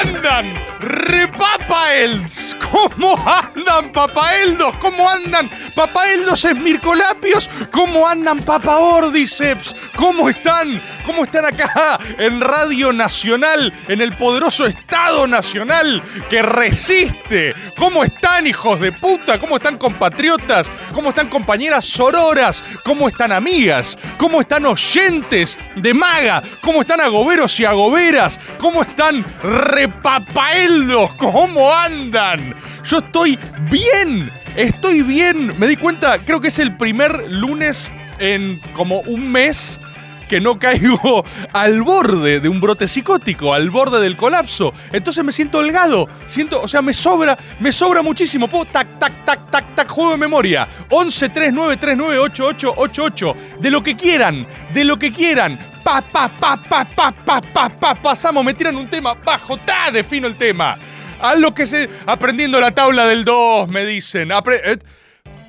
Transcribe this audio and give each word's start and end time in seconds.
andan? 0.00 0.54
¡Repapaels! 0.80 2.56
¿Cómo 2.70 3.16
andan, 3.26 3.92
papaeldos? 3.92 4.74
¿Cómo 4.80 5.08
andan, 5.08 5.50
papaeldos 5.70 6.44
esmircolapios? 6.44 7.48
¿Cómo 7.70 8.06
andan, 8.06 8.40
papaordiceps? 8.40 9.74
¿Cómo 9.96 10.28
están? 10.28 10.80
¿Cómo 11.04 11.24
están 11.24 11.44
acá 11.44 11.98
en 12.18 12.40
Radio 12.40 12.92
Nacional, 12.92 13.72
en 13.88 14.00
el 14.00 14.12
poderoso 14.12 14.66
Estado 14.66 15.26
Nacional 15.26 16.02
que 16.28 16.42
resiste? 16.42 17.54
¿Cómo 17.76 18.04
están, 18.04 18.46
hijos 18.46 18.78
de 18.80 18.92
puta? 18.92 19.38
¿Cómo 19.38 19.56
están, 19.56 19.78
compatriotas? 19.78 20.70
¿Cómo 20.92 21.10
están, 21.10 21.28
compañeras 21.28 21.86
sororas? 21.86 22.62
¿Cómo 22.84 23.08
están, 23.08 23.32
amigas? 23.32 23.98
¿Cómo 24.18 24.40
están, 24.42 24.66
oyentes 24.66 25.58
de 25.76 25.94
Maga? 25.94 26.42
¿Cómo 26.60 26.82
están, 26.82 27.00
agoberos 27.00 27.58
y 27.58 27.64
agoberas? 27.64 28.38
¿Cómo 28.58 28.82
están, 28.82 29.24
repapaeldos? 29.42 31.14
¿Cómo 31.16 31.74
andan? 31.74 32.54
Yo 32.84 32.98
estoy 32.98 33.38
bien. 33.70 34.30
Estoy 34.56 35.02
bien. 35.02 35.52
Me 35.58 35.66
di 35.66 35.76
cuenta, 35.76 36.24
creo 36.24 36.40
que 36.40 36.48
es 36.48 36.58
el 36.58 36.76
primer 36.76 37.30
lunes 37.30 37.90
en 38.18 38.60
como 38.74 39.00
un 39.00 39.30
mes 39.30 39.80
que 40.28 40.40
no 40.40 40.58
caigo 40.58 41.24
al 41.52 41.82
borde 41.82 42.40
de 42.40 42.48
un 42.48 42.60
brote 42.60 42.88
psicótico, 42.88 43.54
al 43.54 43.70
borde 43.70 44.00
del 44.00 44.16
colapso. 44.16 44.72
Entonces 44.92 45.24
me 45.24 45.32
siento 45.32 45.58
holgado, 45.58 46.08
siento, 46.26 46.62
o 46.62 46.68
sea, 46.68 46.82
me 46.82 46.92
sobra, 46.92 47.38
me 47.60 47.72
sobra 47.72 48.02
muchísimo. 48.02 48.48
Puedo 48.48 48.64
tac, 48.64 48.98
tac, 48.98 49.24
tac, 49.24 49.50
tac, 49.50 49.74
tac, 49.74 49.88
juego 49.88 50.12
de 50.12 50.16
memoria. 50.18 50.68
11 50.88 51.28
39 51.28 51.76
39 51.76 52.18
8888. 52.18 53.36
De 53.60 53.70
lo 53.70 53.82
que 53.82 53.96
quieran, 53.96 54.46
de 54.72 54.84
lo 54.84 54.98
que 54.98 55.12
quieran. 55.12 55.58
Pa, 55.82 56.02
pa, 56.02 56.28
pa, 56.28 56.56
pa, 56.56 56.84
pa, 56.84 57.12
pa, 57.12 57.40
pa, 57.40 57.68
pa, 57.68 57.94
pasamos, 57.94 58.44
me 58.44 58.54
tiran 58.54 58.76
un 58.76 58.88
tema 58.88 59.14
bajo, 59.14 59.56
ta, 59.58 59.90
defino 59.90 60.26
el 60.26 60.36
tema. 60.36 60.76
A 61.20 61.34
lo 61.34 61.54
que 61.54 61.66
se. 61.66 61.88
Aprendiendo 62.06 62.60
la 62.60 62.70
tabla 62.72 63.06
del 63.06 63.24
2, 63.24 63.68
me 63.68 63.84
dicen. 63.86 64.30
Eh, 64.32 64.78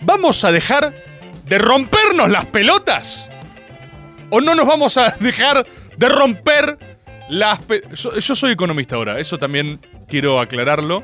¿Vamos 0.02 0.44
a 0.44 0.52
dejar 0.52 0.94
de 1.46 1.58
rompernos 1.58 2.30
las 2.30 2.46
pelotas? 2.48 3.30
¿O 4.30 4.42
no 4.42 4.56
nos 4.56 4.66
vamos 4.66 4.98
a 4.98 5.12
dejar 5.20 5.66
de 5.98 6.10
romper 6.10 6.78
las... 7.30 7.62
pe- 7.64 7.84
Yo, 7.94 8.18
yo 8.18 8.36
soy 8.36 8.52
economista 8.54 8.96
ahora, 8.96 9.20
eso 9.20 9.38
también 9.38 9.80
quiero 10.08 10.40
aclararlo. 10.40 11.04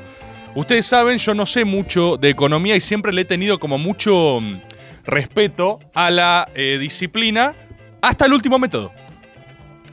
Ustedes 0.54 0.86
saben, 0.86 1.18
yo 1.18 1.34
no 1.34 1.46
sé 1.46 1.64
mucho 1.64 2.16
de 2.16 2.30
economía 2.30 2.74
y 2.74 2.80
siempre 2.80 3.12
le 3.12 3.20
he 3.22 3.24
tenido 3.24 3.58
como 3.60 3.78
mucho 3.78 4.40
mm, 4.40 4.60
respeto 5.04 5.78
a 5.94 6.10
la 6.10 6.48
eh, 6.54 6.78
disciplina 6.80 7.54
hasta 8.00 8.26
el 8.26 8.32
último 8.32 8.58
método. 8.58 8.92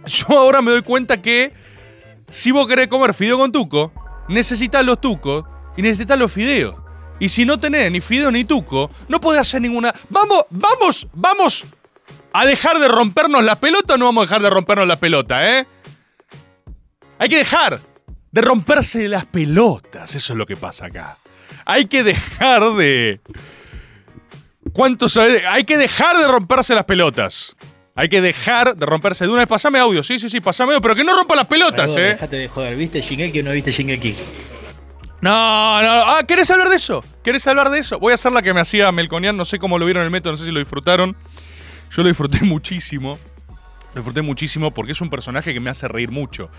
Yo 0.06 0.28
ahora 0.40 0.62
me 0.62 0.72
doy 0.72 0.82
cuenta 0.82 1.22
que 1.22 1.52
si 2.30 2.52
vos 2.52 2.68
querés 2.68 2.88
comer 2.88 3.14
fideo 3.14 3.38
con 3.38 3.52
tuco, 3.52 3.92
necesitas 4.28 4.86
los 4.86 5.00
tucos 5.02 5.46
y 5.78 5.82
necesitas 5.82 6.18
los 6.18 6.32
fideos. 6.32 6.76
Y 7.20 7.30
si 7.30 7.46
no 7.46 7.60
tenés 7.60 7.92
ni 7.92 8.02
fideo 8.02 8.32
ni 8.32 8.44
tuco, 8.44 8.90
no 9.08 9.20
podés 9.20 9.42
hacer 9.42 9.62
ninguna... 9.62 9.94
Vamos, 10.10 10.46
vamos, 10.50 11.08
vamos 11.14 11.66
a 12.34 12.46
dejar 12.46 12.80
de 12.80 12.88
rompernos 12.88 13.44
la 13.44 13.56
pelota 13.56 13.94
o 13.94 13.98
no 13.98 14.06
vamos 14.06 14.24
a 14.24 14.26
dejar 14.26 14.42
de 14.42 14.50
rompernos 14.50 14.88
la 14.88 14.98
pelota, 14.98 15.60
¿eh? 15.60 15.66
Hay 17.18 17.30
que 17.30 17.38
dejar 17.38 17.80
de 18.32 18.42
romperse 18.42 19.08
las 19.08 19.26
pelotas, 19.26 20.14
eso 20.16 20.34
es 20.34 20.38
lo 20.38 20.46
que 20.46 20.58
pasa 20.58 20.88
acá. 20.88 21.18
Hay 21.66 21.86
que 21.86 22.04
dejar 22.04 22.74
de... 22.74 23.22
¿Cuánto 24.74 25.08
sabe? 25.08 25.48
Hay 25.48 25.64
que 25.64 25.78
dejar 25.78 26.18
de 26.18 26.28
romperse 26.28 26.76
las 26.76 26.84
pelotas. 26.84 27.56
Hay 27.98 28.10
que 28.10 28.20
dejar 28.22 28.76
de 28.76 28.86
romperse 28.86 29.24
de 29.24 29.32
una 29.32 29.40
vez. 29.40 29.48
Pasame 29.48 29.80
audio, 29.80 30.04
sí, 30.04 30.20
sí, 30.20 30.28
sí, 30.28 30.42
pasame 30.42 30.74
audio, 30.74 30.82
pero 30.82 30.96
que 30.96 31.04
no 31.06 31.16
rompa 31.16 31.34
las 31.34 31.46
pelotas, 31.46 31.96
¿eh? 31.96 32.10
Déjate 32.10 32.36
de 32.36 32.48
joder, 32.50 32.76
¿viste 32.76 33.02
Shingeki 33.02 33.40
o 33.40 33.44
no 33.44 33.52
viste 33.52 33.72
Shingeki? 33.72 34.16
No, 35.22 35.82
no. 35.82 35.90
Ah, 35.90 36.20
¿querés 36.28 36.52
hablar 36.52 36.68
de 36.68 36.76
eso? 36.76 37.06
¿Querés 37.24 37.48
hablar 37.48 37.70
de 37.70 37.80
eso? 37.80 37.98
Voy 37.98 38.12
a 38.12 38.16
hacer 38.16 38.34
la 38.34 38.42
que 38.42 38.54
me 38.54 38.60
hacía 38.60 38.92
Melconian. 38.92 39.38
No 39.38 39.46
sé 39.46 39.60
cómo 39.60 39.80
lo 39.80 39.86
vieron 39.86 40.02
en 40.02 40.08
el 40.08 40.12
método, 40.12 40.34
no 40.34 40.38
sé 40.38 40.44
si 40.44 40.52
lo 40.52 40.60
disfrutaron. 40.60 41.16
Yo 41.90 42.04
lo 42.04 42.10
disfruté 42.10 42.40
muchísimo. 42.44 43.18
Lo 43.94 44.02
disfruté 44.02 44.22
muchísimo 44.22 44.74
porque 44.74 44.92
es 44.92 45.00
un 45.00 45.10
personaje 45.10 45.54
que 45.54 45.62
me 45.62 45.70
hace 45.70 45.88
reír 45.88 46.12
mucho. 46.12 46.50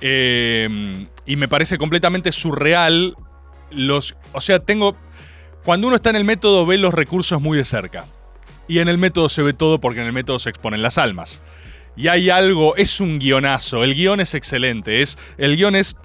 Eh, 0.00 1.06
y 1.24 1.36
me 1.36 1.46
parece 1.46 1.78
completamente 1.78 2.32
surreal 2.32 3.14
los... 3.70 4.16
O 4.32 4.40
sea, 4.40 4.58
tengo... 4.58 4.96
Cuando 5.64 5.86
uno 5.86 5.96
está 5.96 6.10
en 6.10 6.16
el 6.16 6.24
método 6.24 6.66
ve 6.66 6.78
los 6.78 6.92
recursos 6.92 7.40
muy 7.40 7.56
de 7.56 7.64
cerca. 7.64 8.06
Y 8.68 8.78
en 8.80 8.88
el 8.88 8.98
método 8.98 9.28
se 9.28 9.42
ve 9.42 9.54
todo 9.54 9.80
porque 9.80 10.00
en 10.00 10.06
el 10.06 10.12
método 10.12 10.38
se 10.38 10.50
exponen 10.50 10.82
las 10.82 10.98
almas. 10.98 11.40
Y 11.96 12.06
hay 12.08 12.30
algo, 12.30 12.76
es 12.76 13.00
un 13.00 13.18
guionazo. 13.18 13.82
El 13.82 13.94
guion 13.94 14.20
es 14.20 14.34
excelente. 14.34 15.02
Es, 15.02 15.18
el 15.38 15.56
guion 15.56 15.74
es... 15.74 15.96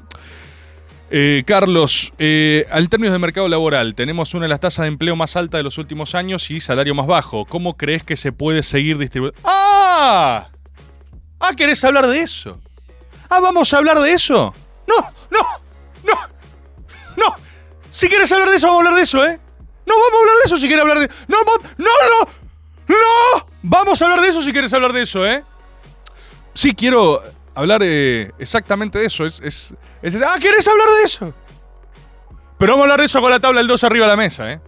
Eh, 1.16 1.44
Carlos, 1.46 2.12
eh, 2.18 2.66
al 2.72 2.90
términos 2.90 3.14
de 3.14 3.20
mercado 3.20 3.48
laboral, 3.48 3.94
tenemos 3.94 4.34
una 4.34 4.46
de 4.46 4.50
las 4.50 4.60
tasas 4.62 4.84
de 4.84 4.88
empleo 4.88 5.16
más 5.16 5.36
altas 5.36 5.60
de 5.60 5.64
los 5.64 5.78
últimos 5.78 6.16
años 6.16 6.50
y 6.50 6.60
salario 6.60 6.96
más 6.96 7.06
bajo. 7.06 7.46
¿Cómo 7.46 7.78
crees 7.78 8.02
que 8.04 8.18
se 8.18 8.32
puede 8.32 8.64
seguir 8.64 8.98
distribuyendo? 8.98 9.40
¡Ah! 9.44 10.48
¡Ah, 11.40 11.52
querés 11.56 11.84
hablar 11.84 12.08
de 12.08 12.22
eso! 12.22 12.60
¡Ah, 13.30 13.40
vamos 13.42 13.72
a 13.74 13.78
hablar 13.78 14.00
de 14.00 14.12
eso! 14.14 14.56
¡No! 14.88 14.96
¡No! 15.30 15.40
¡No! 16.04 16.14
¡No! 17.18 17.36
Si 17.92 18.08
quieres 18.08 18.32
hablar 18.32 18.50
de 18.50 18.56
eso, 18.56 18.66
vamos 18.66 18.80
a 18.80 18.86
hablar 18.88 18.96
de 18.98 19.04
eso, 19.04 19.24
¿eh? 19.24 19.40
No, 19.86 19.94
vamos 19.94 20.14
a 20.16 20.20
hablar 20.22 20.36
de 20.38 20.46
eso 20.46 20.58
si 20.58 20.68
quieres 20.68 20.82
hablar 20.82 20.98
de... 21.00 21.08
¡No, 21.28 21.38
va- 21.38 21.70
no, 21.78 21.86
no! 21.86 22.26
¡No! 22.26 22.43
Vamos 23.62 24.02
a 24.02 24.06
hablar 24.06 24.22
de 24.22 24.28
eso 24.30 24.42
si 24.42 24.52
quieres 24.52 24.74
hablar 24.74 24.94
de 24.94 25.02
eso, 25.02 25.26
¿eh? 25.26 25.44
Sí, 26.54 26.74
quiero 26.76 27.22
hablar 27.56 27.82
eh, 27.84 28.32
exactamente 28.40 29.00
de 29.00 29.06
eso. 29.06 29.26
Es, 29.26 29.40
es, 29.44 29.74
es- 30.02 30.16
¡Ah, 30.22 30.36
quieres 30.40 30.68
hablar 30.68 30.88
de 30.90 31.04
eso! 31.04 31.34
Pero 32.58 32.74
vamos 32.74 32.82
a 32.82 32.86
hablar 32.86 33.00
de 33.00 33.06
eso 33.06 33.22
con 33.22 33.32
la 33.32 33.40
tabla 33.40 33.60
del 33.60 33.68
2 33.68 33.84
arriba 33.84 34.06
de 34.06 34.12
la 34.12 34.18
mesa, 34.18 34.52
¿eh? 34.52 34.62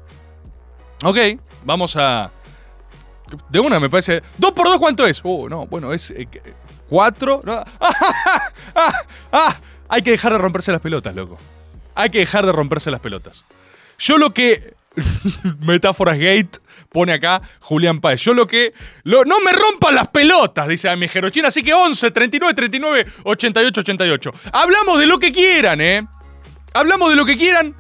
Ok, 1.03 1.17
vamos 1.63 1.95
a... 1.97 2.31
De 3.49 3.59
una, 3.59 3.79
me 3.79 3.89
parece... 3.89 4.21
¿2 4.39 4.53
por 4.53 4.67
2 4.67 4.77
cuánto 4.79 5.05
es? 5.05 5.21
Oh, 5.23 5.47
no, 5.49 5.65
bueno, 5.67 5.93
es... 5.93 6.13
4... 6.89 7.41
¡Ah, 7.47 7.65
ah, 8.75 8.91
ah! 9.31 9.55
Hay 9.89 10.01
que 10.01 10.11
dejar 10.11 10.31
de 10.33 10.37
romperse 10.39 10.71
las 10.71 10.81
pelotas, 10.81 11.13
loco. 11.15 11.37
Hay 11.93 12.09
que 12.09 12.19
dejar 12.19 12.45
de 12.45 12.51
romperse 12.51 12.89
las 12.91 12.99
pelotas. 12.99 13.45
Yo 13.99 14.17
lo 14.17 14.33
que... 14.33 14.73
Metáforas 15.65 16.17
Gate 16.17 16.59
pone 16.95 17.11
acá 17.11 17.41
Julián 17.59 17.99
Páez. 17.99 18.21
Yo 18.21 18.33
lo 18.33 18.47
que... 18.47 18.71
lo- 19.03 19.25
no 19.25 19.41
me 19.41 19.51
rompan 19.51 19.95
las 19.95 20.07
pelotas, 20.07 20.65
dice 20.69 20.87
a 20.87 20.95
mi 20.95 21.09
Jerochina. 21.09 21.49
Así 21.49 21.61
que 21.61 21.73
11, 21.73 22.09
39, 22.11 22.53
39, 22.53 23.05
88, 23.25 23.81
88. 23.81 24.31
Hablamos 24.53 24.97
de 24.99 25.05
lo 25.05 25.19
que 25.19 25.33
quieran, 25.33 25.81
¿eh? 25.81 26.07
Hablamos 26.73 27.09
de 27.09 27.17
lo 27.17 27.25
que 27.25 27.35
quieran, 27.37 27.75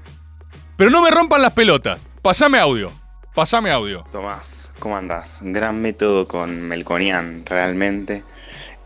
pero 0.75 0.89
no 0.89 1.01
me 1.01 1.11
rompan 1.11 1.41
las 1.41 1.53
pelotas. 1.53 1.97
Pasame 2.21 2.59
audio. 2.59 2.91
Pasame 3.33 3.71
audio. 3.71 4.03
Tomás, 4.11 4.73
¿cómo 4.79 4.97
andás? 4.97 5.39
Gran 5.43 5.81
método 5.81 6.27
con 6.27 6.61
Melconian, 6.61 7.45
realmente. 7.45 8.23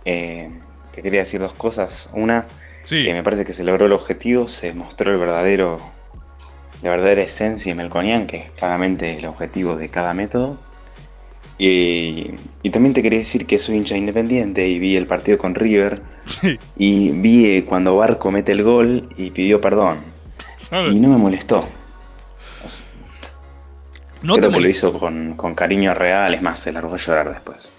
Eh, 0.06 0.50
te 0.94 1.02
quería 1.02 1.20
decir 1.22 1.40
dos 1.40 1.54
cosas. 1.56 2.12
Una, 2.14 2.46
que 3.04 3.14
me 3.14 3.24
parece 3.24 3.46
que 3.46 3.54
se 3.54 3.64
logró 3.64 3.86
el 3.88 3.92
objetivo, 3.94 4.48
se 4.48 4.74
mostró 4.74 5.12
el 5.12 5.18
verdadero, 5.20 5.80
la 6.82 6.90
verdadera 6.92 7.22
esencia 7.22 7.72
de 7.72 7.76
Melconian, 7.76 8.26
que 8.28 8.38
es 8.38 8.52
claramente 8.52 9.18
el 9.18 9.26
objetivo 9.26 9.76
de 9.76 9.90
cada 9.90 10.14
método. 10.14 10.58
Y, 11.58 12.36
y 12.64 12.70
también 12.70 12.94
te 12.94 13.02
quería 13.04 13.20
decir 13.20 13.46
que 13.46 13.60
soy 13.60 13.76
hincha 13.76 13.98
independiente 13.98 14.68
y 14.68 14.80
vi 14.80 14.96
el 14.96 15.08
partido 15.08 15.38
con 15.38 15.56
River. 15.56 16.02
Y 16.78 17.12
vi 17.12 17.58
eh, 17.58 17.66
cuando 17.66 17.98
Barco 17.98 18.32
mete 18.32 18.54
el 18.54 18.64
gol 18.64 19.10
y 19.18 19.32
pidió 19.32 19.60
perdón. 19.60 20.00
Y 20.92 21.00
no 21.00 21.10
me 21.10 21.18
molestó. 21.18 21.60
O 22.64 22.70
sea, 22.70 22.88
No 24.22 24.36
Creo 24.36 24.50
te 24.50 24.56
que 24.56 24.62
lo 24.62 24.70
hizo 24.70 24.98
con, 24.98 25.34
con 25.36 25.54
cariño 25.56 25.94
real, 25.94 26.34
es 26.34 26.42
más, 26.42 26.60
se 26.62 26.72
largó 26.72 26.94
a 26.94 26.98
llorar 26.98 27.30
después. 27.34 27.74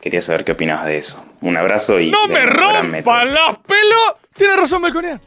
Quería 0.00 0.22
saber 0.22 0.44
qué 0.44 0.52
opinabas 0.52 0.86
de 0.86 0.98
eso. 0.98 1.22
Un 1.42 1.56
abrazo 1.56 2.00
y. 2.00 2.10
¡No 2.10 2.28
de- 2.28 2.34
me 2.34 2.46
rompan 2.46 3.34
las 3.34 3.58
pelotas! 3.58 4.16
Tiene 4.36 4.56
razón 4.56 4.80
Melconian. 4.82 5.20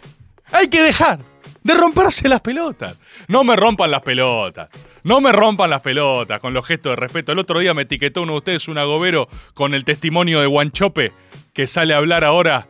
Hay 0.51 0.67
que 0.67 0.81
dejar 0.81 1.19
de 1.63 1.73
romperse 1.73 2.29
las 2.29 2.41
pelotas. 2.41 2.97
No 3.27 3.43
me 3.43 3.55
rompan 3.55 3.91
las 3.91 4.01
pelotas. 4.01 4.69
No 5.03 5.21
me 5.21 5.31
rompan 5.31 5.69
las 5.69 5.81
pelotas 5.81 6.39
con 6.39 6.53
los 6.53 6.65
gestos 6.65 6.91
de 6.91 6.95
respeto. 6.95 7.31
El 7.31 7.39
otro 7.39 7.59
día 7.59 7.73
me 7.73 7.83
etiquetó 7.83 8.23
uno 8.23 8.33
de 8.33 8.37
ustedes, 8.39 8.67
un 8.67 8.77
agobero, 8.77 9.27
con 9.53 9.73
el 9.73 9.85
testimonio 9.85 10.41
de 10.41 10.47
Guanchope, 10.47 11.11
que 11.53 11.67
sale 11.67 11.93
a 11.93 11.97
hablar 11.97 12.23
ahora 12.23 12.67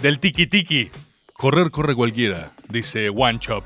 del 0.00 0.20
tiki 0.20 0.46
tiki 0.46 0.90
Correr, 1.38 1.70
corre 1.70 1.94
cualquiera, 1.94 2.50
dice 2.68 3.10
One 3.10 3.38
Chop. 3.38 3.62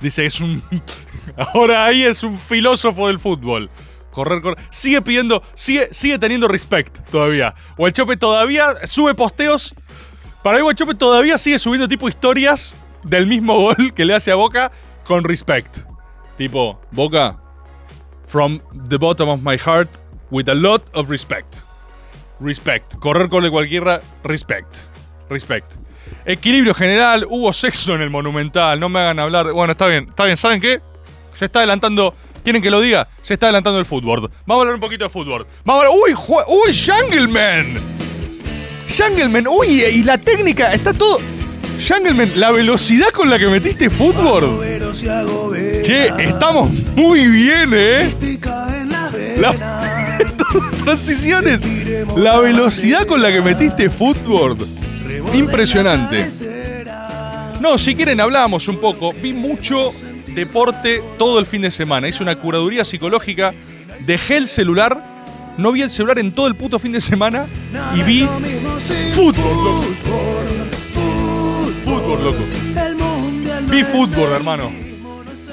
Dice, 0.00 0.26
es 0.26 0.42
un. 0.42 0.62
Ahora 1.38 1.86
ahí 1.86 2.02
es 2.02 2.22
un 2.22 2.38
filósofo 2.38 3.06
del 3.06 3.18
fútbol. 3.18 3.70
Correr, 4.10 4.42
correr. 4.42 4.62
Sigue 4.68 5.00
pidiendo, 5.00 5.42
sigue, 5.54 5.88
sigue 5.92 6.18
teniendo 6.18 6.46
respect 6.46 7.08
todavía. 7.08 7.54
Guanchope 7.78 8.18
todavía 8.18 8.66
sube 8.84 9.14
posteos. 9.14 9.74
Para 10.42 10.58
mí, 10.58 10.62
Guanchope 10.62 10.94
todavía 10.94 11.38
sigue 11.38 11.58
subiendo 11.58 11.88
tipo 11.88 12.06
historias 12.06 12.76
del 13.06 13.26
mismo 13.26 13.54
gol 13.58 13.94
que 13.94 14.04
le 14.04 14.14
hace 14.14 14.30
a 14.30 14.34
Boca 14.34 14.70
con 15.04 15.24
respect. 15.24 15.78
Tipo, 16.36 16.80
Boca, 16.90 17.38
from 18.26 18.60
the 18.88 18.98
bottom 18.98 19.28
of 19.28 19.40
my 19.42 19.56
heart, 19.56 19.88
with 20.30 20.48
a 20.48 20.54
lot 20.54 20.82
of 20.94 21.08
respect. 21.08 21.62
Respect. 22.40 22.94
Correr, 22.98 23.28
corre 23.28 23.50
cualquiera, 23.50 24.00
respect. 24.24 24.88
Respect. 25.30 25.74
Equilibrio 26.24 26.74
general, 26.74 27.24
hubo 27.28 27.52
sexo 27.52 27.94
en 27.94 28.02
el 28.02 28.10
Monumental, 28.10 28.78
no 28.78 28.88
me 28.88 29.00
hagan 29.00 29.18
hablar. 29.18 29.52
Bueno, 29.52 29.72
está 29.72 29.86
bien, 29.86 30.06
está 30.08 30.24
bien, 30.24 30.36
¿saben 30.36 30.60
qué? 30.60 30.80
Se 31.34 31.46
está 31.46 31.60
adelantando. 31.60 32.14
¿Quieren 32.42 32.62
que 32.62 32.70
lo 32.70 32.80
diga? 32.80 33.08
Se 33.22 33.34
está 33.34 33.46
adelantando 33.46 33.78
el 33.78 33.84
fútbol. 33.84 34.20
Vamos 34.20 34.32
a 34.48 34.54
hablar 34.60 34.74
un 34.74 34.80
poquito 34.80 35.04
de 35.04 35.10
fútbol. 35.10 35.46
Vamos 35.64 35.84
a 35.84 35.88
hablar. 35.88 36.00
¡Uy! 36.04 36.14
¡Uy! 36.46 36.72
¡Jungleman! 36.72 37.80
¡Jungleman! 38.88 39.46
¡Uy! 39.48 39.84
Y 39.84 40.02
la 40.04 40.18
técnica, 40.18 40.72
está 40.72 40.92
todo. 40.92 41.18
Jungleman, 41.80 42.32
la 42.38 42.50
velocidad 42.50 43.08
con 43.10 43.28
la 43.28 43.38
que 43.38 43.46
metiste 43.46 43.90
fútbol. 43.90 44.60
Che, 45.82 46.12
estamos 46.18 46.70
muy 46.96 47.26
bien, 47.26 47.70
¿eh? 47.74 48.14
Transiciones. 50.84 51.62
La 52.16 52.38
velocidad 52.38 53.06
con 53.06 53.20
la 53.20 53.30
que 53.30 53.40
metiste 53.42 53.90
fútbol. 53.90 54.56
Impresionante. 55.34 56.28
No, 57.60 57.78
si 57.78 57.94
quieren 57.94 58.20
hablamos 58.20 58.68
un 58.68 58.78
poco. 58.78 59.12
Vi 59.12 59.32
mucho 59.32 59.92
deporte 60.34 61.02
todo 61.18 61.38
el 61.38 61.46
fin 61.46 61.62
de 61.62 61.70
semana. 61.70 62.08
Hice 62.08 62.22
una 62.22 62.36
curaduría 62.36 62.84
psicológica. 62.84 63.52
Dejé 64.00 64.38
el 64.38 64.48
celular. 64.48 65.16
No 65.58 65.72
vi 65.72 65.82
el 65.82 65.90
celular 65.90 66.18
en 66.18 66.32
todo 66.32 66.46
el 66.46 66.54
puto 66.54 66.78
fin 66.78 66.92
de 66.92 67.00
semana. 67.00 67.46
Y 67.94 68.02
vi 68.02 68.28
fútbol. 69.12 69.84
Vi 73.68 73.84
fútbol, 73.84 74.32
hermano. 74.32 74.70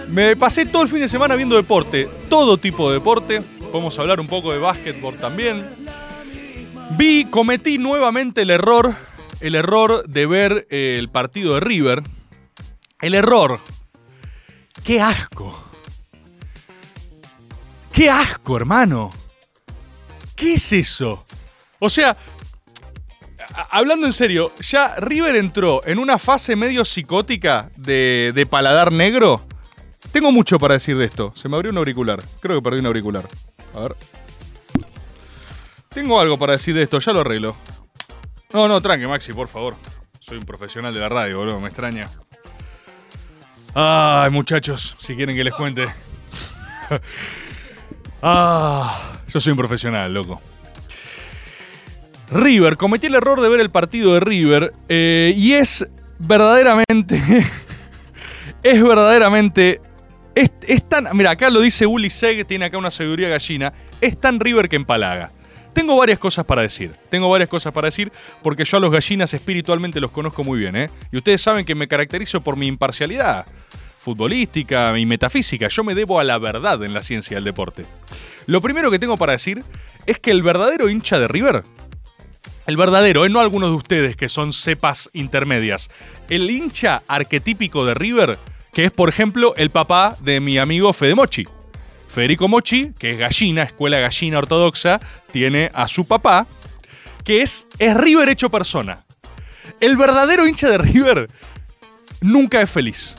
Me 0.10 0.36
pasé 0.36 0.66
todo 0.66 0.84
el 0.84 0.90
fin 0.90 1.00
de 1.00 1.08
semana 1.08 1.36
viendo 1.36 1.56
deporte. 1.56 2.10
Todo 2.30 2.58
tipo 2.58 2.90
de 2.90 2.96
deporte. 2.96 3.42
Podemos 3.72 3.98
hablar 4.00 4.20
un 4.20 4.28
poco 4.28 4.52
de 4.52 4.60
básquetbol 4.60 5.18
también. 5.18 5.64
Vi, 6.98 7.26
cometí 7.26 7.78
nuevamente 7.78 8.44
el 8.44 8.52
error 8.52 8.96
el 9.44 9.56
error 9.56 10.08
de 10.08 10.26
ver 10.26 10.68
eh, 10.70 10.96
el 10.98 11.10
partido 11.10 11.56
de 11.56 11.60
River. 11.60 12.02
El 13.02 13.14
error. 13.14 13.60
¡Qué 14.86 15.02
asco! 15.02 15.62
¡Qué 17.92 18.10
asco, 18.10 18.56
hermano! 18.56 19.12
¿Qué 20.34 20.54
es 20.54 20.72
eso? 20.72 21.26
O 21.80 21.90
sea, 21.90 22.16
hablando 23.70 24.06
en 24.06 24.14
serio, 24.14 24.52
ya 24.60 24.96
River 24.98 25.36
entró 25.36 25.82
en 25.86 26.00
una 26.00 26.18
fase 26.18 26.56
medio 26.56 26.86
psicótica 26.86 27.70
de, 27.76 28.32
de, 28.34 28.46
paladar 28.46 28.92
negro. 28.92 29.46
Tengo 30.12 30.32
mucho 30.32 30.60
para 30.60 30.76
decir 30.76 30.98
de 30.98 31.06
esto. 31.06 31.32
Se 31.36 31.50
me 31.50 31.56
abrió 31.56 31.72
un 31.72 31.78
auricular. 31.78 32.22
Creo 32.40 32.58
que 32.58 32.62
perdí 32.62 32.80
un 32.80 32.86
auricular. 32.88 33.28
A 33.76 33.80
ver. 33.80 33.96
Tengo 35.90 36.20
algo 36.20 36.38
para 36.38 36.54
decir 36.54 36.74
de 36.74 36.84
esto, 36.84 37.00
ya 37.00 37.14
lo 37.14 37.22
arreglo. 37.22 37.56
No, 38.52 38.68
no, 38.68 38.82
tranque, 38.82 39.08
Maxi, 39.08 39.34
por 39.34 39.48
favor. 39.48 39.76
Soy 40.20 40.38
un 40.38 40.46
profesional 40.46 40.94
de 40.94 41.00
la 41.00 41.10
radio, 41.10 41.40
boludo, 41.40 41.60
me 41.60 41.68
extraña. 41.68 42.10
Ay, 43.76 44.30
muchachos, 44.30 44.96
si 45.00 45.16
quieren 45.16 45.36
que 45.36 45.44
les 45.44 45.54
cuente. 45.54 45.88
ah, 48.22 49.20
yo 49.28 49.40
soy 49.40 49.52
un 49.52 49.58
profesional, 49.58 50.14
loco. 50.14 50.42
River, 52.34 52.78
cometí 52.78 53.08
el 53.08 53.16
error 53.16 53.42
de 53.42 53.50
ver 53.50 53.60
el 53.60 53.70
partido 53.70 54.14
de 54.14 54.20
River 54.20 54.74
eh, 54.90 55.34
y 55.36 55.54
es 55.54 55.88
verdaderamente. 56.20 57.22
es 58.64 58.84
verdaderamente. 58.84 59.82
Es, 60.36 60.52
es, 60.68 60.84
tan. 60.84 61.08
Mira, 61.14 61.32
acá 61.32 61.50
lo 61.50 61.62
dice 61.62 61.86
Uli 61.86 62.10
Seg, 62.10 62.46
tiene 62.46 62.66
acá 62.66 62.78
una 62.78 62.92
seguridad 62.92 63.30
gallina. 63.30 63.74
Es 64.02 64.20
tan 64.20 64.40
River 64.40 64.68
que 64.68 64.76
empalaga. 64.76 65.32
Tengo 65.74 65.98
varias 65.98 66.20
cosas 66.20 66.46
para 66.46 66.62
decir. 66.62 66.96
Tengo 67.10 67.30
varias 67.30 67.50
cosas 67.50 67.74
para 67.74 67.88
decir 67.88 68.12
porque 68.42 68.64
yo 68.66 68.78
a 68.78 68.80
los 68.80 68.92
gallinas 68.92 69.34
espiritualmente 69.34 70.00
los 70.00 70.12
conozco 70.12 70.44
muy 70.44 70.60
bien, 70.60 70.76
¿eh? 70.76 70.90
Y 71.12 71.18
ustedes 71.18 71.42
saben 71.42 71.66
que 71.66 71.76
me 71.76 71.88
caracterizo 71.88 72.42
por 72.42 72.56
mi 72.56 72.68
imparcialidad 72.68 73.46
futbolística 74.04 74.98
y 75.00 75.06
metafísica. 75.06 75.70
Yo 75.70 75.84
me 75.84 75.96
debo 75.96 76.20
a 76.20 76.26
la 76.26 76.38
verdad 76.38 76.84
en 76.84 76.94
la 76.94 77.02
ciencia 77.02 77.38
del 77.38 77.46
deporte. 77.46 77.86
Lo 78.48 78.60
primero 78.60 78.92
que 78.92 79.00
tengo 79.00 79.16
para 79.16 79.32
decir 79.32 79.64
es 80.06 80.20
que 80.20 80.32
el 80.32 80.44
verdadero 80.44 80.90
hincha 80.90 81.18
de 81.20 81.30
River, 81.30 81.64
el 82.66 82.78
verdadero, 82.78 83.26
¿eh? 83.26 83.30
no 83.30 83.40
algunos 83.40 83.70
de 83.70 83.76
ustedes 83.76 84.16
que 84.16 84.30
son 84.30 84.54
cepas 84.54 85.10
intermedias, 85.14 85.90
el 86.30 86.50
hincha 86.50 87.04
arquetípico 87.08 87.86
de 87.86 87.94
River, 87.94 88.38
que 88.72 88.86
es 88.86 88.92
por 88.92 89.10
ejemplo 89.10 89.54
el 89.58 89.70
papá 89.70 90.16
de 90.22 90.40
mi 90.40 90.58
amigo 90.58 90.94
Fede 90.94 91.16
Mochi. 91.16 91.46
Federico 92.08 92.48
Mochi, 92.48 92.92
que 92.98 93.12
es 93.12 93.18
gallina, 93.18 93.64
escuela 93.64 94.00
gallina 94.00 94.38
ortodoxa, 94.38 95.00
tiene 95.32 95.72
a 95.74 95.88
su 95.88 96.06
papá, 96.06 96.46
que 97.24 97.42
es, 97.42 97.68
es 97.80 97.96
River 97.96 98.30
hecho 98.30 98.50
persona. 98.52 99.04
El 99.80 99.98
verdadero 99.98 100.46
hincha 100.46 100.70
de 100.70 100.78
River 100.78 101.30
nunca 102.22 102.62
es 102.62 102.70
feliz. 102.70 103.18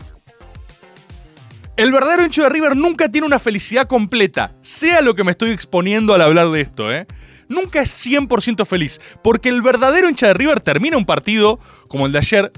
El 1.76 1.90
verdadero 1.90 2.24
hincha 2.24 2.44
de 2.44 2.50
River 2.50 2.76
nunca 2.76 3.08
tiene 3.08 3.26
una 3.26 3.40
felicidad 3.40 3.88
completa, 3.88 4.52
sea 4.62 5.00
lo 5.02 5.14
que 5.14 5.24
me 5.24 5.32
estoy 5.32 5.50
exponiendo 5.50 6.14
al 6.14 6.22
hablar 6.22 6.50
de 6.50 6.60
esto, 6.60 6.92
¿eh? 6.92 7.06
Nunca 7.54 7.80
es 7.80 8.06
100% 8.06 8.66
feliz, 8.66 9.00
porque 9.22 9.48
el 9.48 9.62
verdadero 9.62 10.08
hincha 10.08 10.26
de 10.26 10.34
River 10.34 10.60
termina 10.60 10.96
un 10.96 11.06
partido 11.06 11.60
como 11.86 12.06
el 12.06 12.12
de 12.12 12.18
ayer, 12.18 12.52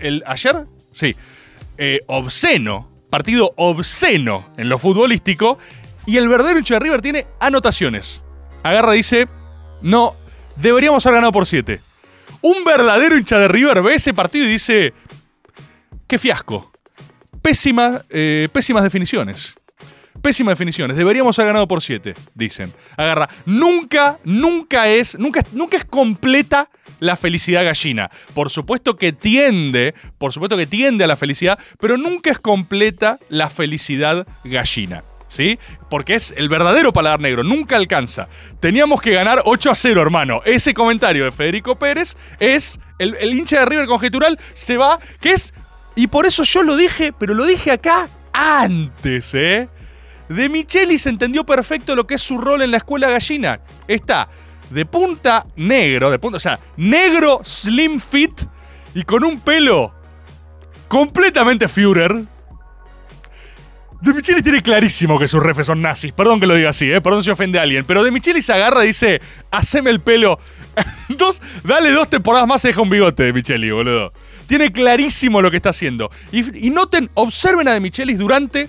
el, 0.00 0.24
ayer, 0.26 0.66
sí, 0.90 1.14
eh, 1.78 2.00
obsceno, 2.08 2.90
partido 3.08 3.52
obsceno 3.56 4.50
en 4.56 4.68
lo 4.68 4.78
futbolístico. 4.78 5.58
Y 6.06 6.16
el 6.16 6.26
verdadero 6.26 6.58
hincha 6.58 6.74
de 6.74 6.80
River 6.80 7.00
tiene 7.00 7.26
anotaciones. 7.38 8.22
Agarra 8.64 8.92
dice: 8.92 9.28
No, 9.80 10.16
deberíamos 10.56 11.06
haber 11.06 11.18
ganado 11.18 11.32
por 11.32 11.46
7. 11.46 11.80
Un 12.42 12.64
verdadero 12.64 13.16
hincha 13.16 13.38
de 13.38 13.46
River 13.46 13.80
ve 13.82 13.94
ese 13.94 14.12
partido 14.12 14.46
y 14.46 14.50
dice: 14.50 14.92
Qué 16.08 16.18
fiasco. 16.18 16.72
Pésima, 17.40 18.02
eh, 18.10 18.48
pésimas 18.52 18.82
definiciones. 18.82 19.54
Pésimas 20.22 20.52
definiciones. 20.52 20.96
Deberíamos 20.96 21.36
haber 21.38 21.48
ganado 21.48 21.66
por 21.66 21.82
7, 21.82 22.14
dicen. 22.34 22.72
Agarra. 22.96 23.28
Nunca, 23.44 24.20
nunca 24.24 24.88
es, 24.88 25.18
nunca, 25.18 25.42
nunca 25.52 25.76
es 25.76 25.84
completa 25.84 26.70
la 27.00 27.16
felicidad 27.16 27.64
gallina. 27.64 28.08
Por 28.32 28.48
supuesto 28.48 28.94
que 28.94 29.12
tiende, 29.12 29.94
por 30.18 30.32
supuesto 30.32 30.56
que 30.56 30.68
tiende 30.68 31.02
a 31.02 31.08
la 31.08 31.16
felicidad, 31.16 31.58
pero 31.80 31.98
nunca 31.98 32.30
es 32.30 32.38
completa 32.38 33.18
la 33.28 33.50
felicidad 33.50 34.26
gallina. 34.44 35.04
¿Sí? 35.26 35.58
Porque 35.88 36.14
es 36.14 36.34
el 36.36 36.50
verdadero 36.50 36.92
paladar 36.92 37.18
negro, 37.18 37.42
nunca 37.42 37.76
alcanza. 37.76 38.28
Teníamos 38.60 39.00
que 39.00 39.12
ganar 39.12 39.40
8 39.46 39.70
a 39.70 39.74
0, 39.74 40.02
hermano. 40.02 40.42
Ese 40.44 40.74
comentario 40.74 41.24
de 41.24 41.32
Federico 41.32 41.78
Pérez 41.78 42.16
es 42.38 42.78
el, 42.98 43.14
el 43.14 43.32
hincha 43.32 43.60
de 43.60 43.64
River 43.66 43.86
conjetural, 43.86 44.38
se 44.52 44.76
va, 44.76 44.98
que 45.20 45.30
es... 45.32 45.54
Y 45.96 46.08
por 46.08 46.26
eso 46.26 46.44
yo 46.44 46.62
lo 46.62 46.76
dije, 46.76 47.12
pero 47.18 47.32
lo 47.32 47.46
dije 47.46 47.70
acá 47.72 48.10
antes, 48.32 49.34
¿eh? 49.34 49.68
De 50.32 50.48
Micheli 50.48 50.98
se 50.98 51.08
entendió 51.08 51.44
perfecto 51.44 51.94
lo 51.94 52.06
que 52.06 52.14
es 52.14 52.22
su 52.22 52.38
rol 52.38 52.62
en 52.62 52.70
la 52.70 52.78
escuela 52.78 53.10
gallina. 53.10 53.58
Está 53.86 54.28
de 54.70 54.86
punta 54.86 55.44
negro, 55.56 56.10
de 56.10 56.18
punta, 56.18 56.36
o 56.36 56.40
sea, 56.40 56.58
negro, 56.76 57.40
slim 57.44 58.00
fit 58.00 58.32
y 58.94 59.02
con 59.02 59.24
un 59.24 59.40
pelo 59.40 59.94
completamente 60.88 61.68
Führer. 61.68 62.22
De 64.00 64.12
Micheli 64.12 64.42
tiene 64.42 64.60
clarísimo 64.60 65.18
que 65.18 65.28
sus 65.28 65.40
refes 65.40 65.68
son 65.68 65.80
nazis. 65.80 66.12
Perdón 66.12 66.40
que 66.40 66.46
lo 66.46 66.56
diga 66.56 66.70
así, 66.70 66.90
¿eh? 66.90 67.00
perdón 67.00 67.22
si 67.22 67.30
ofende 67.30 67.58
a 67.58 67.62
alguien. 67.62 67.84
Pero 67.84 68.02
De 68.02 68.10
Micheli 68.10 68.42
se 68.42 68.52
agarra 68.52 68.82
y 68.84 68.88
dice: 68.88 69.20
Haceme 69.50 69.90
el 69.90 70.00
pelo. 70.00 70.38
dos, 71.08 71.40
dale 71.62 71.92
dos 71.92 72.08
temporadas 72.08 72.48
más 72.48 72.64
y 72.64 72.68
deja 72.68 72.80
un 72.80 72.90
bigote 72.90 73.22
de 73.22 73.32
Micheli, 73.32 73.70
boludo. 73.70 74.12
Tiene 74.46 74.72
clarísimo 74.72 75.40
lo 75.40 75.50
que 75.50 75.58
está 75.58 75.68
haciendo. 75.68 76.10
Y, 76.32 76.66
y 76.66 76.70
noten, 76.70 77.10
observen 77.14 77.68
a 77.68 77.72
De 77.74 77.80
Michelis 77.80 78.18
durante 78.18 78.68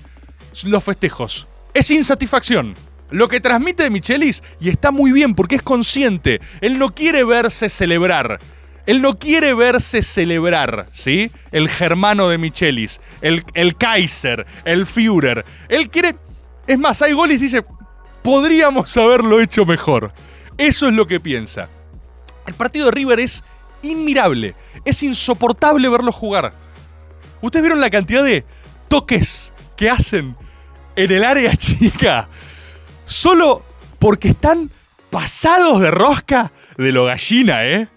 los 0.66 0.84
festejos. 0.84 1.48
Es 1.74 1.90
insatisfacción. 1.92 2.76
Lo 3.10 3.28
que 3.28 3.40
transmite 3.40 3.90
Michelis, 3.90 4.44
y 4.60 4.70
está 4.70 4.92
muy 4.92 5.12
bien 5.12 5.36
porque 5.36 5.56
es 5.56 5.62
consciente, 5.62 6.42
él 6.62 6.80
no 6.80 6.90
quiere 6.90 7.24
verse 7.24 7.70
celebrar. 7.70 8.40
Él 8.86 9.02
no 9.02 9.18
quiere 9.18 9.54
verse 9.54 10.02
celebrar, 10.02 10.90
¿sí? 10.92 11.32
El 11.52 11.70
germano 11.70 12.28
de 12.28 12.38
Michelis, 12.38 13.00
el, 13.22 13.44
Kaiser, 13.78 14.46
el 14.66 14.86
Führer. 14.86 15.46
Él 15.70 15.90
quiere. 15.90 16.16
Es 16.68 16.78
más, 16.78 17.02
hay 17.02 17.14
goles 17.14 17.40
dice: 17.40 17.62
podríamos 18.24 18.96
haberlo 18.98 19.40
hecho 19.40 19.66
mejor. 19.66 20.12
Eso 20.58 20.88
es 20.88 20.94
lo 20.94 21.08
que 21.08 21.20
piensa. 21.20 21.70
El 22.46 22.56
partido 22.56 22.88
de 22.88 22.92
River 22.92 23.22
es 23.22 23.44
inmirable. 23.84 24.54
Es 24.84 25.02
insoportable 25.02 25.88
verlo 25.88 26.12
jugar. 26.12 26.54
¿Ustedes 27.42 27.64
vieron 27.64 27.80
la 27.80 27.90
cantidad 27.90 28.24
de 28.24 28.44
toques 28.90 29.54
que 29.78 29.90
hacen 29.90 30.36
en 30.96 31.12
el 31.12 31.24
área 31.24 31.56
chica? 31.58 32.28
Solo 33.06 33.66
porque 34.00 34.30
están 34.30 34.70
pasados 35.10 35.80
de 35.80 35.92
rosca 35.92 36.52
de 36.78 36.92
lo 36.92 37.06
gallina, 37.06 37.66
¿eh? 37.66 37.88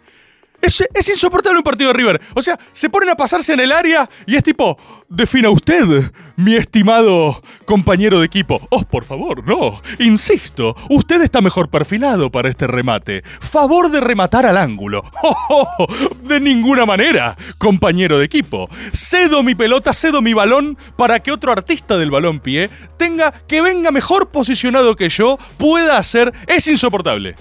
Es, 0.60 1.08
insoportable 1.08 1.58
un 1.58 1.64
partido 1.64 1.92
de 1.92 1.96
River. 1.96 2.20
O 2.34 2.42
sea, 2.42 2.58
se 2.72 2.90
ponen 2.90 3.10
a 3.10 3.14
pasarse 3.14 3.52
en 3.52 3.60
el 3.60 3.72
área 3.72 4.08
y 4.26 4.36
es 4.36 4.42
tipo, 4.42 4.76
defina 5.08 5.50
usted, 5.50 6.10
mi 6.36 6.56
estimado 6.56 7.40
compañero 7.64 8.20
de 8.20 8.26
equipo. 8.26 8.60
Oh, 8.70 8.82
por 8.82 9.04
favor, 9.04 9.46
no. 9.46 9.80
Insisto, 9.98 10.76
usted 10.90 11.22
está 11.22 11.40
mejor 11.40 11.68
perfilado 11.68 12.30
para 12.30 12.48
este 12.48 12.66
remate. 12.66 13.22
Favor 13.22 13.90
de 13.90 14.00
rematar 14.00 14.46
al 14.46 14.56
ángulo. 14.56 15.04
Oh, 15.28 15.34
oh, 15.48 15.68
oh, 15.78 15.88
de 16.22 16.40
ninguna 16.40 16.86
manera, 16.86 17.36
compañero 17.58 18.18
de 18.18 18.24
equipo. 18.24 18.68
Cedo 18.92 19.42
mi 19.42 19.56
pelota, 19.56 19.92
cedo 19.92 20.22
mi 20.22 20.34
balón 20.34 20.78
para 20.96 21.18
que 21.20 21.32
otro 21.32 21.50
artista 21.50 21.98
del 21.98 22.12
balón 22.12 22.38
pie 22.38 22.70
tenga 22.96 23.32
que 23.48 23.60
venga 23.60 23.90
mejor 23.90 24.28
posicionado 24.28 24.94
que 24.94 25.08
yo, 25.08 25.36
pueda 25.58 25.98
hacer. 25.98 26.32
Es 26.46 26.68
insoportable. 26.68 27.34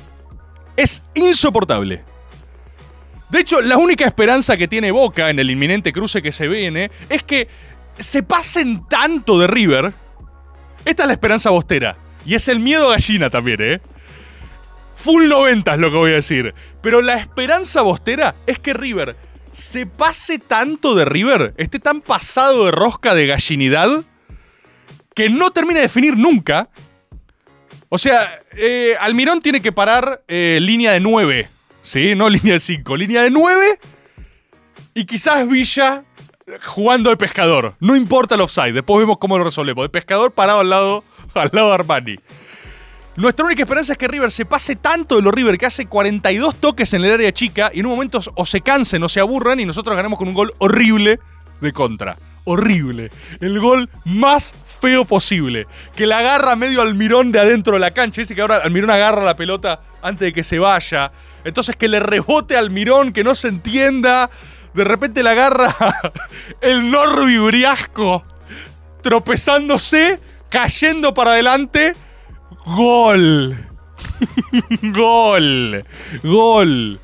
Es 0.77 1.03
insoportable. 1.13 2.03
De 3.29 3.39
hecho, 3.39 3.61
la 3.61 3.77
única 3.77 4.05
esperanza 4.05 4.55
que 4.57 4.67
tiene 4.67 4.91
Boca 4.91 5.29
en 5.29 5.39
el 5.39 5.49
inminente 5.49 5.91
cruce 5.91 6.21
que 6.21 6.31
se 6.31 6.47
viene 6.47 6.91
es 7.09 7.23
que 7.23 7.47
se 7.97 8.23
pasen 8.23 8.87
tanto 8.87 9.39
de 9.39 9.47
River. 9.47 9.93
Esta 10.83 11.03
es 11.03 11.07
la 11.07 11.13
esperanza 11.13 11.49
bostera. 11.49 11.95
Y 12.25 12.35
es 12.35 12.47
el 12.47 12.59
miedo 12.59 12.89
gallina 12.89 13.29
también, 13.29 13.61
¿eh? 13.61 13.81
Full 14.95 15.27
90 15.27 15.73
es 15.73 15.79
lo 15.79 15.91
que 15.91 15.97
voy 15.97 16.11
a 16.11 16.15
decir. 16.15 16.53
Pero 16.81 17.01
la 17.01 17.15
esperanza 17.15 17.81
bostera 17.81 18.35
es 18.45 18.59
que 18.59 18.73
River 18.73 19.15
se 19.51 19.85
pase 19.85 20.37
tanto 20.37 20.95
de 20.95 21.05
River, 21.05 21.53
esté 21.57 21.79
tan 21.79 22.01
pasado 22.01 22.65
de 22.65 22.71
rosca 22.71 23.15
de 23.15 23.27
gallinidad, 23.27 24.03
que 25.15 25.29
no 25.29 25.51
termine 25.51 25.79
de 25.79 25.83
definir 25.85 26.17
nunca. 26.17 26.69
O 27.89 27.97
sea, 27.97 28.39
eh, 28.57 28.95
Almirón 28.99 29.41
tiene 29.41 29.61
que 29.61 29.71
parar 29.71 30.23
eh, 30.27 30.59
línea 30.61 30.91
de 30.91 30.99
9 30.99 31.54
¿sí? 31.85 32.15
No 32.15 32.29
línea 32.29 32.53
de 32.53 32.59
5, 32.59 32.97
línea 32.97 33.21
de 33.21 33.29
9 33.29 33.79
y 34.95 35.05
quizás 35.05 35.47
Villa 35.47 36.03
jugando 36.65 37.09
de 37.09 37.17
pescador. 37.17 37.75
No 37.79 37.95
importa 37.95 38.35
el 38.35 38.41
offside, 38.41 38.73
después 38.73 38.99
vemos 38.99 39.17
cómo 39.17 39.37
lo 39.37 39.43
resolvemos. 39.43 39.85
De 39.85 39.89
pescador 39.89 40.31
parado 40.31 40.59
al 40.59 40.69
lado, 40.69 41.03
al 41.35 41.49
lado 41.53 41.69
de 41.69 41.73
Armani. 41.75 42.15
Nuestra 43.15 43.45
única 43.45 43.61
esperanza 43.61 43.93
es 43.93 43.97
que 43.97 44.09
River 44.09 44.29
se 44.29 44.45
pase 44.45 44.75
tanto 44.75 45.15
de 45.15 45.21
lo 45.21 45.31
River 45.31 45.57
que 45.57 45.65
hace 45.65 45.85
42 45.85 46.55
toques 46.55 46.93
en 46.93 47.05
el 47.05 47.13
área 47.13 47.31
chica 47.31 47.71
y 47.73 47.79
en 47.79 47.85
un 47.85 47.93
momento 47.93 48.19
o 48.35 48.45
se 48.45 48.59
cansen 48.59 49.01
o 49.03 49.09
se 49.09 49.21
aburran 49.21 49.59
y 49.61 49.65
nosotros 49.65 49.95
ganamos 49.95 50.19
con 50.19 50.27
un 50.27 50.33
gol 50.33 50.51
horrible 50.57 51.19
de 51.61 51.71
contra. 51.71 52.17
Horrible. 52.43 53.11
El 53.39 53.59
gol 53.59 53.89
más 54.03 54.53
feo 54.81 55.05
posible. 55.05 55.65
Que 55.95 56.05
la 56.07 56.19
agarra 56.19 56.55
medio 56.55 56.81
Almirón 56.81 57.31
de 57.31 57.39
adentro 57.39 57.73
de 57.73 57.79
la 57.79 57.91
cancha. 57.91 58.21
Dice 58.21 58.35
que 58.35 58.41
ahora 58.41 58.57
Almirón 58.57 58.91
agarra 58.91 59.23
la 59.23 59.35
pelota 59.35 59.81
antes 60.01 60.27
de 60.27 60.33
que 60.33 60.43
se 60.43 60.59
vaya. 60.59 61.11
Entonces 61.45 61.75
que 61.77 61.87
le 61.87 62.01
rebote 62.01 62.57
al 62.57 62.71
mirón, 62.71 63.13
que 63.13 63.23
no 63.23 63.35
se 63.35 63.47
entienda. 63.47 64.29
De 64.73 64.83
repente 64.83 65.23
le 65.23 65.29
agarra 65.29 65.75
el 66.61 66.91
Norby 66.91 67.37
Briasco 67.37 68.25
tropezándose, 69.01 70.19
cayendo 70.49 71.13
para 71.13 71.31
adelante. 71.33 71.95
Gol. 72.65 73.55
Gol. 74.81 75.85
Gol. 76.23 76.99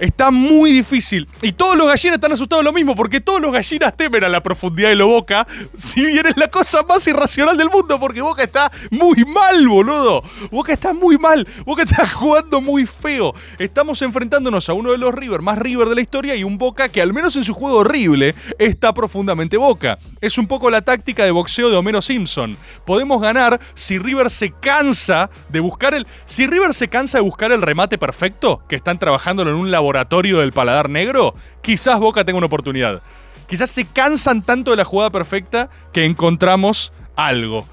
Está 0.00 0.30
muy 0.30 0.72
difícil. 0.72 1.28
Y 1.42 1.52
todos 1.52 1.76
los 1.76 1.86
gallinas 1.86 2.14
están 2.14 2.32
asustados 2.32 2.64
lo 2.64 2.72
mismo, 2.72 2.96
porque 2.96 3.20
todos 3.20 3.38
los 3.38 3.52
gallinas 3.52 3.94
temen 3.94 4.24
a 4.24 4.30
la 4.30 4.40
profundidad 4.40 4.88
de 4.88 4.96
lo 4.96 5.08
Boca, 5.08 5.46
si 5.76 6.02
bien 6.02 6.24
es 6.24 6.38
la 6.38 6.48
cosa 6.48 6.82
más 6.84 7.06
irracional 7.06 7.58
del 7.58 7.68
mundo, 7.68 8.00
porque 8.00 8.22
Boca 8.22 8.42
está 8.42 8.72
muy 8.90 9.26
mal, 9.26 9.68
boludo. 9.68 10.22
Boca 10.50 10.72
está 10.72 10.94
muy 10.94 11.18
mal. 11.18 11.46
Boca 11.66 11.82
está 11.82 12.06
jugando 12.14 12.62
muy 12.62 12.86
feo. 12.86 13.34
Estamos 13.58 14.00
enfrentándonos 14.00 14.70
a 14.70 14.72
uno 14.72 14.92
de 14.92 14.96
los 14.96 15.14
River 15.14 15.42
más 15.42 15.58
River 15.58 15.88
de 15.90 15.96
la 15.96 16.00
historia 16.00 16.34
y 16.34 16.44
un 16.44 16.56
Boca 16.56 16.88
que 16.88 17.02
al 17.02 17.12
menos 17.12 17.36
en 17.36 17.44
su 17.44 17.52
juego 17.52 17.78
horrible 17.78 18.34
está 18.58 18.94
profundamente 18.94 19.58
Boca. 19.58 19.98
Es 20.22 20.38
un 20.38 20.46
poco 20.46 20.70
la 20.70 20.80
táctica 20.80 21.26
de 21.26 21.30
boxeo 21.30 21.68
de 21.68 21.76
Homero 21.76 22.00
Simpson. 22.00 22.56
Podemos 22.86 23.20
ganar 23.20 23.60
si 23.74 23.98
River 23.98 24.30
se 24.30 24.50
cansa 24.50 25.28
de 25.50 25.60
buscar 25.60 25.92
el... 25.92 26.06
Si 26.24 26.46
River 26.46 26.72
se 26.72 26.88
cansa 26.88 27.18
de 27.18 27.22
buscar 27.22 27.52
el 27.52 27.60
remate 27.60 27.98
perfecto, 27.98 28.62
que 28.66 28.76
están 28.76 28.98
trabajándolo 28.98 29.50
en 29.50 29.56
un 29.56 29.70
laboratorio 29.70 29.89
laboratorio 29.90 30.38
del 30.38 30.52
paladar 30.52 30.88
negro, 30.88 31.34
quizás 31.62 31.98
Boca 31.98 32.24
tenga 32.24 32.38
una 32.38 32.46
oportunidad. 32.46 33.02
Quizás 33.48 33.70
se 33.70 33.84
cansan 33.84 34.42
tanto 34.42 34.70
de 34.70 34.76
la 34.76 34.84
jugada 34.84 35.10
perfecta 35.10 35.68
que 35.92 36.04
encontramos 36.04 36.92
algo. 37.16 37.66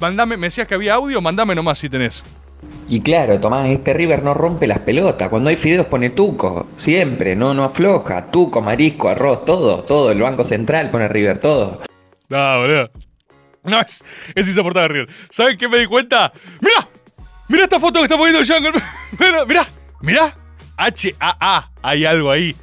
Mándame, 0.00 0.36
me 0.36 0.46
decías 0.46 0.68
que 0.68 0.74
había 0.74 0.94
audio, 0.94 1.20
mándame 1.20 1.56
nomás 1.56 1.78
si 1.78 1.88
tenés. 1.88 2.24
Y 2.88 3.00
claro, 3.00 3.40
Tomás, 3.40 3.68
este 3.68 3.92
River 3.92 4.22
no 4.22 4.34
rompe 4.34 4.68
las 4.68 4.78
pelotas. 4.78 5.28
Cuando 5.28 5.50
hay 5.50 5.56
fideos 5.56 5.86
pone 5.86 6.10
tuco, 6.10 6.68
siempre, 6.76 7.34
no, 7.34 7.52
no 7.52 7.64
afloja. 7.64 8.22
Tuco, 8.22 8.60
marisco, 8.60 9.08
arroz, 9.08 9.44
todo, 9.44 9.82
todo. 9.82 10.12
El 10.12 10.22
Banco 10.22 10.44
Central 10.44 10.90
pone 10.90 11.08
River, 11.08 11.38
todo. 11.38 11.80
No, 12.28 12.58
boludo. 12.58 12.90
No, 13.64 13.80
es, 13.80 14.04
es 14.34 14.46
insoportable 14.46 14.88
River. 14.88 15.08
¿Saben 15.30 15.58
qué 15.58 15.66
me 15.66 15.78
di 15.78 15.86
cuenta? 15.86 16.32
¡Mira! 16.60 16.88
¡Mira 17.48 17.64
esta 17.64 17.80
foto 17.80 17.98
que 17.98 18.04
está 18.04 18.16
poniendo 18.16 18.40
Jungle! 18.46 18.80
¡Mira! 19.48 19.66
¡Mira! 20.00 20.43
HAA, 20.76 21.70
hay 21.82 22.04
algo 22.04 22.30
ahí. 22.30 22.56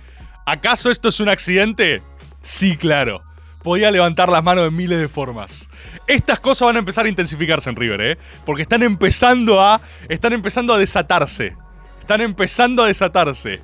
¿Acaso 0.46 0.90
esto 0.90 1.10
es 1.10 1.20
un 1.20 1.30
accidente? 1.30 2.02
Sí, 2.42 2.76
claro. 2.78 3.22
Podía 3.64 3.92
levantar 3.92 4.30
las 4.30 4.44
manos 4.44 4.64
de 4.64 4.72
miles 4.72 5.00
de 5.00 5.08
formas. 5.08 5.70
Estas 6.08 6.40
cosas 6.40 6.66
van 6.66 6.78
a 6.78 6.80
empezar 6.80 7.06
a 7.06 7.10
intensificarse 7.10 7.70
en 7.70 7.76
River, 7.76 8.02
¿eh? 8.02 8.18
Porque 8.46 8.64
están 8.64 8.82
empezando 8.82 9.62
a. 9.62 9.80
Están 10.10 10.34
empezando 10.34 10.74
a 10.74 10.80
desatarse. 10.80 11.56
Están 12.00 12.22
empezando 12.22 12.84
a 12.84 12.88
desatarse. 12.88 13.62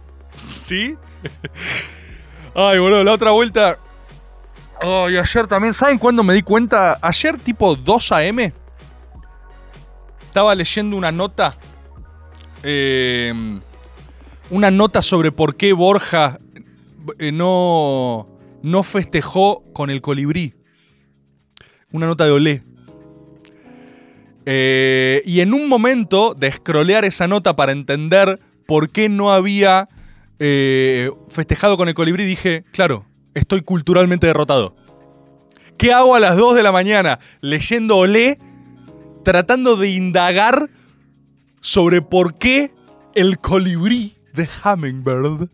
¿Sí? 0.47 0.95
Ay, 2.55 2.77
boludo, 2.77 3.03
la 3.03 3.11
otra 3.11 3.31
vuelta. 3.31 3.77
Ay, 4.79 5.17
ayer 5.17 5.47
también. 5.47 5.73
¿Saben 5.73 5.97
cuándo 5.97 6.23
me 6.23 6.35
di 6.35 6.43
cuenta? 6.43 6.99
Ayer, 7.01 7.37
tipo 7.37 7.75
2 7.75 8.11
a.m. 8.11 8.53
Estaba 10.27 10.53
leyendo 10.53 10.95
una 10.95 11.11
nota. 11.11 11.55
Eh 12.61 13.59
una 14.49 14.71
nota 14.71 15.01
sobre 15.01 15.31
por 15.31 15.55
qué 15.55 15.73
Borja 15.73 16.39
eh, 17.19 17.31
no, 17.31 18.27
no 18.61 18.83
festejó 18.83 19.63
con 19.73 19.89
el 19.89 20.01
colibrí. 20.01 20.53
Una 21.91 22.07
nota 22.07 22.25
de 22.25 22.31
Olé. 22.31 22.63
Eh, 24.45 25.21
y 25.25 25.41
en 25.41 25.53
un 25.53 25.67
momento 25.67 26.33
de 26.33 26.51
scrollear 26.51 27.03
esa 27.05 27.27
nota 27.27 27.55
para 27.55 27.71
entender 27.71 28.39
por 28.65 28.89
qué 28.89 29.09
no 29.09 29.31
había 29.31 29.89
eh, 30.39 31.11
festejado 31.29 31.75
con 31.77 31.89
el 31.89 31.93
colibrí, 31.93 32.25
dije, 32.25 32.63
claro, 32.71 33.05
estoy 33.33 33.61
culturalmente 33.61 34.27
derrotado. 34.27 34.75
¿Qué 35.77 35.93
hago 35.93 36.15
a 36.15 36.19
las 36.19 36.37
2 36.37 36.55
de 36.55 36.63
la 36.63 36.71
mañana 36.71 37.19
leyendo 37.41 37.97
Olé, 37.97 38.39
tratando 39.23 39.75
de 39.75 39.89
indagar 39.89 40.69
sobre 41.59 42.01
por 42.01 42.37
qué 42.37 42.71
el 43.13 43.37
colibrí 43.37 44.16
de 44.37 44.47
Hummingbird 44.63 45.49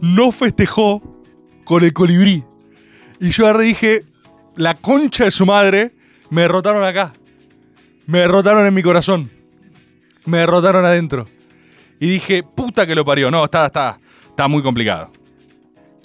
no 0.00 0.32
festejó 0.32 1.02
con 1.64 1.84
el 1.84 1.92
colibrí. 1.92 2.42
Y 3.20 3.30
yo 3.30 3.46
ahora 3.46 3.60
dije, 3.60 4.04
la 4.56 4.74
concha 4.74 5.24
de 5.24 5.30
su 5.30 5.44
madre, 5.44 5.92
me 6.30 6.42
derrotaron 6.42 6.84
acá. 6.84 7.12
Me 8.06 8.20
derrotaron 8.20 8.66
en 8.66 8.74
mi 8.74 8.82
corazón. 8.82 9.30
Me 10.24 10.38
derrotaron 10.38 10.84
adentro. 10.84 11.26
Y 12.00 12.08
dije, 12.08 12.42
puta 12.42 12.86
que 12.86 12.94
lo 12.94 13.04
parió. 13.04 13.30
No, 13.30 13.44
está, 13.44 13.66
está, 13.66 13.98
está 14.28 14.48
muy 14.48 14.62
complicado. 14.62 15.10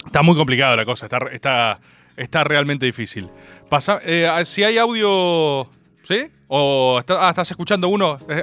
Está 0.04 0.22
muy 0.22 0.36
complicado 0.36 0.76
la 0.76 0.84
cosa. 0.84 1.06
Está, 1.06 1.18
está, 1.32 1.80
está 2.16 2.44
realmente 2.44 2.86
difícil. 2.86 3.28
Pasa, 3.68 4.00
eh, 4.02 4.28
si 4.44 4.62
hay 4.62 4.78
audio 4.78 5.68
¿Sí? 6.02 6.30
¿O 6.52 6.98
ah, 6.98 7.28
estás 7.28 7.52
escuchando 7.52 7.88
uno? 7.88 8.18
Eh, 8.28 8.42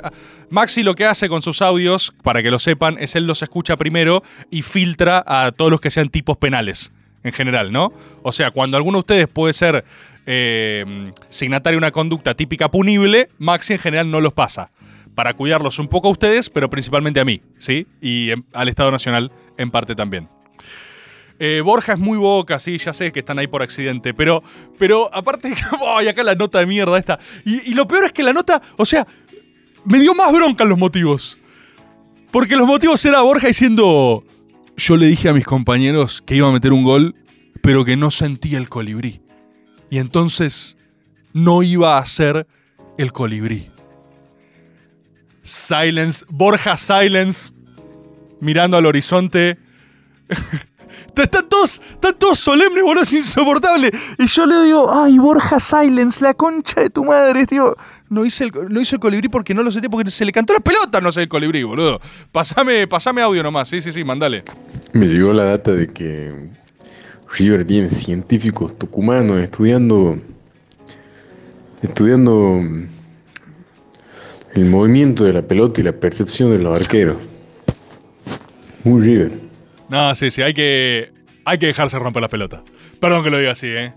Maxi 0.50 0.82
lo 0.82 0.96
que 0.96 1.04
hace 1.04 1.28
con 1.28 1.42
sus 1.42 1.62
audios, 1.62 2.14
para 2.24 2.42
que 2.42 2.50
lo 2.50 2.58
sepan, 2.58 2.96
es 3.02 3.18
él 3.18 3.28
los 3.28 3.44
escucha 3.44 3.76
primero 3.76 4.24
y 4.50 4.62
filtra 4.62 5.22
a 5.28 5.52
todos 5.52 5.70
los 5.70 5.82
que 5.82 5.92
sean 5.92 6.08
tipos 6.08 6.38
penales, 6.38 6.94
en 7.26 7.34
general, 7.34 7.74
¿no? 7.74 7.92
O 8.24 8.32
sea, 8.32 8.52
cuando 8.52 8.78
alguno 8.78 9.00
de 9.00 9.02
ustedes 9.02 9.28
puede 9.28 9.52
ser 9.52 9.84
eh, 10.26 11.12
signatario 11.28 11.76
de 11.76 11.80
una 11.80 11.92
conducta 11.92 12.34
típica 12.34 12.72
punible, 12.72 13.28
Maxi 13.40 13.74
en 13.74 13.80
general 13.80 14.10
no 14.10 14.22
los 14.22 14.32
pasa. 14.32 14.72
Para 15.14 15.34
cuidarlos 15.34 15.78
un 15.78 15.90
poco 15.90 16.08
a 16.08 16.12
ustedes, 16.12 16.50
pero 16.50 16.70
principalmente 16.70 17.20
a 17.20 17.26
mí, 17.26 17.42
¿sí? 17.58 17.88
Y 18.02 18.30
al 18.54 18.70
Estado 18.70 18.90
Nacional 18.90 19.34
en 19.58 19.70
parte 19.70 19.96
también. 19.96 20.30
Eh, 21.40 21.62
Borja 21.64 21.94
es 21.94 22.00
muy 22.00 22.18
boca, 22.18 22.58
sí, 22.58 22.78
ya 22.78 22.94
sé 22.94 23.12
que 23.12 23.20
están 23.20 23.38
ahí 23.38 23.46
por 23.46 23.62
accidente, 23.62 24.14
pero, 24.14 24.42
pero 24.78 25.14
aparte, 25.14 25.54
¡ay, 25.96 26.08
acá 26.08 26.24
la 26.24 26.36
nota 26.36 26.60
de 26.60 26.66
mierda 26.66 26.98
esta! 26.98 27.20
Y, 27.46 27.74
lo 27.74 27.88
peor 27.88 28.06
es 28.06 28.12
que 28.12 28.24
la 28.24 28.34
nota, 28.34 28.62
o 28.76 28.86
sea, 28.86 29.06
me 29.86 30.00
dio 30.00 30.16
más 30.16 30.32
bronca 30.32 30.66
los 30.66 30.78
motivos. 30.78 31.38
Porque 32.32 32.56
los 32.56 32.68
motivos 32.68 33.04
era 33.06 33.22
Borja 33.22 33.48
diciendo, 33.48 34.24
yo 34.76 34.98
le 34.98 35.06
dije 35.08 35.30
a 35.30 35.34
mis 35.34 35.46
compañeros 35.46 36.22
que 36.22 36.36
iba 36.36 36.50
a 36.50 36.52
meter 36.52 36.74
un 36.74 36.84
gol, 36.84 37.16
pero 37.62 37.86
que 37.86 37.96
no 37.96 38.12
sentía 38.12 38.58
el 38.58 38.68
colibrí. 38.68 39.22
Y 39.90 40.00
entonces 40.00 40.76
no 41.34 41.64
iba 41.64 41.98
a 41.98 42.06
ser 42.06 42.48
el 42.98 43.14
colibrí. 43.14 43.70
Silence, 45.44 46.26
Borja 46.28 46.76
Silence, 46.76 47.52
mirando 48.42 48.76
al 48.76 48.86
horizonte. 48.86 49.58
Están 51.18 51.50
todos, 51.50 51.82
están 51.92 52.16
todos 52.18 52.40
solemnes, 52.40 52.84
boludo, 52.84 53.04
es 53.04 53.14
insoportable. 53.14 53.92
Y 54.18 54.28
yo 54.28 54.46
le 54.46 54.64
digo, 54.66 54.90
ay, 54.94 55.18
Borja 55.18 55.60
Silence, 55.60 56.24
la 56.24 56.34
concha 56.34 56.82
de 56.82 56.90
tu 56.90 57.04
madre, 57.04 57.46
tío. 57.46 57.76
No 58.10 58.24
hice, 58.24 58.46
el, 58.46 58.52
no 58.70 58.80
hice 58.80 58.96
el 58.96 59.02
colibrí 59.02 59.28
porque 59.28 59.54
no 59.54 59.64
lo 59.64 59.72
sentí, 59.72 59.90
porque 59.90 60.10
se 60.10 60.24
le 60.24 60.32
cantó 60.32 60.54
la 60.54 60.60
pelota, 60.60 61.02
no 61.02 61.12
sé 61.12 61.24
el 61.24 61.28
colibrí, 61.28 61.64
boludo. 61.64 62.00
Pasame, 62.32 62.88
pasame 62.88 63.22
audio 63.22 63.44
nomás, 63.44 63.68
sí, 63.68 63.82
sí, 63.82 63.92
sí, 63.92 64.04
mandale. 64.04 64.44
Me 64.94 65.08
llegó 65.08 65.34
la 65.34 65.44
data 65.44 65.74
de 65.74 65.88
que 65.88 66.50
River 67.38 67.66
tiene 67.66 67.90
científicos 67.90 68.78
tucumanos 68.78 69.42
estudiando. 69.42 70.18
estudiando 71.82 72.62
el 74.54 74.66
movimiento 74.66 75.26
de 75.26 75.34
la 75.34 75.42
pelota 75.42 75.82
y 75.82 75.84
la 75.84 75.92
percepción 75.92 76.52
de 76.52 76.60
los 76.60 76.80
arqueros. 76.80 77.18
Muy 78.84 79.02
River. 79.02 79.47
No, 79.90 80.14
sí, 80.16 80.32
sí, 80.32 80.42
hay 80.42 80.54
que, 80.54 81.12
hay 81.46 81.58
que 81.58 81.68
dejarse 81.68 81.98
romper 82.00 82.22
las 82.22 82.32
pelotas. 82.32 82.62
Perdón 83.00 83.24
que 83.24 83.30
lo 83.30 83.38
diga 83.38 83.52
así, 83.52 83.68
¿eh? 83.68 83.94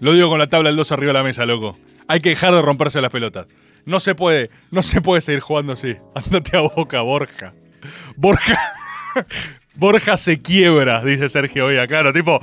Lo 0.00 0.12
digo 0.12 0.28
con 0.28 0.38
la 0.38 0.48
tabla 0.48 0.70
del 0.70 0.76
2 0.76 0.92
arriba 0.92 1.12
de 1.12 1.18
la 1.18 1.22
mesa, 1.22 1.46
loco. 1.46 1.78
Hay 2.08 2.20
que 2.20 2.30
dejar 2.30 2.54
de 2.54 2.62
romperse 2.62 3.00
las 3.00 3.12
pelotas. 3.12 3.46
No 3.84 4.00
se 4.00 4.14
puede, 4.14 4.50
no 4.70 4.82
se 4.82 5.00
puede 5.00 5.20
seguir 5.20 5.40
jugando 5.40 5.72
así. 5.72 5.96
Ándate 6.14 6.56
a 6.56 6.62
boca, 6.62 7.00
Borja. 7.02 7.54
Borja. 8.16 8.58
Borja 9.74 10.16
se 10.16 10.42
quiebra, 10.42 11.02
dice 11.02 11.28
Sergio 11.28 11.66
Oya, 11.66 11.86
claro, 11.86 12.12
tipo, 12.12 12.40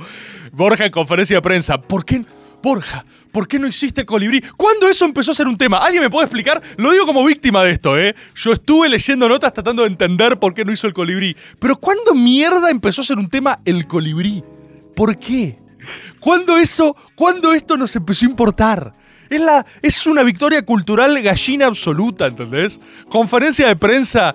Borja 0.52 0.86
en 0.86 0.90
conferencia 0.90 1.36
de 1.36 1.42
prensa. 1.42 1.80
¿Por 1.80 2.04
qué, 2.04 2.22
Borja, 2.62 3.04
¿por 3.32 3.48
qué 3.48 3.58
no 3.58 3.66
hiciste 3.66 4.04
colibrí? 4.04 4.42
¿Cuándo 4.56 4.88
eso 4.88 5.04
empezó 5.04 5.30
a 5.32 5.34
ser 5.34 5.46
un 5.46 5.56
tema? 5.56 5.78
¿Alguien 5.78 6.02
me 6.02 6.10
puede 6.10 6.26
explicar? 6.26 6.60
Lo 6.76 6.92
digo 6.92 7.06
como 7.06 7.24
víctima 7.24 7.62
de 7.64 7.72
esto, 7.72 7.98
¿eh? 7.98 8.14
Yo 8.34 8.52
estuve 8.52 8.88
leyendo 8.88 9.28
notas 9.28 9.52
tratando 9.52 9.82
de 9.82 9.88
entender 9.88 10.38
por 10.38 10.52
qué 10.52 10.64
no 10.64 10.72
hizo 10.72 10.86
el 10.86 10.92
colibrí. 10.92 11.36
Pero 11.58 11.76
¿cuándo 11.76 12.14
mierda 12.14 12.70
empezó 12.70 13.00
a 13.00 13.04
ser 13.04 13.18
un 13.18 13.28
tema 13.28 13.58
el 13.64 13.86
colibrí? 13.86 14.42
¿Por 14.94 15.16
qué? 15.16 15.56
¿Cuándo 16.18 16.58
eso, 16.58 16.94
esto 17.54 17.76
nos 17.76 17.96
empezó 17.96 18.26
a 18.26 18.28
importar? 18.28 18.94
Es, 19.30 19.40
la, 19.40 19.64
es 19.80 20.06
una 20.06 20.22
victoria 20.22 20.64
cultural 20.66 21.20
gallina 21.22 21.66
absoluta, 21.66 22.26
¿entendés? 22.26 22.78
Conferencia 23.08 23.68
de 23.68 23.76
prensa. 23.76 24.34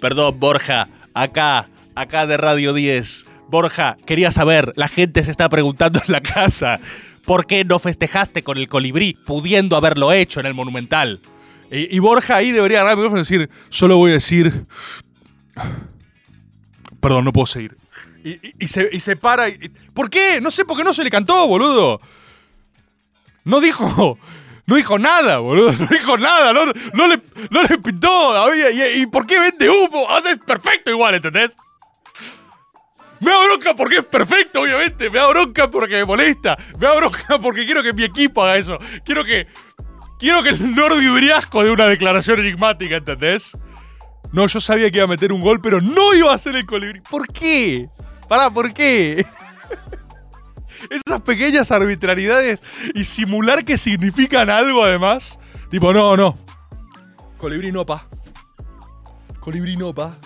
Perdón, 0.00 0.38
Borja, 0.38 0.88
acá, 1.14 1.68
acá 1.94 2.26
de 2.26 2.36
Radio 2.36 2.74
10. 2.74 3.26
Borja, 3.48 3.96
quería 4.04 4.30
saber, 4.32 4.72
la 4.76 4.88
gente 4.88 5.24
se 5.24 5.30
está 5.30 5.48
preguntando 5.48 6.00
en 6.04 6.12
la 6.12 6.20
casa. 6.20 6.80
¿Por 7.26 7.46
qué 7.46 7.64
no 7.64 7.78
festejaste 7.80 8.42
con 8.42 8.56
el 8.56 8.68
colibrí, 8.68 9.14
pudiendo 9.26 9.76
haberlo 9.76 10.12
hecho 10.12 10.40
en 10.40 10.46
el 10.46 10.54
Monumental? 10.54 11.20
Y, 11.70 11.98
Borja 11.98 12.36
ahí 12.36 12.52
debería 12.52 12.80
agarrar 12.80 13.04
el 13.04 13.12
y 13.12 13.14
decir, 13.16 13.50
solo 13.68 13.96
voy 13.96 14.12
a 14.12 14.14
decir... 14.14 14.64
Perdón, 17.00 17.24
no 17.24 17.32
puedo 17.32 17.46
seguir. 17.46 17.76
Y, 18.58 18.66
se, 18.66 19.16
para. 19.16 19.46
¿Por 19.94 20.10
qué? 20.10 20.40
No 20.40 20.50
sé 20.50 20.64
por 20.64 20.76
qué 20.76 20.82
no 20.82 20.92
se 20.92 21.04
le 21.04 21.10
cantó, 21.10 21.46
boludo. 21.46 22.00
No 23.44 23.60
dijo. 23.60 24.18
No 24.66 24.74
dijo 24.74 24.98
nada, 24.98 25.38
boludo. 25.38 25.72
No 25.72 25.86
dijo 25.86 26.16
nada. 26.16 26.52
No, 26.52 26.64
le, 27.06 27.22
no 27.50 27.62
le 27.62 27.78
pintó. 27.78 28.52
¿Y, 28.52 29.02
y 29.02 29.06
por 29.06 29.24
qué 29.24 29.38
vende 29.38 29.70
humo? 29.70 30.10
Haces 30.10 30.38
perfecto 30.38 30.90
igual, 30.90 31.14
¿entendés? 31.14 31.56
Me 33.20 33.30
da 33.30 33.44
bronca 33.44 33.74
porque 33.74 33.98
es 33.98 34.04
perfecto, 34.04 34.60
obviamente. 34.62 35.10
Me 35.10 35.18
da 35.18 35.28
bronca 35.28 35.70
porque 35.70 35.94
me 35.94 36.04
molesta. 36.04 36.56
Me 36.78 36.86
da 36.86 36.94
bronca 36.94 37.38
porque 37.40 37.64
quiero 37.64 37.82
que 37.82 37.92
mi 37.92 38.04
equipo 38.04 38.42
haga 38.42 38.56
eso. 38.56 38.78
Quiero 39.04 39.24
que. 39.24 39.46
Quiero 40.18 40.42
que 40.42 40.48
el 40.48 40.74
Nordi 40.74 41.08
Briasco 41.10 41.62
de 41.62 41.70
una 41.70 41.86
declaración 41.86 42.40
enigmática, 42.40 42.96
¿entendés? 42.96 43.56
No, 44.32 44.46
yo 44.46 44.60
sabía 44.60 44.90
que 44.90 44.98
iba 44.98 45.04
a 45.04 45.08
meter 45.08 45.32
un 45.32 45.42
gol, 45.42 45.60
pero 45.60 45.80
no 45.80 46.14
iba 46.14 46.32
a 46.32 46.34
hacer 46.34 46.56
el 46.56 46.64
colibrí. 46.64 47.00
¿Por 47.00 47.26
qué? 47.28 47.88
Pará, 48.28 48.50
¿por 48.50 48.72
qué? 48.72 49.26
Esas 50.90 51.20
pequeñas 51.22 51.70
arbitrariedades 51.70 52.62
y 52.94 53.04
simular 53.04 53.64
que 53.64 53.76
significan 53.76 54.48
algo 54.50 54.84
además. 54.84 55.38
Tipo, 55.70 55.92
no, 55.92 56.16
no. 56.16 56.38
Colibrí 57.38 57.72
no, 57.72 57.84
pa. 57.84 58.06
Colibrí 59.40 59.76
no, 59.76 59.94
pa. 59.94 60.18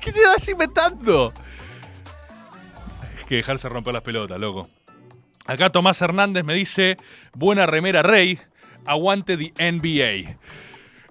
¿Qué 0.00 0.12
te 0.12 0.20
vas 0.20 0.48
inventando? 0.48 1.32
Hay 3.00 3.24
que 3.26 3.36
dejarse 3.36 3.68
romper 3.68 3.94
las 3.94 4.02
pelotas, 4.02 4.38
loco. 4.38 4.68
Acá 5.46 5.70
Tomás 5.70 6.00
Hernández 6.00 6.44
me 6.44 6.54
dice, 6.54 6.96
buena 7.34 7.66
remera 7.66 8.02
Rey, 8.02 8.38
aguante 8.86 9.36
the 9.36 9.52
NBA. 9.72 10.38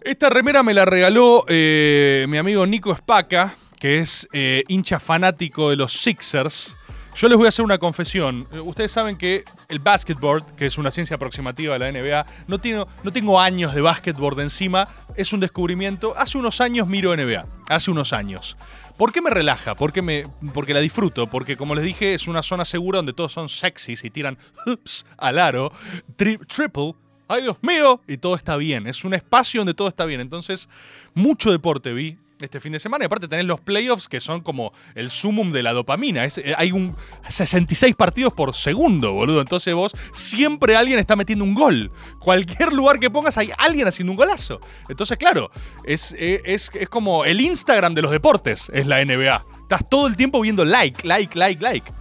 Esta 0.02 0.30
remera 0.30 0.64
me 0.64 0.74
la 0.74 0.86
regaló 0.86 1.46
eh, 1.48 2.26
mi 2.28 2.38
amigo 2.38 2.66
Nico 2.66 2.96
Spaca, 2.96 3.56
que 3.80 4.00
es 4.00 4.28
eh, 4.34 4.64
hincha 4.68 5.00
fanático 5.00 5.70
de 5.70 5.76
los 5.76 5.94
Sixers. 5.94 6.76
Yo 7.16 7.28
les 7.28 7.38
voy 7.38 7.46
a 7.46 7.50
hacer 7.50 7.64
una 7.64 7.78
confesión. 7.78 8.48
Ustedes 8.64 8.92
saben 8.92 9.18
que 9.18 9.44
el 9.70 9.78
basketball, 9.78 10.44
que 10.58 10.66
es 10.66 10.80
una 10.80 10.90
ciencia 10.90 11.16
aproximativa 11.16 11.78
de 11.78 11.80
la 11.80 11.92
NBA, 11.92 12.26
no, 12.48 12.60
tiene, 12.60 12.84
no 13.04 13.14
tengo 13.14 13.40
años 13.40 13.76
de 13.76 13.82
basketball 13.82 14.40
encima, 14.40 14.88
es 15.16 15.32
un 15.32 15.40
descubrimiento. 15.40 16.16
Hace 16.18 16.40
unos 16.40 16.60
años 16.60 16.88
miro 16.88 17.16
NBA, 17.16 17.46
hace 17.70 17.92
unos 17.92 18.14
años. 18.14 18.58
¿Por 18.98 19.12
qué 19.12 19.22
me 19.22 19.30
relaja? 19.30 19.76
Porque, 19.76 20.02
me, 20.02 20.24
porque 20.54 20.74
la 20.74 20.80
disfruto, 20.80 21.28
porque 21.28 21.56
como 21.56 21.76
les 21.76 21.84
dije, 21.84 22.16
es 22.16 22.28
una 22.28 22.42
zona 22.42 22.66
segura 22.66 22.98
donde 22.98 23.14
todos 23.14 23.32
son 23.32 23.48
sexys 23.48 24.04
y 24.04 24.10
tiran 24.10 24.38
hoops 24.66 25.06
al 25.18 25.38
aro, 25.38 25.72
triple, 26.16 26.96
ay 27.28 27.44
Dios 27.44 27.58
mío, 27.62 28.02
y 28.08 28.18
todo 28.18 28.36
está 28.36 28.58
bien. 28.58 28.88
Es 28.88 29.06
un 29.06 29.14
espacio 29.14 29.62
donde 29.62 29.76
todo 29.76 29.88
está 29.88 30.06
bien. 30.06 30.20
Entonces, 30.20 30.68
mucho 31.14 31.52
deporte 31.52 31.94
vi 31.94 32.18
este 32.44 32.60
fin 32.60 32.74
de 32.74 32.80
semana. 32.80 33.06
Y 33.06 33.08
aparte 33.08 33.28
tenés 33.28 33.46
los 33.46 33.60
playoffs 33.60 34.08
que 34.08 34.20
son 34.20 34.42
como 34.42 34.74
el 34.96 35.10
sumum 35.10 35.52
de 35.52 35.64
la 35.64 35.74
dopamina. 35.74 36.26
Eh, 36.26 36.54
hay 36.58 36.72
un 36.72 36.96
66 37.28 37.96
partidos 37.96 38.34
por 38.34 38.54
segundo, 38.54 39.14
boludo. 39.14 39.42
Entonces 39.42 39.74
vos 39.74 39.96
siempre 40.12 40.76
alguien 40.76 41.00
está 41.00 41.16
metiendo 41.16 41.46
un 41.46 41.56
gol. 41.56 41.92
Cualquier 42.20 42.74
lugar 42.74 43.00
que 43.00 43.10
pongas 43.10 43.38
hay 43.38 43.52
alguien 43.58 43.88
haciendo 43.88 44.12
un 44.12 44.18
golazo. 44.18 44.60
Entonces, 44.90 45.18
claro, 45.18 45.52
es, 45.86 46.16
eh, 46.18 46.42
es, 46.46 46.70
es 46.74 46.90
como 46.90 47.26
el 47.26 47.42
Instagram 47.42 47.94
de 47.94 48.02
los 48.02 48.12
deportes, 48.12 48.70
es 48.74 48.88
la 48.88 49.04
NBA. 49.04 49.46
Estás 49.62 49.90
todo 49.90 50.08
el 50.08 50.16
tiempo 50.16 50.42
viendo 50.42 50.66
like, 50.66 51.08
like, 51.08 51.38
like, 51.38 51.62
like. 51.64 51.92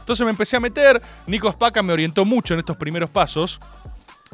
Entonces 0.00 0.24
me 0.24 0.30
empecé 0.30 0.56
a 0.56 0.60
meter. 0.60 1.00
Nico 1.26 1.50
Spaca 1.50 1.82
me 1.82 1.92
orientó 1.92 2.24
mucho 2.24 2.52
en 2.54 2.60
estos 2.60 2.76
primeros 2.76 3.08
pasos. 3.10 3.60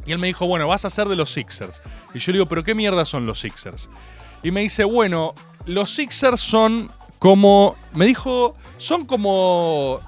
Y 0.06 0.12
él 0.12 0.18
me 0.18 0.26
dijo, 0.26 0.46
bueno, 0.46 0.66
vas 0.66 0.84
a 0.84 0.90
ser 0.90 1.08
de 1.08 1.16
los 1.16 1.30
Sixers. 1.30 1.82
Y 2.14 2.18
yo 2.18 2.32
le 2.32 2.38
digo, 2.38 2.48
pero 2.48 2.64
¿qué 2.64 2.74
mierda 2.74 3.04
son 3.04 3.26
los 3.26 3.40
Sixers? 3.40 3.88
Y 4.42 4.50
me 4.50 4.62
dice, 4.62 4.84
bueno, 4.84 5.34
los 5.66 5.94
Sixers 5.94 6.40
son 6.40 6.92
como. 7.18 7.76
Me 7.92 8.06
dijo. 8.06 8.56
Son 8.76 9.06
como. 9.06 10.00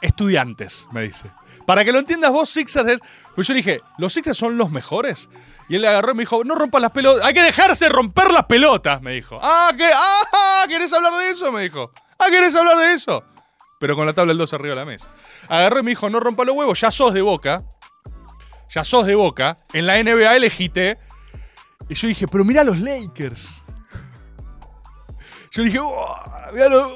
Estudiantes, 0.00 0.86
me 0.92 1.02
dice. 1.02 1.30
Para 1.66 1.84
que 1.84 1.92
lo 1.92 1.98
entiendas 1.98 2.30
vos, 2.30 2.50
Sixers 2.50 2.88
es. 2.88 3.00
Pues 3.34 3.48
yo 3.48 3.54
dije, 3.54 3.80
¿los 3.98 4.12
Sixers 4.12 4.36
son 4.36 4.58
los 4.58 4.70
mejores? 4.70 5.30
Y 5.68 5.76
él 5.76 5.82
le 5.82 5.88
agarró 5.88 6.12
y 6.12 6.14
me 6.14 6.22
dijo, 6.22 6.44
no 6.44 6.54
rompas 6.54 6.82
las 6.82 6.90
pelotas. 6.90 7.24
Hay 7.24 7.32
que 7.32 7.40
dejarse 7.40 7.88
romper 7.88 8.30
las 8.30 8.44
pelotas, 8.44 9.00
me 9.00 9.12
dijo. 9.12 9.38
Ah, 9.42 9.70
¿qué? 9.76 9.88
Ah, 9.94 10.66
¿querés 10.68 10.92
hablar 10.92 11.14
de 11.14 11.30
eso? 11.30 11.50
Me 11.50 11.62
dijo. 11.62 11.90
Ah, 12.18 12.26
¿querés 12.30 12.54
hablar 12.54 12.76
de 12.76 12.92
eso? 12.92 13.24
Pero 13.80 13.96
con 13.96 14.04
la 14.06 14.12
tabla 14.12 14.30
del 14.30 14.38
2 14.38 14.52
arriba 14.52 14.74
de 14.74 14.80
la 14.80 14.84
mesa. 14.84 15.08
Agarró 15.48 15.80
y 15.80 15.82
me 15.82 15.90
dijo, 15.92 16.10
no 16.10 16.20
rompa 16.20 16.44
los 16.44 16.54
huevos, 16.54 16.78
ya 16.80 16.90
sos 16.90 17.14
de 17.14 17.22
boca. 17.22 17.64
Ya 18.68 18.84
sos 18.84 19.06
de 19.06 19.14
boca. 19.14 19.58
En 19.72 19.86
la 19.86 20.02
NBA 20.02 20.36
elegiste. 20.36 20.98
Y 21.88 21.94
yo 21.94 22.08
dije, 22.08 22.26
pero 22.28 22.44
mira 22.44 22.62
los 22.62 22.78
Lakers. 22.78 23.63
Yo 25.54 25.62
dije, 25.62 25.78
oh, 25.78 26.16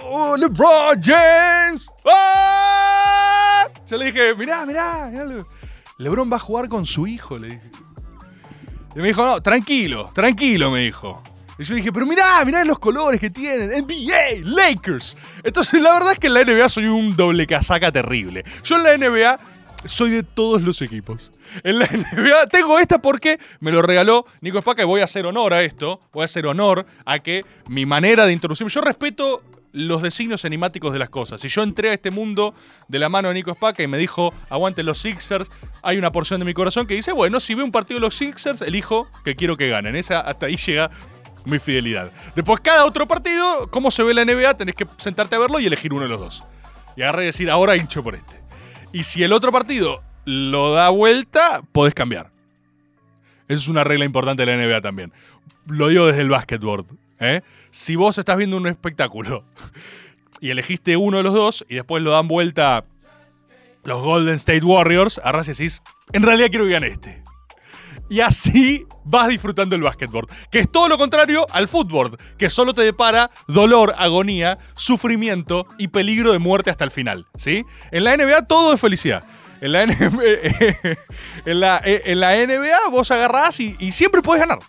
oh, 0.02 0.36
LeBron 0.36 1.00
James. 1.00 1.88
¡Ah! 2.04 3.68
Yo 3.86 3.96
le 3.96 4.06
dije, 4.06 4.34
mirá, 4.34 4.66
mirá, 4.66 5.08
mirá. 5.12 5.46
LeBron 5.96 6.28
va 6.30 6.36
a 6.36 6.40
jugar 6.40 6.68
con 6.68 6.84
su 6.84 7.06
hijo, 7.06 7.38
le 7.38 7.50
dije. 7.50 7.70
Y 8.96 8.98
me 8.98 9.06
dijo, 9.06 9.24
no, 9.24 9.40
tranquilo, 9.40 10.10
tranquilo, 10.12 10.72
me 10.72 10.80
dijo. 10.80 11.22
Y 11.56 11.62
yo 11.62 11.76
dije, 11.76 11.92
pero 11.92 12.04
mirá, 12.04 12.44
mirá 12.44 12.64
los 12.64 12.80
colores 12.80 13.20
que 13.20 13.30
tienen. 13.30 13.70
NBA, 13.84 14.40
Lakers. 14.42 15.16
Entonces, 15.44 15.80
la 15.80 15.92
verdad 15.92 16.14
es 16.14 16.18
que 16.18 16.26
en 16.26 16.34
la 16.34 16.42
NBA 16.42 16.68
soy 16.68 16.86
un 16.86 17.14
doble 17.14 17.46
casaca 17.46 17.92
terrible. 17.92 18.44
Yo 18.64 18.74
en 18.74 18.82
la 18.82 18.96
NBA 18.96 19.38
soy 19.84 20.10
de 20.10 20.22
todos 20.22 20.62
los 20.62 20.82
equipos. 20.82 21.30
En 21.62 21.78
la 21.78 21.86
NBA 22.12 22.46
tengo 22.48 22.78
esta 22.78 22.98
porque 22.98 23.38
me 23.60 23.72
lo 23.72 23.82
regaló 23.82 24.24
Nico 24.40 24.60
Spaca 24.60 24.82
y 24.82 24.86
voy 24.86 25.00
a 25.00 25.04
hacer 25.04 25.26
honor 25.26 25.54
a 25.54 25.62
esto. 25.62 26.00
Voy 26.12 26.22
a 26.22 26.24
hacer 26.24 26.46
honor 26.46 26.86
a 27.04 27.18
que 27.18 27.44
mi 27.68 27.86
manera 27.86 28.26
de 28.26 28.32
introducirme. 28.32 28.70
Yo 28.70 28.80
respeto 28.80 29.42
los 29.72 30.02
designios 30.02 30.44
enigmáticos 30.44 30.92
de 30.92 30.98
las 30.98 31.10
cosas. 31.10 31.40
Si 31.40 31.48
yo 31.48 31.62
entré 31.62 31.90
a 31.90 31.92
este 31.92 32.10
mundo 32.10 32.54
de 32.88 32.98
la 32.98 33.08
mano 33.08 33.28
de 33.28 33.34
Nico 33.34 33.52
Spaca 33.52 33.82
y 33.82 33.86
me 33.86 33.98
dijo, 33.98 34.32
aguante 34.48 34.82
los 34.82 34.98
Sixers, 34.98 35.50
hay 35.82 35.98
una 35.98 36.10
porción 36.10 36.40
de 36.40 36.46
mi 36.46 36.54
corazón 36.54 36.86
que 36.86 36.94
dice, 36.94 37.12
bueno, 37.12 37.38
si 37.40 37.54
veo 37.54 37.64
un 37.64 37.72
partido 37.72 38.00
de 38.00 38.06
los 38.06 38.16
Sixers, 38.16 38.62
elijo 38.62 39.08
que 39.24 39.36
quiero 39.36 39.56
que 39.56 39.68
ganen. 39.68 39.94
Esa, 39.96 40.20
hasta 40.20 40.46
ahí 40.46 40.56
llega 40.56 40.90
mi 41.44 41.58
fidelidad. 41.58 42.12
Después, 42.34 42.60
cada 42.60 42.84
otro 42.84 43.06
partido, 43.06 43.70
cómo 43.70 43.90
se 43.90 44.02
ve 44.02 44.14
la 44.14 44.24
NBA, 44.24 44.56
tenés 44.56 44.74
que 44.74 44.86
sentarte 44.96 45.36
a 45.36 45.38
verlo 45.38 45.60
y 45.60 45.66
elegir 45.66 45.92
uno 45.92 46.02
de 46.02 46.08
los 46.08 46.20
dos. 46.20 46.44
Y 46.96 47.02
agarrar 47.02 47.22
y 47.22 47.26
decir, 47.26 47.50
ahora 47.50 47.76
hincho 47.76 48.02
por 48.02 48.14
este. 48.14 48.47
Y 48.92 49.02
si 49.02 49.22
el 49.22 49.32
otro 49.32 49.52
partido 49.52 50.02
lo 50.24 50.72
da 50.72 50.88
vuelta, 50.88 51.62
podés 51.72 51.94
cambiar. 51.94 52.30
Esa 53.48 53.62
es 53.62 53.68
una 53.68 53.84
regla 53.84 54.04
importante 54.04 54.44
de 54.44 54.56
la 54.56 54.62
NBA 54.62 54.80
también. 54.80 55.12
Lo 55.66 55.88
digo 55.88 56.06
desde 56.06 56.22
el 56.22 56.28
basketball. 56.28 56.84
¿eh? 57.20 57.42
Si 57.70 57.96
vos 57.96 58.18
estás 58.18 58.36
viendo 58.36 58.56
un 58.56 58.66
espectáculo 58.66 59.44
y 60.40 60.50
elegiste 60.50 60.96
uno 60.96 61.18
de 61.18 61.22
los 61.22 61.34
dos 61.34 61.66
y 61.68 61.76
después 61.76 62.02
lo 62.02 62.10
dan 62.12 62.28
vuelta 62.28 62.84
los 63.84 64.02
Golden 64.02 64.34
State 64.34 64.64
Warriors, 64.64 65.18
agarrás 65.18 65.48
y 65.48 65.52
decís, 65.52 65.82
en 66.12 66.22
realidad 66.22 66.48
quiero 66.50 66.66
que 66.66 66.72
gane 66.72 66.88
este. 66.88 67.22
Y 68.08 68.20
así 68.20 68.86
vas 69.04 69.28
disfrutando 69.28 69.76
el 69.76 69.82
básquetbol. 69.82 70.26
Que 70.50 70.60
es 70.60 70.70
todo 70.70 70.88
lo 70.88 70.98
contrario 70.98 71.46
al 71.50 71.68
fútbol, 71.68 72.16
que 72.36 72.50
solo 72.50 72.74
te 72.74 72.82
depara 72.82 73.30
dolor, 73.46 73.94
agonía, 73.98 74.58
sufrimiento 74.74 75.66
y 75.78 75.88
peligro 75.88 76.32
de 76.32 76.38
muerte 76.38 76.70
hasta 76.70 76.84
el 76.84 76.90
final. 76.90 77.26
¿sí? 77.36 77.64
En 77.90 78.04
la 78.04 78.16
NBA 78.16 78.46
todo 78.46 78.72
es 78.74 78.80
felicidad. 78.80 79.24
En 79.60 79.72
la, 79.72 79.86
NBA, 79.86 80.98
en 81.46 81.60
la, 81.60 81.80
en 81.84 82.20
la 82.20 82.36
NBA 82.36 82.90
vos 82.90 83.10
agarrás 83.10 83.58
y, 83.58 83.76
y 83.80 83.92
siempre 83.92 84.22
puedes 84.22 84.46
ganar. 84.46 84.60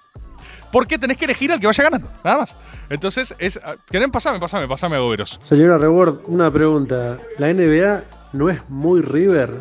Porque 0.71 0.97
tenés 0.97 1.17
que 1.17 1.25
elegir 1.25 1.51
al 1.51 1.59
que 1.59 1.67
vaya 1.67 1.83
ganando, 1.83 2.09
nada 2.23 2.39
más. 2.39 2.55
Entonces, 2.89 3.35
es, 3.39 3.59
¿quieren 3.87 4.11
pasarme? 4.11 4.39
Pasame, 4.39 4.67
pasame 4.67 4.97
a 4.97 4.99
Goberos. 4.99 5.39
Señora 5.41 5.77
Reward, 5.77 6.19
una 6.25 6.51
pregunta. 6.51 7.17
¿La 7.37 7.51
NBA 7.53 8.03
no 8.33 8.49
es 8.49 8.67
muy 8.69 9.01
River? 9.01 9.51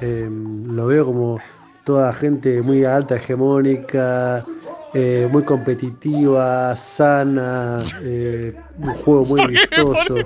Eh, 0.00 0.28
lo 0.30 0.86
veo 0.86 1.06
como 1.06 1.40
toda 1.88 2.12
gente 2.12 2.60
muy 2.60 2.84
alta, 2.84 3.16
hegemónica, 3.16 4.44
eh, 4.92 5.26
muy 5.32 5.42
competitiva, 5.42 6.76
sana, 6.76 7.82
eh, 8.02 8.54
un 8.78 8.92
juego 8.92 9.24
muy 9.24 9.46
vistoso. 9.46 10.16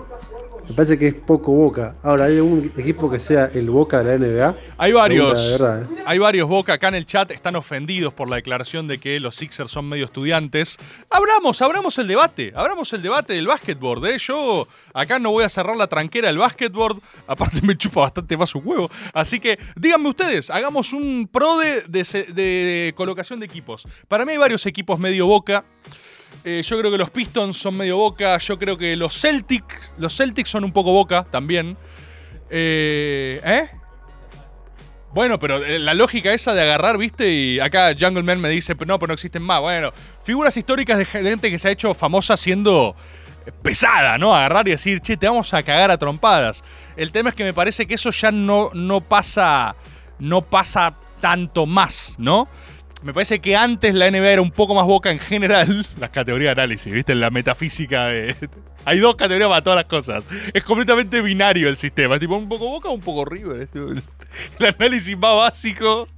Me 0.69 0.75
parece 0.75 0.99
que 0.99 1.09
es 1.09 1.15
poco 1.15 1.53
Boca. 1.53 1.97
Ahora, 2.03 2.27
¿hay 2.27 2.37
algún 2.37 2.73
equipo 2.77 3.11
que 3.11 3.19
sea 3.19 3.51
el 3.53 3.69
Boca 3.71 4.03
de 4.03 4.19
la 4.19 4.25
NBA? 4.25 4.57
Hay 4.79 4.93
varios. 4.93 5.59
Verdad, 5.59 5.83
¿eh? 5.83 6.03
Hay 6.07 6.19
varios 6.19 6.49
Boca 6.49 6.75
acá 6.75 6.89
en 6.89 6.95
el 6.95 7.07
chat. 7.07 7.31
Están 7.31 7.57
ofendidos 7.57 8.13
por 8.13 8.31
la 8.31 8.37
declaración 8.37 8.87
de 8.87 8.99
que 8.99 9.21
los 9.21 9.37
Sixers 9.37 9.71
son 9.71 9.89
medio 9.89 10.05
estudiantes. 10.05 10.79
Abramos, 11.11 11.61
abramos 11.63 11.99
el 11.99 12.07
debate. 12.07 12.53
Abramos 12.55 12.93
el 12.93 13.03
debate 13.03 13.33
del 13.33 13.47
básquetbol. 13.47 14.07
¿eh? 14.07 14.19
Yo 14.19 14.67
acá 14.95 15.19
no 15.19 15.31
voy 15.31 15.45
a 15.45 15.49
cerrar 15.49 15.77
la 15.77 15.87
tranquera 15.89 16.29
del 16.29 16.39
básquetbol. 16.39 16.97
Aparte 17.27 17.61
me 17.63 17.77
chupa 17.77 18.03
bastante 18.03 18.37
más 18.37 18.55
un 18.55 18.63
huevo. 18.65 18.91
Así 19.13 19.41
que 19.41 19.59
díganme 19.77 20.09
ustedes, 20.09 20.51
hagamos 20.51 20.93
un 20.93 21.29
pro 21.31 21.59
de, 21.59 21.83
de, 21.89 22.05
de 22.33 22.93
colocación 22.95 23.41
de 23.41 23.47
equipos. 23.47 23.85
Para 24.09 24.25
mí 24.25 24.33
hay 24.33 24.39
varios 24.39 24.65
equipos 24.67 24.99
medio 24.99 25.27
Boca. 25.27 25.65
Eh, 26.45 26.63
yo 26.63 26.79
creo 26.79 26.91
que 26.91 26.99
los 26.99 27.11
Pistons 27.11 27.57
son 27.57 27.77
medio 27.77 27.97
boca. 27.97 28.37
Yo 28.39 28.59
creo 28.59 28.77
que 28.77 28.97
los 28.97 29.21
Celtics. 29.21 29.95
Los 29.99 30.17
Celtics 30.17 30.49
son 30.49 30.65
un 30.65 30.73
poco 30.73 30.93
boca 30.93 31.25
también. 31.25 31.77
Eh, 32.51 33.41
¿Eh? 33.45 33.69
Bueno, 35.15 35.39
pero 35.39 35.59
la 35.59 35.93
lógica 35.93 36.33
esa 36.33 36.55
de 36.55 36.63
agarrar, 36.63 36.97
¿viste? 36.97 37.31
Y 37.31 37.61
acá 37.61 37.95
Jungle 37.99 38.23
Man 38.23 38.41
me 38.41 38.49
dice, 38.49 38.75
no, 38.87 38.99
pero 38.99 39.09
no 39.09 39.15
existen 39.15 39.43
más. 39.43 39.61
Bueno, 39.61 39.93
figuras 40.25 40.57
históricas 40.57 40.97
de 40.99 41.05
gente 41.05 41.51
que 41.51 41.59
se 41.59 41.69
ha 41.69 41.71
hecho 41.71 41.93
famosa 41.93 42.37
siendo 42.39 42.97
pesada, 43.63 44.17
¿no? 44.17 44.35
Agarrar 44.35 44.67
y 44.69 44.71
decir, 44.71 45.01
che, 45.01 45.19
te 45.19 45.29
vamos 45.29 45.53
a 45.53 45.63
cagar 45.63 45.91
a 45.91 45.99
trompadas. 45.99 46.65
El 46.97 47.13
tema 47.13 47.29
es 47.29 47.35
que 47.35 47.45
me 47.45 47.53
parece 47.53 47.87
que 47.87 47.95
eso 47.95 48.11
ya 48.11 48.33
no, 48.33 48.71
no 48.73 49.03
pasa. 49.03 49.77
No 50.19 50.41
pasa 50.41 50.95
tanto 51.21 51.67
más, 51.67 52.15
¿no? 52.19 52.49
Me 53.03 53.13
parece 53.13 53.41
que 53.41 53.57
antes 53.57 53.95
la 53.95 54.09
NBA 54.11 54.31
era 54.31 54.43
un 54.43 54.53
poco 54.53 54.75
más 54.75 54.87
boca 54.87 55.11
en 55.11 55.19
general. 55.19 55.87
Las 56.01 56.11
categorías 56.11 56.55
de 56.55 56.63
análisis, 56.63 56.93
¿viste? 56.93 57.15
La 57.15 57.31
metafísica 57.31 58.07
de. 58.07 58.37
Hay 58.85 58.99
dos 58.99 59.17
categorías 59.17 59.49
para 59.49 59.63
todas 59.63 59.77
las 59.77 59.89
cosas. 59.89 60.25
Es 60.53 60.65
completamente 60.65 61.21
binario 61.21 61.69
el 61.69 61.77
sistema. 61.77 62.15
Es 62.15 62.21
tipo 62.21 62.37
un 62.37 62.49
poco 62.49 62.69
boca 62.69 62.89
o 62.89 62.93
un 62.93 63.01
poco 63.01 63.25
River. 63.25 63.69
El 64.59 64.67
análisis 64.67 65.17
más 65.17 65.37
básico. 65.37 66.09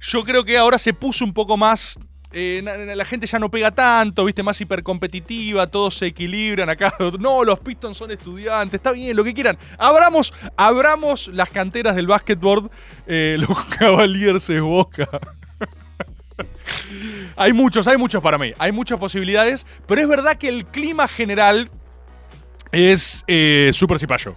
Yo 0.00 0.24
creo 0.24 0.42
que 0.42 0.56
ahora 0.56 0.78
se 0.78 0.94
puso 0.94 1.22
un 1.24 1.34
poco 1.34 1.58
más. 1.58 1.98
Eh, 2.32 2.62
la 2.62 3.04
gente 3.04 3.26
ya 3.26 3.38
no 3.38 3.50
pega 3.50 3.70
tanto, 3.70 4.24
viste, 4.24 4.42
más 4.42 4.60
hipercompetitiva, 4.60 5.66
todos 5.68 5.96
se 5.96 6.06
equilibran 6.06 6.68
acá. 6.68 6.94
No, 7.18 7.44
los 7.44 7.58
Pistons 7.60 7.96
son 7.96 8.10
estudiantes, 8.10 8.78
está 8.78 8.92
bien, 8.92 9.16
lo 9.16 9.24
que 9.24 9.32
quieran. 9.32 9.56
Abramos, 9.78 10.32
abramos 10.56 11.28
las 11.28 11.50
canteras 11.50 11.94
del 11.94 12.06
básquetbol. 12.06 12.70
Eh, 13.06 13.36
los 13.38 13.64
Cavaliers 13.66 14.48
es 14.50 14.60
boca. 14.60 15.08
Hay 17.36 17.52
muchos, 17.52 17.86
hay 17.86 17.96
muchos 17.96 18.22
para 18.22 18.38
mí. 18.38 18.52
Hay 18.58 18.72
muchas 18.72 18.98
posibilidades. 18.98 19.66
Pero 19.86 20.00
es 20.00 20.08
verdad 20.08 20.36
que 20.36 20.48
el 20.48 20.64
clima 20.64 21.08
general 21.08 21.70
es 22.72 23.24
eh, 23.26 23.70
súper 23.72 23.98
cipayo 23.98 24.36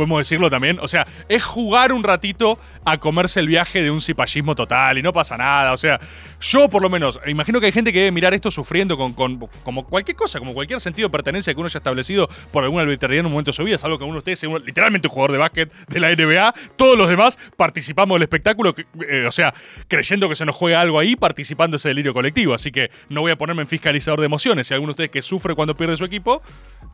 podemos 0.00 0.20
decirlo 0.20 0.48
también. 0.48 0.78
O 0.80 0.88
sea, 0.88 1.06
es 1.28 1.44
jugar 1.44 1.92
un 1.92 2.02
ratito 2.02 2.58
a 2.84 2.98
comerse 2.98 3.40
el 3.40 3.46
viaje 3.46 3.82
de 3.82 3.90
un 3.90 4.00
cipallismo 4.00 4.54
total 4.54 4.98
y 4.98 5.02
no 5.02 5.12
pasa 5.12 5.36
nada. 5.36 5.72
O 5.72 5.76
sea, 5.76 5.98
yo 6.40 6.68
por 6.68 6.82
lo 6.82 6.88
menos, 6.88 7.20
imagino 7.26 7.60
que 7.60 7.66
hay 7.66 7.72
gente 7.72 7.92
que 7.92 8.00
debe 8.00 8.12
mirar 8.12 8.34
esto 8.34 8.50
sufriendo 8.50 8.96
con, 8.96 9.12
como 9.12 9.84
cualquier 9.84 10.16
cosa, 10.16 10.38
como 10.38 10.54
cualquier 10.54 10.80
sentido 10.80 11.08
de 11.08 11.12
pertenencia 11.12 11.52
que 11.52 11.60
uno 11.60 11.66
haya 11.66 11.78
establecido 11.78 12.28
por 12.50 12.64
alguna 12.64 12.82
arbitrariedad 12.82 13.20
en 13.20 13.26
un 13.26 13.32
momento 13.32 13.50
de 13.50 13.56
su 13.56 13.64
vida. 13.64 13.76
Es 13.76 13.84
algo 13.84 13.98
que 13.98 14.04
uno 14.04 14.14
de 14.14 14.18
ustedes 14.18 14.44
es 14.44 14.50
literalmente 14.64 15.08
un 15.08 15.12
jugador 15.12 15.32
de 15.32 15.38
básquet 15.38 15.72
de 15.88 16.00
la 16.00 16.14
NBA. 16.14 16.54
Todos 16.76 16.96
los 16.96 17.08
demás 17.08 17.38
participamos 17.56 18.16
del 18.16 18.22
espectáculo, 18.22 18.74
eh, 19.08 19.26
o 19.26 19.32
sea, 19.32 19.52
creyendo 19.88 20.28
que 20.28 20.36
se 20.36 20.44
nos 20.44 20.56
juega 20.56 20.80
algo 20.80 20.98
ahí, 20.98 21.16
participando 21.16 21.74
de 21.74 21.78
ese 21.78 21.88
delirio 21.88 22.12
colectivo. 22.12 22.54
Así 22.54 22.72
que 22.72 22.90
no 23.08 23.20
voy 23.20 23.32
a 23.32 23.36
ponerme 23.36 23.62
en 23.62 23.68
fiscalizador 23.68 24.20
de 24.20 24.26
emociones. 24.26 24.66
Si 24.66 24.74
alguno 24.74 24.90
de 24.90 24.92
ustedes 24.92 25.10
que 25.10 25.22
sufre 25.22 25.54
cuando 25.54 25.74
pierde 25.74 25.96
su 25.96 26.04
equipo, 26.04 26.42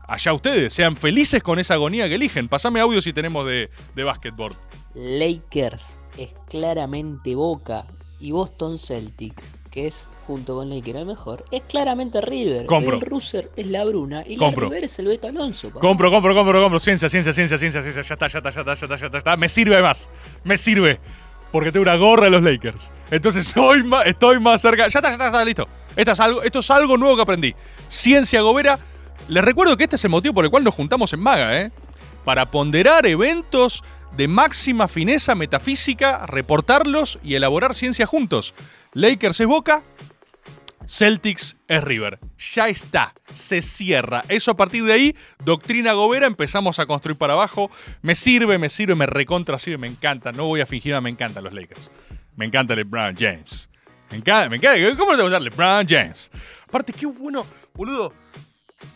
allá 0.07 0.33
ustedes, 0.33 0.73
sean 0.73 0.95
felices 0.97 1.41
con 1.43 1.59
esa 1.59 1.75
agonía 1.75 2.07
que 2.07 2.15
eligen. 2.15 2.47
Pasame 2.47 2.79
audio 2.79 3.01
si 3.01 3.13
tenemos 3.13 3.45
de, 3.45 3.69
de. 3.95 4.03
Lakers 4.97 5.99
es 6.17 6.33
claramente 6.49 7.35
Boca 7.35 7.85
y 8.19 8.31
Boston 8.31 8.79
Celtic, 8.79 9.35
que 9.69 9.85
es 9.85 10.09
junto 10.25 10.55
con 10.55 10.71
Lakers 10.71 10.97
el 10.97 11.05
mejor, 11.05 11.45
es 11.51 11.61
claramente 11.69 12.19
River. 12.19 12.65
Compro. 12.65 12.95
El 12.95 13.01
Russer 13.01 13.51
es 13.55 13.67
la 13.67 13.85
Bruna 13.85 14.23
y 14.25 14.37
Compro. 14.37 14.63
la 14.63 14.69
River 14.69 14.85
es 14.85 14.97
el 14.97 15.05
Beto 15.05 15.27
Alonso. 15.27 15.67
papá. 15.67 15.81
Compro, 15.81 16.09
compro, 16.09 16.33
compro, 16.33 16.61
compro. 16.63 16.79
Ciencia, 16.79 17.09
ciencia, 17.09 17.31
ciencia, 17.31 17.59
ciencia, 17.59 17.83
ciencia. 17.83 18.01
Ya 18.01 18.13
está, 18.15 18.27
ya 18.27 18.39
está, 18.39 18.49
ya 18.49 18.61
está, 18.61 18.73
ya 18.73 18.85
está, 18.85 18.95
ya 18.95 19.05
está, 19.05 19.11
ya 19.11 19.17
está. 19.19 19.37
Me 19.37 19.47
sirve 19.47 19.79
más. 19.83 20.09
Me 20.43 20.57
sirve. 20.57 20.97
Porque 21.51 21.71
tengo 21.71 21.83
una 21.83 21.95
gorra 21.95 22.25
de 22.25 22.31
los 22.31 22.41
Lakers. 22.41 22.91
Entonces 23.11 23.45
soy 23.53 23.83
más, 23.83 24.07
estoy 24.07 24.39
más 24.39 24.61
cerca. 24.61 24.87
Ya 24.87 24.97
está, 24.97 25.09
ya 25.09 25.11
está, 25.11 25.25
ya 25.25 25.27
está, 25.27 25.45
listo. 25.45 25.65
Esto 25.95 26.11
es, 26.11 26.19
algo, 26.19 26.41
esto 26.41 26.59
es 26.59 26.71
algo 26.71 26.97
nuevo 26.97 27.15
que 27.15 27.21
aprendí. 27.21 27.55
Ciencia 27.87 28.41
Gobera. 28.41 28.79
Les 29.27 29.43
recuerdo 29.43 29.77
que 29.77 29.83
este 29.83 29.97
es 29.97 30.03
el 30.05 30.09
motivo 30.09 30.33
por 30.33 30.45
el 30.45 30.49
cual 30.49 30.63
nos 30.63 30.73
juntamos 30.73 31.13
en 31.13 31.19
Maga, 31.19 31.61
¿eh? 31.61 31.71
Para 32.27 32.47
ponderar 32.47 33.05
eventos 33.05 33.85
de 34.17 34.27
máxima 34.27 34.89
fineza 34.89 35.33
metafísica, 35.33 36.25
reportarlos 36.25 37.19
y 37.23 37.35
elaborar 37.35 37.73
ciencia 37.73 38.05
juntos. 38.05 38.53
Lakers 38.91 39.39
es 39.39 39.47
Boca, 39.47 39.81
Celtics 40.85 41.55
es 41.69 41.81
River. 41.81 42.19
Ya 42.37 42.67
está, 42.67 43.13
se 43.31 43.61
cierra. 43.61 44.25
Eso 44.27 44.51
a 44.51 44.57
partir 44.57 44.83
de 44.83 44.91
ahí, 44.91 45.15
doctrina 45.45 45.93
Gobera, 45.93 46.27
empezamos 46.27 46.79
a 46.79 46.85
construir 46.85 47.17
para 47.17 47.31
abajo. 47.31 47.71
Me 48.01 48.13
sirve, 48.13 48.57
me 48.57 48.67
sirve, 48.67 48.95
me 48.95 49.05
recontra 49.05 49.57
sirve, 49.57 49.77
me 49.77 49.87
encanta. 49.87 50.33
No 50.33 50.47
voy 50.47 50.59
a 50.59 50.65
fingir, 50.65 50.99
me 50.99 51.09
encantan 51.09 51.45
los 51.45 51.53
Lakers. 51.53 51.89
Me 52.35 52.43
encanta 52.43 52.75
LeBron 52.75 53.15
James. 53.17 53.69
Me 54.11 54.17
encanta, 54.17 54.49
me 54.49 54.57
encanta. 54.57 54.97
¿Cómo 54.97 55.15
te 55.15 55.21
gusta 55.21 55.39
LeBron 55.39 55.87
James? 55.87 56.29
Aparte, 56.67 56.91
qué 56.91 57.05
bueno, 57.05 57.47
boludo. 57.73 58.11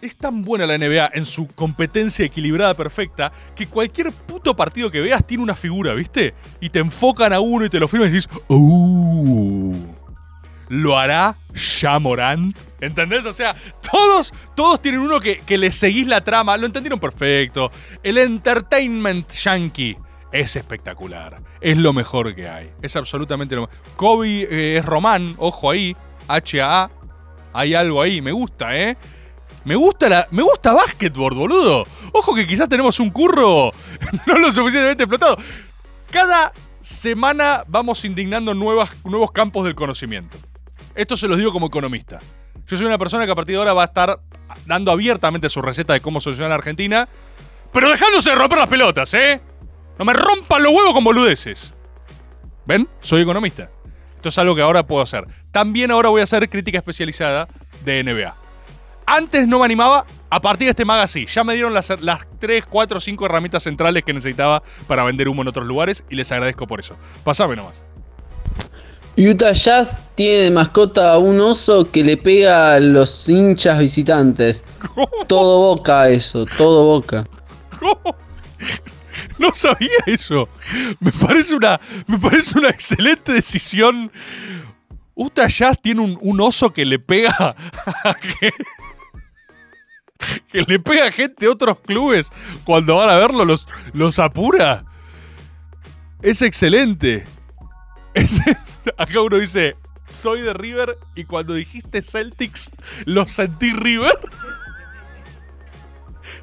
Es 0.01 0.15
tan 0.15 0.43
buena 0.43 0.65
la 0.65 0.77
NBA 0.77 1.11
en 1.13 1.25
su 1.25 1.47
competencia 1.47 2.25
equilibrada 2.25 2.73
perfecta 2.75 3.31
que 3.55 3.67
cualquier 3.67 4.11
puto 4.11 4.55
partido 4.55 4.91
que 4.91 5.01
veas 5.01 5.25
tiene 5.25 5.43
una 5.43 5.55
figura, 5.55 5.93
¿viste? 5.93 6.33
Y 6.59 6.69
te 6.69 6.79
enfocan 6.79 7.33
a 7.33 7.39
uno 7.39 7.65
y 7.65 7.69
te 7.69 7.79
lo 7.79 7.87
firman 7.87 8.09
y 8.09 8.13
dices, 8.13 8.29
¡Uh! 8.47 9.75
¿Lo 10.69 10.97
hará 10.97 11.35
Morant? 11.99 12.55
¿Entendés? 12.79 13.25
O 13.25 13.33
sea, 13.33 13.55
todos, 13.91 14.33
todos 14.55 14.81
tienen 14.81 15.01
uno 15.01 15.19
que, 15.19 15.39
que 15.39 15.57
le 15.57 15.71
seguís 15.71 16.07
la 16.07 16.23
trama. 16.23 16.55
Lo 16.57 16.65
entendieron 16.65 16.99
perfecto. 16.99 17.71
El 18.03 18.17
entertainment 18.17 19.29
yankee 19.29 19.95
es 20.31 20.55
espectacular. 20.55 21.37
Es 21.59 21.77
lo 21.77 21.91
mejor 21.91 22.33
que 22.33 22.47
hay. 22.47 22.71
Es 22.81 22.95
absolutamente 22.95 23.55
lo 23.55 23.67
mejor. 23.67 23.75
Kobe 23.95 24.47
eh, 24.49 24.77
es 24.77 24.85
Román, 24.85 25.35
ojo 25.37 25.71
ahí. 25.71 25.95
H-A. 26.27 26.89
Hay 27.53 27.73
algo 27.73 28.01
ahí. 28.01 28.21
Me 28.21 28.31
gusta, 28.31 28.77
¿eh? 28.77 28.97
Me 29.65 29.75
gusta 29.75 30.09
la. 30.09 30.27
Me 30.31 30.41
gusta 30.41 30.75
boludo. 31.03 31.85
Ojo 32.13 32.33
que 32.33 32.47
quizás 32.47 32.67
tenemos 32.67 32.99
un 32.99 33.09
curro 33.09 33.71
no 34.27 34.37
lo 34.37 34.51
suficientemente 34.51 35.03
explotado. 35.03 35.37
Cada 36.09 36.51
semana 36.81 37.63
vamos 37.67 38.03
indignando 38.05 38.53
nuevas, 38.53 38.91
nuevos 39.05 39.31
campos 39.31 39.63
del 39.63 39.75
conocimiento. 39.75 40.37
Esto 40.95 41.15
se 41.15 41.27
los 41.27 41.37
digo 41.37 41.51
como 41.51 41.67
economista. 41.67 42.19
Yo 42.67 42.77
soy 42.77 42.85
una 42.85 42.97
persona 42.97 43.25
que 43.25 43.31
a 43.31 43.35
partir 43.35 43.53
de 43.53 43.59
ahora 43.59 43.73
va 43.73 43.83
a 43.83 43.85
estar 43.85 44.19
dando 44.65 44.91
abiertamente 44.91 45.49
su 45.49 45.61
receta 45.61 45.93
de 45.93 46.01
cómo 46.01 46.19
solucionar 46.19 46.49
la 46.49 46.55
Argentina, 46.55 47.07
pero 47.71 47.89
dejándose 47.89 48.29
de 48.29 48.35
romper 48.35 48.59
las 48.59 48.67
pelotas, 48.67 49.13
¿eh? 49.13 49.41
No 49.97 50.05
me 50.05 50.13
rompan 50.13 50.63
los 50.63 50.73
huevos 50.73 50.93
con 50.93 51.03
boludeces. 51.03 51.73
¿Ven? 52.65 52.87
Soy 53.01 53.21
economista. 53.21 53.69
Esto 54.15 54.29
es 54.29 54.37
algo 54.37 54.55
que 54.55 54.61
ahora 54.61 54.83
puedo 54.83 55.01
hacer. 55.01 55.25
También 55.51 55.91
ahora 55.91 56.09
voy 56.09 56.21
a 56.21 56.23
hacer 56.23 56.49
crítica 56.49 56.77
especializada 56.77 57.47
de 57.83 58.03
NBA. 58.03 58.40
Antes 59.13 59.45
no 59.45 59.59
me 59.59 59.65
animaba, 59.65 60.05
a 60.29 60.39
partir 60.39 60.67
de 60.67 60.69
este 60.69 60.85
maga 60.85 61.05
sí. 61.05 61.25
Ya 61.25 61.43
me 61.43 61.53
dieron 61.53 61.73
las, 61.73 61.89
las 61.99 62.21
3, 62.39 62.65
4, 62.65 63.01
5 63.01 63.25
herramientas 63.25 63.63
centrales 63.63 64.05
que 64.05 64.13
necesitaba 64.13 64.63
para 64.87 65.03
vender 65.03 65.27
humo 65.27 65.41
en 65.41 65.49
otros 65.49 65.67
lugares 65.67 66.05
y 66.09 66.15
les 66.15 66.31
agradezco 66.31 66.65
por 66.65 66.79
eso. 66.79 66.95
Pasame 67.25 67.57
nomás. 67.57 67.83
Utah 69.17 69.51
Jazz 69.51 69.93
tiene 70.15 70.43
de 70.43 70.51
mascota 70.51 71.11
a 71.11 71.17
un 71.17 71.41
oso 71.41 71.91
que 71.91 72.05
le 72.05 72.15
pega 72.15 72.75
a 72.75 72.79
los 72.79 73.27
hinchas 73.27 73.79
visitantes. 73.79 74.63
Todo 75.27 75.57
boca 75.57 76.07
eso, 76.07 76.45
todo 76.45 76.85
boca. 76.85 77.25
¿Cómo? 77.77 78.15
No 79.37 79.53
sabía 79.53 79.89
eso. 80.05 80.47
Me 81.01 81.11
parece 81.11 81.53
una, 81.55 81.81
me 82.07 82.17
parece 82.17 82.57
una 82.57 82.69
excelente 82.69 83.33
decisión. 83.33 84.09
Utah 85.15 85.49
Jazz 85.49 85.81
tiene 85.81 85.99
un, 85.99 86.17
un 86.21 86.39
oso 86.39 86.71
que 86.71 86.85
le 86.85 86.97
pega 86.97 87.35
a 88.05 88.15
que 90.51 90.61
le 90.61 90.79
pega 90.79 91.07
a 91.07 91.11
gente 91.11 91.45
de 91.45 91.47
otros 91.47 91.79
clubes 91.79 92.31
cuando 92.63 92.97
van 92.97 93.09
a 93.09 93.17
verlo, 93.17 93.45
los, 93.45 93.67
los 93.93 94.19
apura. 94.19 94.85
Es 96.21 96.41
excelente. 96.41 97.25
Acá 98.97 99.21
uno 99.21 99.37
dice, 99.37 99.75
soy 100.07 100.41
de 100.41 100.53
River 100.53 100.97
y 101.15 101.23
cuando 101.23 101.53
dijiste 101.53 102.01
Celtics, 102.01 102.71
lo 103.05 103.27
sentí 103.27 103.73
River. 103.73 104.13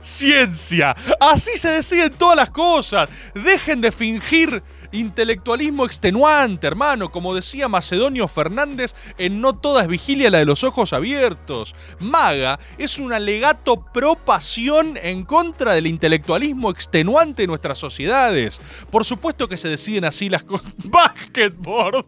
Ciencia. 0.01 0.97
Así 1.21 1.57
se 1.57 1.71
deciden 1.71 2.13
todas 2.13 2.37
las 2.37 2.51
cosas. 2.51 3.09
Dejen 3.35 3.81
de 3.81 3.93
fingir 3.93 4.63
intelectualismo 4.93 5.85
extenuante, 5.85 6.67
hermano. 6.67 7.11
Como 7.11 7.35
decía 7.35 7.69
Macedonio 7.69 8.29
Fernández 8.29 8.95
en 9.19 9.41
No 9.41 9.53
toda 9.53 9.83
es 9.83 9.89
vigilia 9.89 10.31
la 10.31 10.39
de 10.39 10.45
los 10.45 10.65
ojos 10.65 10.93
abiertos. 10.93 11.75
Maga 12.01 12.59
es 12.79 12.99
un 12.99 13.13
alegato 13.13 13.85
pro 13.93 14.15
pasión 14.17 14.99
en 15.03 15.25
contra 15.25 15.73
del 15.75 15.87
intelectualismo 15.87 16.71
extenuante 16.71 17.43
de 17.43 17.49
nuestras 17.49 17.79
sociedades. 17.79 18.61
Por 18.91 19.05
supuesto 19.05 19.49
que 19.49 19.57
se 19.57 19.69
deciden 19.69 20.05
así 20.05 20.29
las 20.29 20.45
cosas. 20.45 20.73
Basketball. 20.85 22.05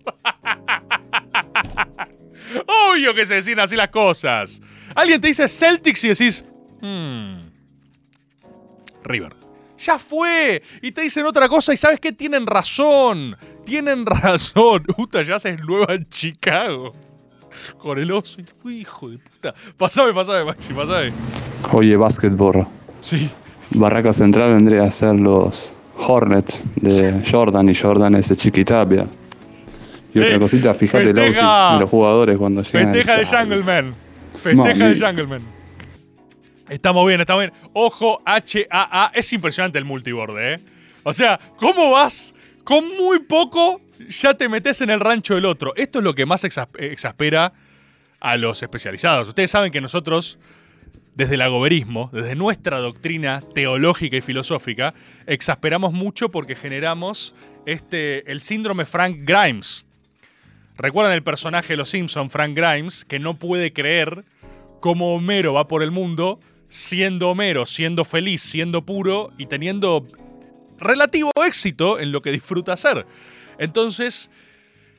Obvio 2.67 3.15
que 3.15 3.27
se 3.27 3.35
deciden 3.35 3.61
así 3.61 3.77
las 3.77 3.91
cosas. 3.91 4.61
Alguien 4.95 5.21
te 5.21 5.29
dice 5.29 5.47
Celtics 5.49 6.05
y 6.05 6.09
decís. 6.09 6.45
"Hmm, 6.81 7.41
River. 9.05 9.40
Ya 9.85 9.99
fue. 9.99 10.63
Y 10.83 10.93
te 10.93 11.01
dicen 11.03 11.25
otra 11.27 11.49
cosa 11.49 11.73
y 11.73 11.77
sabes 11.77 12.01
que 12.01 12.13
tienen 12.13 12.47
razón. 12.47 13.37
Tienen 13.65 14.05
razón. 14.07 14.85
Utah 14.99 15.23
Jazz 15.23 15.45
es 15.47 15.61
nueva 15.63 15.95
en 15.95 16.09
Chicago. 16.09 16.93
Con 17.79 17.99
el 17.99 18.11
oso. 18.13 18.41
Hijo 18.65 19.09
de 19.11 19.19
puta. 19.19 19.55
Pasame, 19.77 20.13
pasame, 20.13 20.45
Maxi, 20.45 20.73
pasame. 20.73 21.13
Oye, 21.73 21.97
básquetbol. 21.97 22.67
Sí. 23.01 23.31
Barraca 23.71 24.13
Central 24.13 24.51
vendría 24.51 24.85
a 24.85 24.91
ser 24.91 25.15
los 25.15 25.73
Hornets 25.97 26.63
de 26.77 27.23
Jordan 27.31 27.69
y 27.69 27.75
Jordan 27.75 28.15
es 28.17 28.29
de 28.31 28.37
Chiquitapia. 28.37 29.07
Y 30.11 30.13
Sí. 30.15 30.19
otra 30.21 30.39
cosita, 30.41 30.75
fíjate 30.75 31.11
el 31.11 31.19
outfit 31.19 31.37
de 31.37 31.81
los 31.81 31.89
jugadores 31.91 32.37
cuando 32.37 32.63
llegan. 32.63 32.93
Festeja 32.93 33.17
de 33.19 33.27
Jungleman. 33.27 33.95
Festeja 34.43 34.89
de. 34.89 34.99
Jungleman. 34.99 35.60
Estamos 36.71 37.05
bien, 37.07 37.21
estamos 37.21 37.43
bien. 37.43 37.53
Ojo, 37.73 38.23
H-A-A. 38.25 39.11
Es 39.13 39.33
impresionante 39.33 39.77
el 39.79 39.85
multiborde, 39.85 40.55
¿eh? 40.55 40.61
O 41.03 41.13
sea, 41.13 41.39
¿cómo 41.57 41.91
vas? 41.91 42.35
Con 42.63 42.87
muy 42.97 43.19
poco 43.19 43.81
ya 44.09 44.35
te 44.35 44.49
metes 44.49 44.81
en 44.81 44.91
el 44.91 45.01
rancho 45.01 45.35
del 45.35 45.47
otro. 45.47 45.75
Esto 45.77 45.99
es 45.99 46.05
lo 46.05 46.15
que 46.15 46.27
más 46.27 46.45
exas- 46.45 46.69
exaspera 46.79 47.53
a 48.21 48.37
los 48.37 48.63
especializados. 48.63 49.27
Ustedes 49.29 49.51
saben 49.51 49.73
que 49.73 49.81
nosotros, 49.81 50.39
desde 51.17 51.35
el 51.35 51.43
agoberismo, 51.43 52.09
desde 52.13 52.37
nuestra 52.37 52.79
doctrina 52.79 53.43
teológica 53.53 54.17
y 54.17 54.21
filosófica, 54.21 54.95
exasperamos 55.27 55.93
mucho 55.93 56.31
porque 56.31 56.55
generamos 56.55 57.35
este, 57.67 58.31
el 58.31 58.41
síndrome 58.41 58.87
Frank 58.87 59.17
Grimes. 59.23 59.87
¿Recuerdan 60.79 61.15
el 61.15 61.23
personaje 61.25 61.73
de 61.73 61.79
Los 61.79 61.91
Simpson, 61.91 62.31
Frank 62.31 62.57
Grimes, 62.57 63.05
que 63.05 63.19
no 63.19 63.35
puede 63.35 63.73
creer 63.73 64.25
cómo 64.81 65.15
Homero 65.15 65.53
va 65.53 65.67
por 65.67 65.83
el 65.83 65.91
mundo 65.91 66.41
siendo 66.71 67.29
Homero, 67.29 67.67
siendo 67.67 68.07
feliz, 68.07 68.41
siendo 68.41 68.87
puro 68.87 69.31
y 69.37 69.45
teniendo 69.45 70.07
relativo 70.79 71.31
éxito 71.45 71.99
en 71.99 72.13
lo 72.13 72.23
que 72.23 72.33
disfruta 72.33 72.73
hacer? 72.73 73.05
Entonces, 73.59 74.31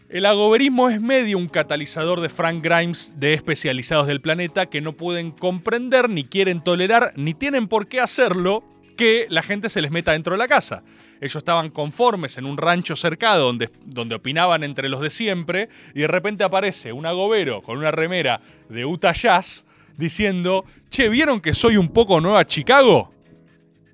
el 0.09 0.25
agoberismo 0.25 0.89
es 0.89 1.01
medio 1.01 1.37
un 1.37 1.47
catalizador 1.47 2.19
de 2.19 2.27
Frank 2.27 2.61
Grimes 2.63 3.13
de 3.17 3.33
especializados 3.33 4.07
del 4.07 4.19
planeta 4.19 4.65
que 4.65 4.81
no 4.81 4.91
pueden 4.91 5.31
comprender, 5.31 6.09
ni 6.09 6.25
quieren 6.25 6.61
tolerar, 6.61 7.13
ni 7.15 7.33
tienen 7.33 7.67
por 7.67 7.87
qué 7.87 8.01
hacerlo 8.01 8.63
que 8.97 9.25
la 9.29 9.41
gente 9.41 9.69
se 9.69 9.81
les 9.81 9.89
meta 9.89 10.11
dentro 10.11 10.33
de 10.33 10.37
la 10.37 10.49
casa. 10.49 10.83
Ellos 11.21 11.37
estaban 11.37 11.69
conformes 11.69 12.37
en 12.37 12.45
un 12.45 12.57
rancho 12.57 12.95
cercado 12.95 13.45
donde, 13.45 13.69
donde 13.85 14.15
opinaban 14.15 14.63
entre 14.63 14.89
los 14.89 14.99
de 14.99 15.09
siempre 15.09 15.69
y 15.95 16.01
de 16.01 16.07
repente 16.07 16.43
aparece 16.43 16.91
un 16.91 17.05
agobero 17.05 17.61
con 17.61 17.77
una 17.77 17.91
remera 17.91 18.41
de 18.69 18.85
Utah 18.85 19.13
Jazz 19.13 19.65
diciendo, 20.01 20.65
che, 20.89 21.07
¿vieron 21.07 21.39
que 21.39 21.53
soy 21.53 21.77
un 21.77 21.87
poco 21.87 22.19
nueva 22.19 22.45
Chicago? 22.45 23.13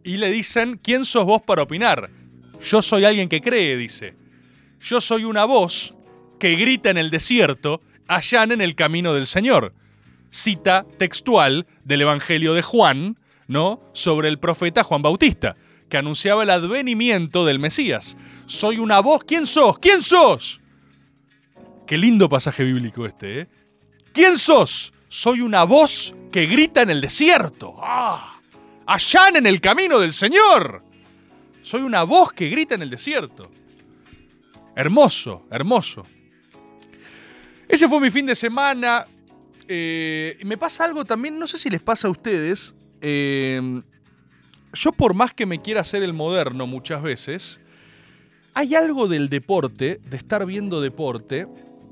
Y 0.04 0.18
le 0.18 0.32
dicen, 0.32 0.80
¿quién 0.82 1.06
sos 1.06 1.26
vos 1.26 1.44
para 1.44 1.62
opinar? 1.62 2.10
Yo 2.64 2.82
soy 2.82 3.06
alguien 3.06 3.30
que 3.30 3.42
cree, 3.42 3.78
dice. 3.78 4.16
Yo 4.82 5.02
soy 5.02 5.26
una 5.26 5.46
voz 5.46 5.94
que 6.40 6.56
grita 6.56 6.90
en 6.90 6.98
el 6.98 7.12
desierto, 7.12 7.82
allán 8.08 8.52
en 8.52 8.62
el 8.62 8.74
camino 8.74 9.14
del 9.14 9.28
Señor. 9.28 9.74
Cita 10.32 10.86
textual 10.98 11.68
del 11.84 12.02
Evangelio 12.02 12.54
de 12.54 12.62
Juan, 12.62 13.18
¿no? 13.48 13.80
Sobre 13.94 14.30
el 14.30 14.40
profeta 14.40 14.84
Juan 14.84 15.02
Bautista, 15.02 15.56
que 15.90 15.98
anunciaba 15.98 16.44
el 16.44 16.50
advenimiento 16.50 17.46
del 17.46 17.60
Mesías. 17.60 18.18
Soy 18.46 18.78
una 18.80 19.02
voz. 19.02 19.24
¿Quién 19.26 19.46
sos? 19.46 19.78
¿Quién 19.80 20.02
sos? 20.02 20.62
Qué 21.86 21.98
lindo 21.98 22.30
pasaje 22.30 22.64
bíblico 22.64 23.06
este, 23.06 23.42
¿eh? 23.42 23.48
¿Quién 24.14 24.38
sos? 24.38 24.94
Soy 25.10 25.42
una 25.42 25.64
voz 25.64 26.16
que 26.32 26.46
grita 26.46 26.82
en 26.82 26.90
el 26.90 27.02
desierto. 27.02 27.76
¡Ah! 27.80 28.40
Allán 28.86 29.38
en 29.38 29.48
el 29.48 29.60
camino 29.62 30.00
del 30.00 30.14
Señor. 30.14 30.84
Soy 31.62 31.82
una 31.82 32.04
voz 32.04 32.32
que 32.34 32.50
grita 32.50 32.76
en 32.76 32.82
el 32.82 32.90
desierto. 32.90 33.50
Hermoso, 34.76 35.48
hermoso. 35.52 36.04
Ese 37.68 37.88
fue 37.88 38.00
mi 38.00 38.10
fin 38.10 38.26
de 38.26 38.36
semana. 38.36 39.06
Eh, 39.68 40.38
me 40.46 40.58
pasa 40.58 40.86
algo 40.86 41.04
también, 41.04 41.38
no 41.38 41.48
sé 41.48 41.58
si 41.58 41.70
les 41.70 41.82
pasa 41.82 42.08
a 42.08 42.12
ustedes. 42.12 42.74
eh, 43.02 43.82
yo 44.74 44.92
por 44.92 45.14
más 45.14 45.34
que 45.34 45.46
me 45.46 45.62
quiera 45.62 45.82
hacer 45.82 46.04
el 46.04 46.14
moderno 46.14 46.68
muchas 46.68 47.02
veces, 47.02 47.60
hay 48.54 48.76
algo 48.76 49.08
del 49.08 49.30
deporte, 49.30 50.00
de 50.04 50.18
estar 50.18 50.46
viendo 50.46 50.82
deporte, 50.82 51.48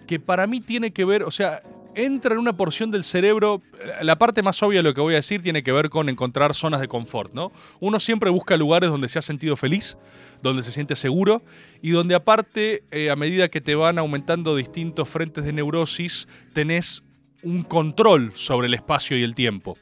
que 0.07 0.19
para 0.19 0.45
mí 0.45 0.61
tiene 0.61 0.91
que 0.91 1.05
ver, 1.05 1.23
o 1.23 1.31
sea, 1.31 1.61
entra 1.95 2.33
en 2.33 2.39
una 2.39 2.53
porción 2.53 2.91
del 2.91 3.03
cerebro, 3.03 3.61
la 4.01 4.17
parte 4.17 4.43
más 4.43 4.61
obvia 4.61 4.79
de 4.79 4.83
lo 4.83 4.93
que 4.93 5.01
voy 5.01 5.13
a 5.13 5.17
decir 5.17 5.41
tiene 5.41 5.63
que 5.63 5.71
ver 5.71 5.89
con 5.89 6.09
encontrar 6.09 6.53
zonas 6.53 6.81
de 6.81 6.87
confort, 6.87 7.33
¿no? 7.33 7.51
Uno 7.79 7.99
siempre 7.99 8.29
busca 8.29 8.57
lugares 8.57 8.89
donde 8.89 9.07
se 9.07 9.17
ha 9.17 9.21
sentido 9.21 9.55
feliz, 9.55 9.97
donde 10.41 10.61
se 10.61 10.71
siente 10.71 10.95
seguro 10.95 11.41
y 11.81 11.91
donde 11.91 12.15
aparte, 12.15 12.83
eh, 12.91 13.09
a 13.09 13.15
medida 13.15 13.49
que 13.49 13.61
te 13.61 13.75
van 13.75 13.97
aumentando 13.97 14.55
distintos 14.55 15.09
frentes 15.09 15.45
de 15.45 15.53
neurosis, 15.53 16.27
tenés 16.53 17.01
un 17.41 17.63
control 17.63 18.31
sobre 18.35 18.67
el 18.67 18.73
espacio 18.73 19.17
y 19.17 19.23
el 19.23 19.35
tiempo. 19.35 19.77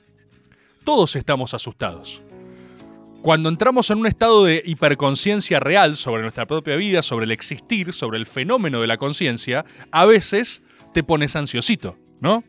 Todos 0.84 1.16
estamos 1.16 1.54
asustados. 1.54 2.22
Cuando 3.22 3.48
entramos 3.48 3.90
en 3.90 4.00
un 4.00 4.06
estado 4.06 4.44
de 4.44 4.62
hiperconciencia 4.66 5.62
real 5.62 5.96
sobre 5.96 6.24
nuestra 6.24 6.46
propia 6.46 6.76
vida, 6.76 7.02
sobre 7.02 7.24
el 7.24 7.32
existir, 7.32 7.94
sobre 7.94 8.18
el 8.18 8.26
fenómeno 8.26 8.82
de 8.82 8.88
la 8.88 8.98
conciencia, 8.98 9.64
a 9.92 10.06
veces 10.06 10.62
te 10.94 11.04
pones 11.04 11.38
ansiosito, 11.38 11.98
¿no? 12.24 12.44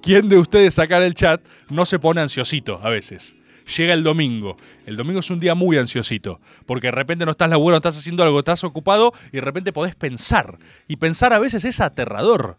¿Quién 0.00 0.28
de 0.28 0.38
ustedes 0.38 0.76
en 0.78 0.92
el 0.94 1.14
chat 1.14 1.40
no 1.68 1.86
se 1.86 2.00
pone 2.00 2.20
ansiosito 2.22 2.80
a 2.82 2.90
veces? 2.90 3.36
Llega 3.76 3.94
el 3.94 4.02
domingo. 4.02 4.56
El 4.86 4.96
domingo 4.96 5.20
es 5.20 5.30
un 5.30 5.38
día 5.38 5.54
muy 5.54 5.76
ansiosito, 5.76 6.40
porque 6.66 6.88
de 6.88 6.92
repente 6.92 7.24
no 7.24 7.30
estás 7.30 7.48
laburando, 7.48 7.76
estás 7.76 7.98
haciendo 7.98 8.24
algo, 8.24 8.40
estás 8.40 8.64
ocupado 8.64 9.12
y 9.28 9.36
de 9.36 9.40
repente 9.42 9.72
podés 9.72 9.94
pensar. 9.94 10.58
Y 10.88 10.96
pensar 10.96 11.32
a 11.32 11.38
veces 11.38 11.64
es 11.64 11.80
aterrador. 11.80 12.56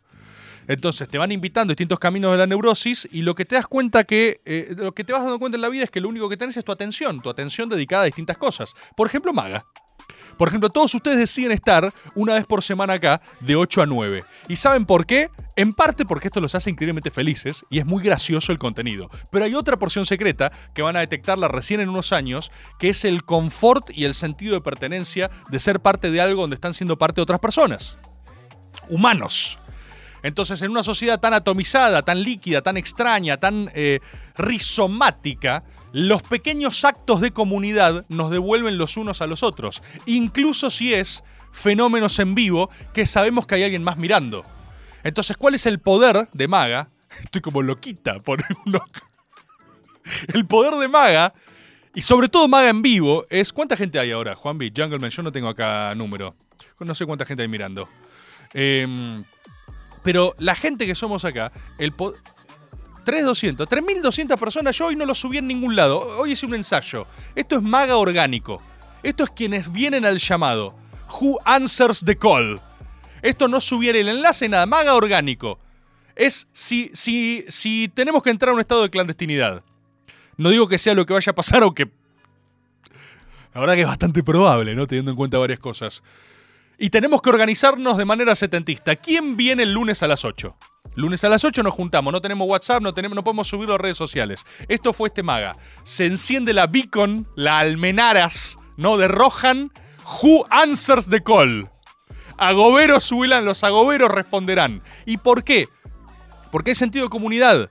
Entonces 0.68 1.10
te 1.10 1.18
van 1.18 1.34
invitando 1.34 1.72
a 1.72 1.74
distintos 1.74 2.00
caminos 2.00 2.32
de 2.32 2.38
la 2.38 2.48
neurosis 2.48 3.10
y 3.12 3.24
lo 3.24 3.36
que 3.36 3.44
te 3.44 3.56
das 3.56 3.68
cuenta 3.68 4.06
que, 4.06 4.40
eh, 4.46 4.74
lo 4.78 4.94
que 4.94 5.04
te 5.04 5.12
vas 5.12 5.24
dando 5.24 5.40
cuenta 5.40 5.58
en 5.58 5.62
la 5.62 5.70
vida 5.70 5.84
es 5.84 5.90
que 5.90 6.00
lo 6.00 6.08
único 6.08 6.30
que 6.30 6.38
tenés 6.38 6.56
es 6.56 6.64
tu 6.64 6.72
atención, 6.72 7.20
tu 7.20 7.30
atención 7.30 7.68
dedicada 7.68 8.04
a 8.04 8.06
distintas 8.06 8.38
cosas. 8.38 8.74
Por 8.96 9.08
ejemplo, 9.08 9.34
Maga. 9.34 9.66
Por 10.38 10.48
ejemplo, 10.48 10.70
todos 10.70 10.94
ustedes 10.96 11.18
deciden 11.18 11.52
estar 11.52 11.94
una 12.16 12.36
vez 12.36 12.46
por 12.46 12.64
semana 12.64 12.94
acá 12.94 13.22
de 13.42 13.56
8 13.56 13.82
a 13.82 13.86
9. 13.86 14.24
¿Y 14.48 14.56
saben 14.56 14.86
por 14.86 15.06
qué? 15.06 15.30
En 15.56 15.74
parte 15.74 16.06
porque 16.06 16.30
esto 16.30 16.42
los 16.42 16.56
hace 16.56 16.72
increíblemente 16.72 17.12
felices 17.12 17.66
y 17.70 17.80
es 17.80 17.86
muy 17.86 18.04
gracioso 18.04 18.52
el 18.52 18.58
contenido. 18.58 19.10
Pero 19.30 19.46
hay 19.46 19.54
otra 19.54 19.78
porción 19.78 20.06
secreta 20.06 20.52
que 20.74 20.82
van 20.82 20.96
a 20.96 21.02
detectarla 21.02 21.48
recién 21.48 21.80
en 21.80 21.90
unos 21.90 22.12
años, 22.12 22.52
que 22.80 22.90
es 22.90 23.06
el 23.06 23.24
confort 23.24 23.92
y 23.94 24.06
el 24.06 24.16
sentido 24.16 24.56
de 24.56 24.62
pertenencia 24.62 25.30
de 25.50 25.60
ser 25.60 25.80
parte 25.80 26.10
de 26.10 26.22
algo 26.22 26.42
donde 26.42 26.56
están 26.56 26.74
siendo 26.74 26.98
parte 26.98 27.16
de 27.16 27.24
otras 27.24 27.40
personas. 27.40 28.00
humanos. 28.90 29.60
Entonces, 30.24 30.62
en 30.62 30.72
una 30.72 30.84
sociedad 30.84 31.20
tan 31.20 31.34
atomizada, 31.34 32.02
tan 32.02 32.24
líquida, 32.24 32.62
tan 32.62 32.78
extraña, 32.78 33.38
tan 33.38 33.70
eh, 33.76 34.00
rizomática, 34.38 35.64
los 35.92 36.24
pequeños 36.24 36.84
actos 36.86 37.22
de 37.22 37.32
comunidad 37.32 38.06
nos 38.10 38.32
devuelven 38.32 38.78
los 38.78 38.98
unos 38.98 39.22
a 39.22 39.28
los 39.28 39.44
otros, 39.44 39.84
incluso 40.06 40.70
si 40.70 40.94
es 40.94 41.24
fenómenos 41.52 42.20
en 42.20 42.36
vivo 42.36 42.70
que 42.94 43.06
sabemos 43.06 43.46
que 43.46 43.56
hay 43.56 43.64
alguien 43.64 43.84
más 43.84 43.98
mirando. 43.98 44.44
Entonces, 45.04 45.38
¿cuál 45.38 45.56
es 45.56 45.66
el 45.66 45.80
poder 45.80 46.30
de 46.32 46.48
Maga? 46.48 46.90
Estoy 47.24 47.42
como 47.42 47.62
loquita 47.62 48.20
por 48.20 48.44
El 50.34 50.46
poder 50.46 50.76
de 50.76 50.88
Maga, 50.88 51.34
y 51.96 52.02
sobre 52.02 52.28
todo 52.28 52.48
Maga 52.48 52.70
en 52.70 52.82
vivo, 52.82 53.26
es. 53.30 53.54
¿Cuánta 53.54 53.78
gente 53.78 54.00
hay 54.00 54.12
ahora, 54.12 54.36
Juanvi? 54.36 54.74
Jungleman, 54.76 55.12
yo 55.12 55.24
no 55.24 55.32
tengo 55.32 55.48
acá 55.48 55.94
número. 55.96 56.36
No 56.80 56.96
sé 56.96 57.06
cuánta 57.06 57.26
gente 57.26 57.44
hay 57.44 57.48
mirando. 57.48 57.88
Eh, 58.54 59.22
pero 60.04 60.36
la 60.38 60.56
gente 60.56 60.86
que 60.86 60.96
somos 60.96 61.24
acá, 61.24 61.52
el 61.78 61.94
3200, 61.94 63.68
3200 63.68 64.40
personas, 64.40 64.78
yo 64.78 64.88
hoy 64.88 64.96
no 64.96 65.06
lo 65.06 65.16
subí 65.16 65.38
en 65.38 65.48
ningún 65.48 65.76
lado. 65.76 66.00
Hoy 66.20 66.32
hice 66.32 66.46
un 66.46 66.56
ensayo. 66.56 67.08
Esto 67.36 67.58
es 67.58 67.62
maga 67.64 67.96
orgánico. 67.98 68.62
Esto 69.02 69.24
es 69.24 69.30
quienes 69.30 69.72
vienen 69.72 70.06
al 70.06 70.18
llamado. 70.18 70.76
Who 71.22 71.40
answers 71.46 72.04
the 72.04 72.18
call. 72.18 72.60
Esto 73.24 73.48
no 73.48 73.60
subiera 73.60 73.98
el 73.98 74.10
enlace, 74.10 74.48
nada, 74.50 74.66
maga 74.68 74.94
orgánico. 74.94 75.58
Es 76.16 76.48
si, 76.52 76.92
si, 76.94 77.46
si 77.48 77.90
tenemos 77.94 78.22
que 78.22 78.30
entrar 78.30 78.52
a 78.52 78.54
un 78.54 78.60
estado 78.60 78.84
de 78.84 78.90
clandestinidad. 78.90 79.64
No 80.38 80.50
digo 80.50 80.68
que 80.68 80.78
sea 80.78 80.94
lo 80.94 81.06
que 81.06 81.14
vaya 81.14 81.32
a 81.32 81.36
pasar, 81.36 81.64
aunque. 81.64 81.90
La 83.54 83.62
verdad 83.62 83.76
que 83.76 83.82
es 83.82 83.88
bastante 83.88 84.24
probable, 84.24 84.76
¿no? 84.76 84.86
Teniendo 84.88 85.12
en 85.12 85.18
cuenta 85.18 85.38
varias 85.38 85.60
cosas. 85.60 86.04
Y 86.78 86.90
tenemos 86.90 87.22
que 87.22 87.30
organizarnos 87.30 87.98
de 87.98 88.04
manera 88.04 88.36
setentista. 88.36 88.96
¿Quién 88.96 89.38
viene 89.38 89.64
el 89.64 89.74
lunes 89.74 90.04
a 90.04 90.08
las 90.08 90.26
8? 90.26 90.56
Lunes 90.96 91.24
a 91.24 91.30
las 91.30 91.46
8 91.46 91.64
nos 91.64 91.74
juntamos, 91.74 92.12
no 92.12 92.20
tenemos 92.20 92.48
WhatsApp, 92.48 92.82
no, 92.82 92.94
tenemos, 92.94 93.16
no 93.16 93.24
podemos 93.24 93.48
subirlo 93.48 93.76
a 93.76 93.78
redes 93.78 93.98
sociales. 93.98 94.46
Esto 94.68 94.92
fue 94.92 95.08
este 95.08 95.24
maga. 95.24 95.56
Se 95.84 96.06
enciende 96.06 96.54
la 96.54 96.68
beacon, 96.68 97.28
la 97.36 97.60
almenaras, 97.60 98.58
¿no? 98.76 98.98
De 98.98 99.08
Rohan. 99.08 99.72
Who 100.22 100.46
answers 100.50 101.10
the 101.10 101.24
call? 101.24 101.73
Agoberos 102.38 103.12
huilan, 103.12 103.46
los 103.46 103.64
agoberos 103.64 104.10
responderán. 104.10 104.82
¿Y 105.06 105.18
por 105.18 105.44
qué? 105.44 105.70
Porque 106.52 106.72
hay 106.72 106.76
sentido 106.76 107.06
de 107.06 107.10
comunidad. 107.10 107.70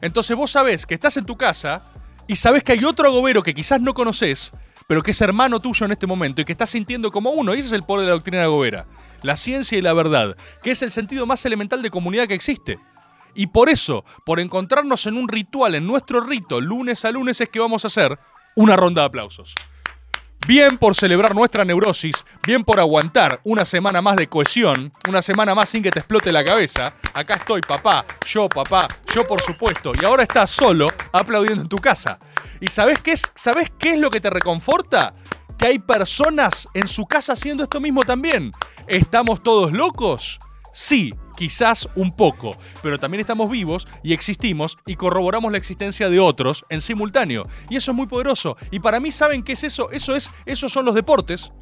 Entonces 0.00 0.36
vos 0.36 0.50
sabés 0.50 0.86
que 0.86 0.94
estás 0.94 1.16
en 1.16 1.24
tu 1.24 1.36
casa 1.36 1.84
y 2.26 2.36
sabés 2.36 2.62
que 2.62 2.72
hay 2.72 2.84
otro 2.84 3.08
agobero 3.08 3.42
que 3.42 3.54
quizás 3.54 3.80
no 3.80 3.94
conoces 3.94 4.52
pero 4.88 5.02
que 5.02 5.12
es 5.12 5.20
hermano 5.20 5.60
tuyo 5.60 5.84
en 5.84 5.92
este 5.92 6.06
momento 6.06 6.40
y 6.40 6.46
que 6.46 6.52
estás 6.52 6.70
sintiendo 6.70 7.12
como 7.12 7.30
uno. 7.30 7.54
Y 7.54 7.58
ese 7.58 7.68
es 7.68 7.72
el 7.74 7.82
poder 7.82 8.06
de 8.06 8.08
la 8.08 8.14
doctrina 8.14 8.46
Gobera. 8.46 8.86
La 9.22 9.36
ciencia 9.36 9.76
y 9.76 9.82
la 9.82 9.92
verdad, 9.92 10.34
que 10.62 10.70
es 10.70 10.80
el 10.82 10.90
sentido 10.90 11.26
más 11.26 11.44
elemental 11.44 11.82
de 11.82 11.90
comunidad 11.90 12.26
que 12.26 12.34
existe. 12.34 12.80
Y 13.34 13.48
por 13.48 13.68
eso, 13.68 14.06
por 14.24 14.40
encontrarnos 14.40 15.06
en 15.06 15.18
un 15.18 15.28
ritual, 15.28 15.74
en 15.74 15.86
nuestro 15.86 16.22
rito, 16.22 16.62
lunes 16.62 17.04
a 17.04 17.12
lunes, 17.12 17.40
es 17.42 17.50
que 17.50 17.60
vamos 17.60 17.84
a 17.84 17.88
hacer 17.88 18.18
una 18.56 18.76
ronda 18.76 19.02
de 19.02 19.06
aplausos. 19.08 19.54
Bien 20.46 20.78
por 20.78 20.94
celebrar 20.94 21.34
nuestra 21.34 21.64
neurosis, 21.64 22.24
bien 22.46 22.64
por 22.64 22.80
aguantar 22.80 23.40
una 23.44 23.64
semana 23.64 24.00
más 24.00 24.16
de 24.16 24.28
cohesión, 24.28 24.92
una 25.06 25.20
semana 25.20 25.54
más 25.54 25.68
sin 25.68 25.82
que 25.82 25.90
te 25.90 25.98
explote 25.98 26.32
la 26.32 26.44
cabeza. 26.44 26.94
Acá 27.12 27.34
estoy, 27.34 27.60
papá, 27.60 28.04
yo, 28.26 28.48
papá, 28.48 28.88
yo 29.14 29.26
por 29.26 29.42
supuesto, 29.42 29.92
y 30.00 30.04
ahora 30.04 30.22
estás 30.22 30.50
solo 30.50 30.86
aplaudiendo 31.12 31.62
en 31.62 31.68
tu 31.68 31.76
casa. 31.76 32.18
¿Y 32.60 32.68
sabes 32.68 33.00
qué 33.00 33.12
es, 33.12 33.30
sabes 33.34 33.70
qué 33.78 33.94
es 33.94 34.00
lo 34.00 34.10
que 34.10 34.20
te 34.20 34.30
reconforta? 34.30 35.14
Que 35.58 35.66
hay 35.66 35.78
personas 35.80 36.68
en 36.72 36.88
su 36.88 37.04
casa 37.04 37.34
haciendo 37.34 37.64
esto 37.64 37.80
mismo 37.80 38.02
también. 38.02 38.52
¿Estamos 38.86 39.42
todos 39.42 39.72
locos? 39.72 40.38
Sí, 40.72 41.12
quizás 41.38 41.88
un 41.94 42.10
poco, 42.10 42.56
pero 42.82 42.98
también 42.98 43.20
estamos 43.20 43.48
vivos 43.48 43.86
y 44.02 44.12
existimos 44.12 44.76
y 44.84 44.96
corroboramos 44.96 45.52
la 45.52 45.58
existencia 45.58 46.10
de 46.10 46.18
otros 46.18 46.64
en 46.68 46.80
simultáneo. 46.80 47.44
Y 47.70 47.76
eso 47.76 47.92
es 47.92 47.96
muy 47.96 48.08
poderoso. 48.08 48.56
Y 48.72 48.80
para 48.80 48.98
mí, 48.98 49.12
¿saben 49.12 49.44
qué 49.44 49.52
es 49.52 49.62
eso? 49.62 49.88
Eso 49.92 50.16
es, 50.16 50.32
esos 50.46 50.72
son 50.72 50.84
los 50.84 50.96
deportes 50.96 51.52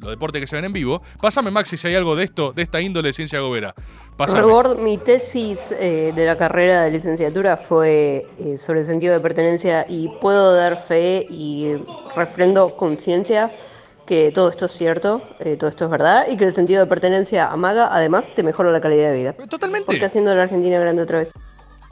los 0.00 0.10
deportes 0.10 0.40
que 0.40 0.46
se 0.46 0.56
ven 0.56 0.64
en 0.64 0.72
vivo. 0.72 1.02
Pásame, 1.20 1.52
Maxi, 1.52 1.76
si 1.76 1.86
hay 1.86 1.94
algo 1.94 2.16
de 2.16 2.24
esto, 2.24 2.52
de 2.52 2.62
esta 2.62 2.80
índole 2.80 3.10
de 3.10 3.12
ciencia 3.12 3.38
gobera. 3.38 3.74
Pásame. 4.16 4.74
mi 4.82 4.98
tesis 4.98 5.72
eh, 5.78 6.12
de 6.14 6.26
la 6.26 6.36
carrera 6.36 6.82
de 6.82 6.90
licenciatura 6.90 7.56
fue 7.56 8.26
eh, 8.38 8.58
sobre 8.58 8.80
el 8.80 8.86
sentido 8.86 9.14
de 9.14 9.20
pertenencia 9.20 9.86
y 9.88 10.08
puedo 10.20 10.52
dar 10.52 10.76
fe 10.76 11.26
y 11.30 11.74
refrendo 12.16 12.76
conciencia 12.76 13.54
que 14.06 14.32
todo 14.32 14.48
esto 14.48 14.66
es 14.66 14.72
cierto, 14.72 15.22
eh, 15.40 15.56
todo 15.56 15.70
esto 15.70 15.84
es 15.84 15.90
verdad 15.90 16.26
y 16.28 16.36
que 16.36 16.44
el 16.44 16.54
sentido 16.54 16.80
de 16.80 16.86
pertenencia 16.86 17.48
amaga, 17.48 17.88
además, 17.90 18.28
te 18.34 18.42
mejora 18.42 18.70
la 18.70 18.80
calidad 18.80 19.10
de 19.10 19.16
vida. 19.16 19.32
Totalmente. 19.48 19.86
Porque 19.86 20.04
haciendo 20.04 20.34
la 20.34 20.44
Argentina 20.44 20.78
grande 20.78 21.02
otra 21.02 21.18
vez. 21.18 21.32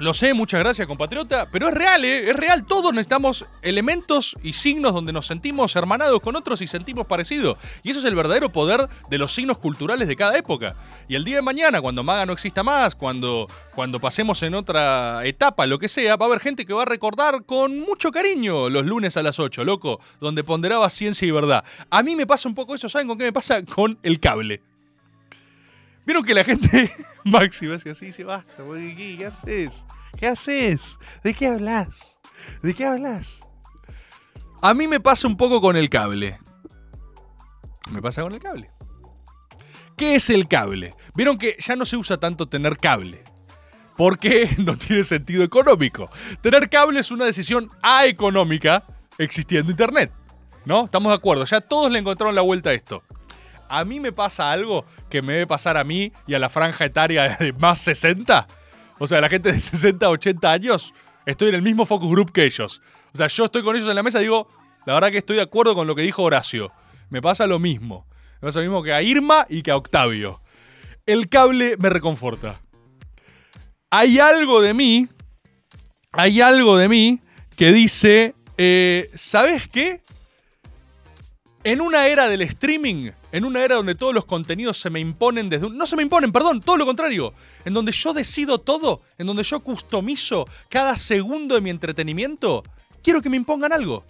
Lo 0.03 0.15
sé, 0.15 0.35
muchas 0.35 0.59
gracias, 0.59 0.89
compatriota, 0.89 1.49
pero 1.49 1.69
es 1.69 1.75
real, 1.75 2.05
¿eh? 2.05 2.29
Es 2.29 2.35
real. 2.35 2.67
Todos 2.67 2.93
necesitamos 2.93 3.47
elementos 3.63 4.35
y 4.43 4.55
signos 4.55 4.93
donde 4.93 5.13
nos 5.13 5.29
sentimos 5.29 5.77
hermanados 5.77 6.19
con 6.19 6.35
otros 6.35 6.61
y 6.61 6.67
sentimos 6.67 7.07
parecido. 7.07 7.57
Y 7.85 7.91
eso 7.91 8.01
es 8.01 8.05
el 8.07 8.17
verdadero 8.17 8.51
poder 8.51 8.89
de 9.09 9.19
los 9.19 9.33
signos 9.33 9.59
culturales 9.59 10.09
de 10.09 10.17
cada 10.17 10.37
época. 10.37 10.75
Y 11.07 11.15
el 11.15 11.25
día 11.25 11.37
de 11.37 11.43
mañana, 11.43 11.81
cuando 11.81 12.03
Maga 12.03 12.27
no 12.27 12.33
exista 12.33 12.65
más, 12.65 12.97
cuando, 12.97 13.47
cuando 13.77 14.01
pasemos 14.01 14.43
en 14.43 14.57
otra 14.57 15.25
etapa, 15.25 15.69
lo 15.69 15.79
que 15.79 15.87
sea, 15.87 16.17
va 16.17 16.27
a 16.27 16.29
haber 16.31 16.41
gente 16.41 16.67
que 16.67 16.75
va 16.75 16.83
a 16.83 16.87
recordar 16.87 17.45
con 17.45 17.79
mucho 17.79 18.11
cariño 18.11 18.71
los 18.71 18.85
lunes 18.85 19.17
a 19.17 19.23
las 19.23 19.39
8, 19.39 19.63
loco, 19.63 20.01
donde 20.19 20.43
ponderaba 20.43 20.91
ciencia 20.91 21.29
y 21.29 21.31
verdad. 21.31 21.63
A 21.91 22.03
mí 22.03 22.17
me 22.17 22.27
pasa 22.27 22.49
un 22.49 22.57
poco 22.57 22.75
eso, 22.75 22.89
¿saben 22.89 23.07
con 23.07 23.19
qué 23.19 23.25
me 23.25 23.33
pasa? 23.33 23.65
Con 23.65 24.01
el 24.03 24.19
cable. 24.19 24.72
Vieron 26.05 26.25
que 26.25 26.35
la 26.35 26.45
gente. 26.45 26.93
Maxi 27.25 27.67
va 27.67 27.77
así, 27.77 28.13
se 28.13 28.25
basta, 28.25 28.65
¿qué, 28.97 29.17
¿qué 29.17 29.27
haces? 29.27 29.87
¿Qué 30.17 30.27
haces? 30.27 30.99
¿De 31.23 31.33
qué 31.35 31.47
hablas? 31.47 32.19
¿De 32.63 32.75
qué 32.75 32.85
hablas? 32.85 33.47
A 34.61 34.75
mí 34.75 34.89
me 34.89 34.99
pasa 34.99 35.29
un 35.29 35.37
poco 35.37 35.61
con 35.61 35.77
el 35.77 35.89
cable. 35.89 36.41
Me 37.93 38.03
pasa 38.03 38.23
con 38.23 38.33
el 38.33 38.41
cable. 38.41 38.71
¿Qué 39.97 40.17
es 40.17 40.31
el 40.31 40.49
cable? 40.49 40.95
Vieron 41.15 41.39
que 41.39 41.57
ya 41.61 41.77
no 41.77 41.85
se 41.85 41.97
usa 41.97 42.19
tanto 42.19 42.49
tener 42.49 42.77
cable. 42.77 43.23
Porque 43.97 44.51
no 44.59 44.77
tiene 44.77 45.05
sentido 45.05 45.45
económico. 45.45 46.11
Tener 46.41 46.69
cable 46.69 47.01
es 47.01 47.13
una 47.13 47.25
decisión 47.25 47.71
económica 48.05 48.85
existiendo 49.19 49.71
Internet. 49.71 50.13
¿No? 50.65 50.85
Estamos 50.85 51.11
de 51.11 51.17
acuerdo. 51.17 51.45
Ya 51.45 51.61
todos 51.61 51.91
le 51.91 52.01
encontraron 52.01 52.35
la 52.35 52.43
vuelta 52.43 52.71
a 52.71 52.73
esto 52.73 53.05
a 53.73 53.87
mí 53.87 54.01
me 54.01 54.13
pasa 54.13 54.53
algo 54.53 54.85
que 55.09 55.23
me 55.23 55.33
debe 55.33 55.47
pasar 55.47 55.79
a 55.79 55.85
mí 55.85 56.13
y 56.27 56.35
a 56.35 56.39
la 56.39 56.51
franja 56.51 56.85
etaria 56.85 57.37
de 57.41 57.55
más 57.55 57.81
60. 57.81 58.47
O 58.99 59.09
sea, 59.09 59.23
la 59.23 59.31
gente 59.31 59.51
de 59.51 59.59
60, 59.59 60.11
80 60.11 60.53
años, 60.53 60.93
estoy 61.25 61.49
en 61.49 61.55
el 61.55 61.63
mismo 61.63 61.87
focus 61.87 62.11
group 62.11 62.33
que 62.33 62.45
ellos. 62.45 62.83
O 63.15 63.17
sea, 63.17 63.29
yo 63.29 63.47
estoy 63.47 63.63
con 63.63 63.75
ellos 63.75 63.89
en 63.89 63.97
la 63.97 64.03
mesa 64.03 64.19
y 64.19 64.25
digo, 64.25 64.47
la 64.85 64.93
verdad 64.93 65.11
que 65.11 65.19
estoy 65.19 65.37
de 65.37 65.43
acuerdo 65.43 65.75
con 65.75 65.87
lo 65.87 65.95
que 65.95 66.03
dijo 66.03 66.23
Horacio. 66.23 66.71
Me 67.09 67.23
pasa 67.23 67.47
lo 67.47 67.59
mismo. 67.59 68.07
Me 68.43 68.49
pasa 68.49 68.59
lo 68.59 68.67
mismo 68.67 68.83
que 68.83 68.93
a 68.93 69.01
Irma 69.01 69.47
y 69.49 69.63
que 69.63 69.71
a 69.71 69.77
Octavio. 69.77 70.43
El 71.07 71.31
cable 71.31 71.77
me 71.79 71.89
reconforta. 71.89 72.61
Hay 73.89 74.19
algo 74.19 74.61
de 74.61 74.75
mí, 74.75 75.09
hay 76.13 76.43
algo 76.43 76.77
de 76.77 76.89
mí 76.91 77.21
que 77.57 77.73
dice, 77.73 78.35
eh, 78.59 79.11
¿sabes 79.15 79.67
qué? 79.67 80.03
En 81.65 81.81
una 81.81 82.07
era 82.09 82.29
del 82.29 82.43
streaming, 82.43 83.13
en 83.33 83.45
una 83.45 83.65
era 83.65 83.77
donde 83.77 83.95
todos 83.95 84.15
los 84.15 84.27
contenidos 84.27 84.79
se 84.79 84.91
me 84.91 85.01
imponen 85.01 85.49
desde 85.49 85.67
un... 85.67 85.77
No 85.77 85.87
se 85.87 85.97
me 85.97 86.03
imponen, 86.03 86.31
perdón, 86.31 86.61
todo 86.61 86.77
lo 86.77 86.87
contrario. 86.87 87.33
En 87.65 87.73
donde 87.73 87.91
yo 87.91 88.13
decido 88.13 88.59
todo, 88.59 89.01
en 89.19 89.27
donde 89.27 89.43
yo 89.43 89.61
customizo 89.61 90.47
cada 90.69 90.97
segundo 90.97 91.55
de 91.55 91.63
mi 91.63 91.71
entretenimiento, 91.71 92.63
quiero 93.03 93.23
que 93.23 93.31
me 93.31 93.39
impongan 93.39 93.73
algo. 93.73 94.05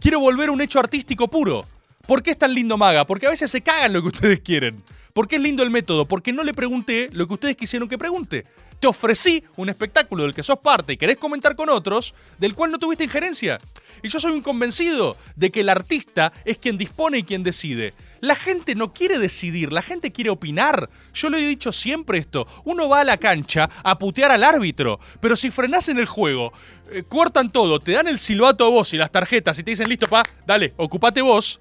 Quiero 0.00 0.18
volver 0.20 0.50
un 0.50 0.62
hecho 0.62 0.80
artístico 0.80 1.28
puro. 1.28 1.64
¿Por 2.06 2.22
qué 2.22 2.30
es 2.30 2.38
tan 2.38 2.54
lindo 2.54 2.78
Maga? 2.78 3.06
Porque 3.06 3.26
a 3.26 3.30
veces 3.30 3.50
se 3.50 3.60
cagan 3.60 3.92
lo 3.92 4.00
que 4.00 4.08
ustedes 4.08 4.40
quieren. 4.40 4.82
¿Por 5.12 5.28
qué 5.28 5.36
es 5.36 5.42
lindo 5.42 5.62
el 5.62 5.70
método? 5.70 6.06
Porque 6.06 6.32
no 6.32 6.42
le 6.42 6.54
pregunté 6.54 7.10
lo 7.12 7.26
que 7.28 7.34
ustedes 7.34 7.56
quisieron 7.56 7.88
que 7.88 7.98
pregunte 7.98 8.46
te 8.80 8.86
ofrecí 8.86 9.42
un 9.56 9.68
espectáculo 9.68 10.24
del 10.24 10.34
que 10.34 10.42
sos 10.42 10.58
parte 10.58 10.92
y 10.92 10.96
querés 10.96 11.16
comentar 11.16 11.56
con 11.56 11.68
otros, 11.68 12.14
del 12.38 12.54
cual 12.54 12.70
no 12.70 12.78
tuviste 12.78 13.04
injerencia. 13.04 13.58
Y 14.02 14.08
yo 14.08 14.20
soy 14.20 14.32
un 14.32 14.42
convencido 14.42 15.16
de 15.36 15.50
que 15.50 15.60
el 15.60 15.68
artista 15.68 16.32
es 16.44 16.58
quien 16.58 16.78
dispone 16.78 17.18
y 17.18 17.22
quien 17.24 17.42
decide. 17.42 17.94
La 18.20 18.34
gente 18.34 18.74
no 18.74 18.92
quiere 18.92 19.18
decidir, 19.18 19.72
la 19.72 19.82
gente 19.82 20.12
quiere 20.12 20.30
opinar. 20.30 20.88
Yo 21.14 21.30
lo 21.30 21.36
he 21.36 21.46
dicho 21.46 21.72
siempre 21.72 22.18
esto. 22.18 22.46
Uno 22.64 22.88
va 22.88 23.00
a 23.00 23.04
la 23.04 23.16
cancha 23.16 23.68
a 23.82 23.98
putear 23.98 24.30
al 24.30 24.44
árbitro, 24.44 25.00
pero 25.20 25.36
si 25.36 25.50
frenás 25.50 25.88
en 25.88 25.98
el 25.98 26.06
juego, 26.06 26.52
eh, 26.90 27.02
cortan 27.02 27.50
todo, 27.50 27.80
te 27.80 27.92
dan 27.92 28.08
el 28.08 28.18
silbato 28.18 28.64
a 28.64 28.70
vos 28.70 28.92
y 28.92 28.96
las 28.96 29.10
tarjetas 29.10 29.58
y 29.58 29.62
te 29.62 29.72
dicen, 29.72 29.88
listo, 29.88 30.06
pa, 30.06 30.22
dale, 30.46 30.74
ocupate 30.76 31.20
vos 31.20 31.60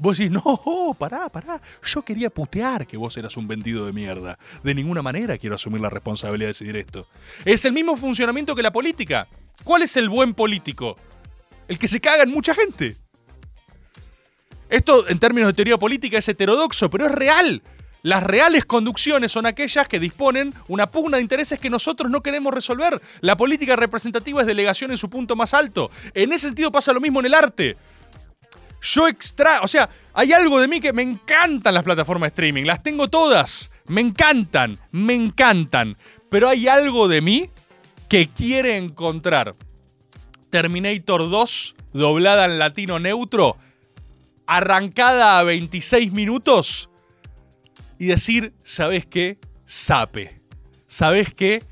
Vos 0.00 0.16
decís, 0.16 0.32
no, 0.32 0.96
pará, 0.98 1.28
pará. 1.28 1.60
Yo 1.84 2.00
quería 2.00 2.30
putear 2.30 2.86
que 2.86 2.96
vos 2.96 3.14
eras 3.18 3.36
un 3.36 3.46
vendido 3.46 3.84
de 3.84 3.92
mierda. 3.92 4.38
De 4.64 4.74
ninguna 4.74 5.02
manera 5.02 5.36
quiero 5.36 5.56
asumir 5.56 5.82
la 5.82 5.90
responsabilidad 5.90 6.46
de 6.46 6.52
decidir 6.52 6.76
esto. 6.78 7.06
Es 7.44 7.66
el 7.66 7.74
mismo 7.74 7.94
funcionamiento 7.98 8.56
que 8.56 8.62
la 8.62 8.72
política. 8.72 9.28
¿Cuál 9.62 9.82
es 9.82 9.94
el 9.98 10.08
buen 10.08 10.32
político? 10.32 10.96
El 11.68 11.78
que 11.78 11.86
se 11.86 12.00
caga 12.00 12.22
en 12.22 12.30
mucha 12.30 12.54
gente. 12.54 12.96
Esto, 14.70 15.06
en 15.06 15.18
términos 15.18 15.48
de 15.48 15.52
teoría 15.52 15.76
política, 15.76 16.16
es 16.16 16.26
heterodoxo, 16.26 16.88
pero 16.88 17.04
es 17.04 17.12
real. 17.12 17.62
Las 18.02 18.22
reales 18.22 18.64
conducciones 18.64 19.30
son 19.30 19.44
aquellas 19.44 19.86
que 19.86 20.00
disponen 20.00 20.54
una 20.68 20.90
pugna 20.90 21.18
de 21.18 21.22
intereses 21.22 21.60
que 21.60 21.68
nosotros 21.68 22.10
no 22.10 22.22
queremos 22.22 22.54
resolver. 22.54 23.02
La 23.20 23.36
política 23.36 23.76
representativa 23.76 24.40
es 24.40 24.46
delegación 24.46 24.92
en 24.92 24.96
su 24.96 25.10
punto 25.10 25.36
más 25.36 25.52
alto. 25.52 25.90
En 26.14 26.32
ese 26.32 26.46
sentido 26.46 26.72
pasa 26.72 26.94
lo 26.94 27.00
mismo 27.02 27.20
en 27.20 27.26
el 27.26 27.34
arte. 27.34 27.76
Yo 28.80 29.08
extra, 29.08 29.60
o 29.62 29.68
sea, 29.68 29.88
hay 30.14 30.32
algo 30.32 30.60
de 30.60 30.68
mí 30.68 30.80
que 30.80 30.92
me 30.92 31.02
encantan 31.02 31.74
las 31.74 31.84
plataformas 31.84 32.28
de 32.28 32.34
streaming, 32.34 32.64
las 32.64 32.82
tengo 32.82 33.08
todas, 33.08 33.70
me 33.86 34.00
encantan, 34.00 34.78
me 34.90 35.14
encantan, 35.14 35.96
pero 36.30 36.48
hay 36.48 36.66
algo 36.66 37.06
de 37.08 37.20
mí 37.20 37.50
que 38.08 38.28
quiere 38.28 38.76
encontrar 38.76 39.54
Terminator 40.50 41.30
2 41.30 41.76
doblada 41.92 42.46
en 42.46 42.58
latino 42.58 42.98
neutro, 42.98 43.56
arrancada 44.46 45.38
a 45.38 45.44
26 45.44 46.12
minutos 46.12 46.90
y 47.98 48.06
decir, 48.06 48.54
¿sabes 48.62 49.06
qué? 49.06 49.38
Sape. 49.64 50.40
¿Sabes 50.86 51.32
qué? 51.34 51.64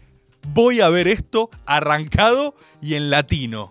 Voy 0.49 0.81
a 0.81 0.89
ver 0.89 1.09
esto 1.09 1.51
arrancado 1.67 2.55
y 2.81 2.95
en 2.95 3.11
latino. 3.11 3.69